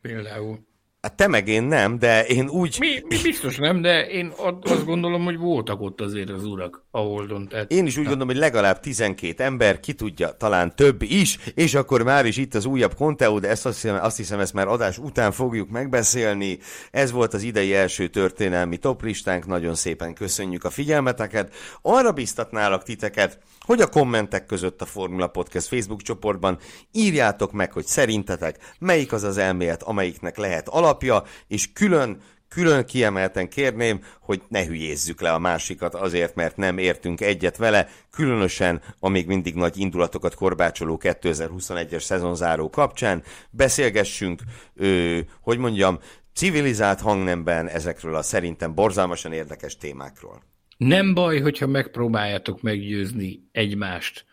[0.00, 0.68] például.
[1.00, 2.76] Hát te meg én nem, de én úgy...
[2.78, 6.98] Mi, mi biztos nem, de én azt gondolom, hogy voltak ott azért az urak a
[6.98, 7.48] Holdon.
[7.48, 7.70] Tehát...
[7.70, 12.02] Én is úgy gondolom, hogy legalább 12 ember, ki tudja, talán több is, és akkor
[12.02, 14.98] már is itt az újabb Conteo, de ezt azt hiszem, azt hiszem, ezt már adás
[14.98, 16.58] után fogjuk megbeszélni.
[16.90, 21.54] Ez volt az idei első történelmi toplistánk, nagyon szépen köszönjük a figyelmeteket.
[21.82, 26.58] Arra biztatnálak titeket, hogy a kommentek között a Formula Podcast Facebook csoportban
[26.92, 32.20] írjátok meg, hogy szerintetek melyik az az elmélet, amelyiknek lehet alapja, és külön
[32.50, 37.88] külön kiemelten kérném, hogy ne hülyézzük le a másikat azért, mert nem értünk egyet vele,
[38.10, 43.22] különösen a még mindig nagy indulatokat korbácsoló 2021-es szezonzáró kapcsán.
[43.50, 44.42] Beszélgessünk,
[44.74, 45.98] ö, hogy mondjam,
[46.34, 50.42] civilizált hangnemben ezekről a szerintem borzalmasan érdekes témákról.
[50.76, 54.24] Nem baj, hogyha megpróbáljátok meggyőzni egymást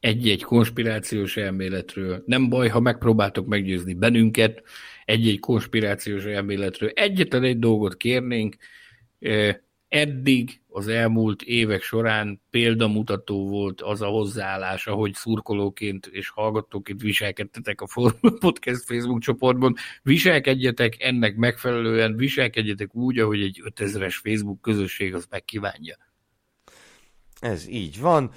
[0.00, 2.22] egy-egy konspirációs elméletről.
[2.26, 4.62] Nem baj, ha megpróbáltok meggyőzni bennünket
[5.06, 6.88] egy-egy konspirációs elméletről.
[6.88, 8.56] Egyetlen egy dolgot kérnénk,
[9.88, 17.80] eddig az elmúlt évek során példamutató volt az a hozzáállás, ahogy szurkolóként és hallgatóként viselkedtetek
[17.80, 19.74] a Formula Podcast Facebook csoportban.
[20.02, 25.96] Viselkedjetek ennek megfelelően, viselkedjetek úgy, ahogy egy 5000-es Facebook közösség az megkívánja.
[27.40, 28.30] Ez így van,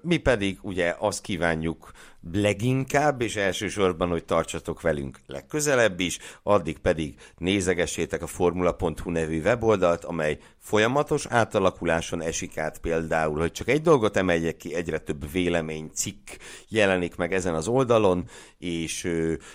[0.00, 1.90] mi pedig ugye azt kívánjuk
[2.32, 10.04] leginkább, és elsősorban, hogy tartsatok velünk legközelebb is, addig pedig nézegessétek a formula.hu nevű weboldalt,
[10.04, 15.90] amely folyamatos átalakuláson esik át például, hogy csak egy dolgot emeljek ki, egyre több vélemény,
[15.94, 16.28] cikk
[16.68, 18.28] jelenik meg ezen az oldalon,
[18.58, 19.10] és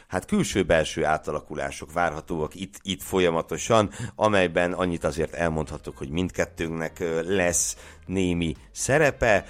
[0.07, 8.55] hát külső-belső átalakulások várhatóak itt, itt folyamatosan, amelyben annyit azért elmondhatok, hogy mindkettőnknek lesz némi
[8.71, 9.45] szerepe,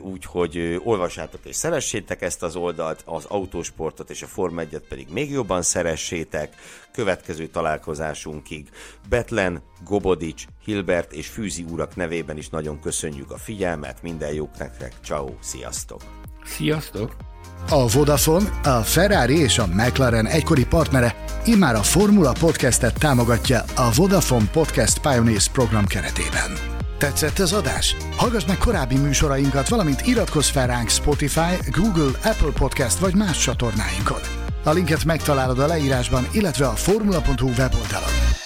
[0.00, 5.30] úgyhogy olvassátok és szeressétek ezt az oldalt, az autósportot és a Form 1 pedig még
[5.30, 6.54] jobban szeressétek.
[6.92, 8.68] Következő találkozásunkig
[9.08, 14.92] Betlen, Gobodics, Hilbert és Fűzi úrak nevében is nagyon köszönjük a figyelmet, minden jók nektek,
[15.04, 16.00] ciao, sziasztok!
[16.44, 17.16] Sziasztok!
[17.68, 23.90] A Vodafone, a Ferrari és a McLaren egykori partnere immár a Formula Podcastet támogatja a
[23.94, 26.71] Vodafone Podcast Pioneers program keretében.
[27.02, 27.96] Tetszett az adás?
[28.16, 34.20] Hallgass meg korábbi műsorainkat, valamint iratkozz fel ránk Spotify, Google, Apple Podcast vagy más csatornáinkon.
[34.64, 38.41] A linket megtalálod a leírásban, illetve a formula.hu weboldalon.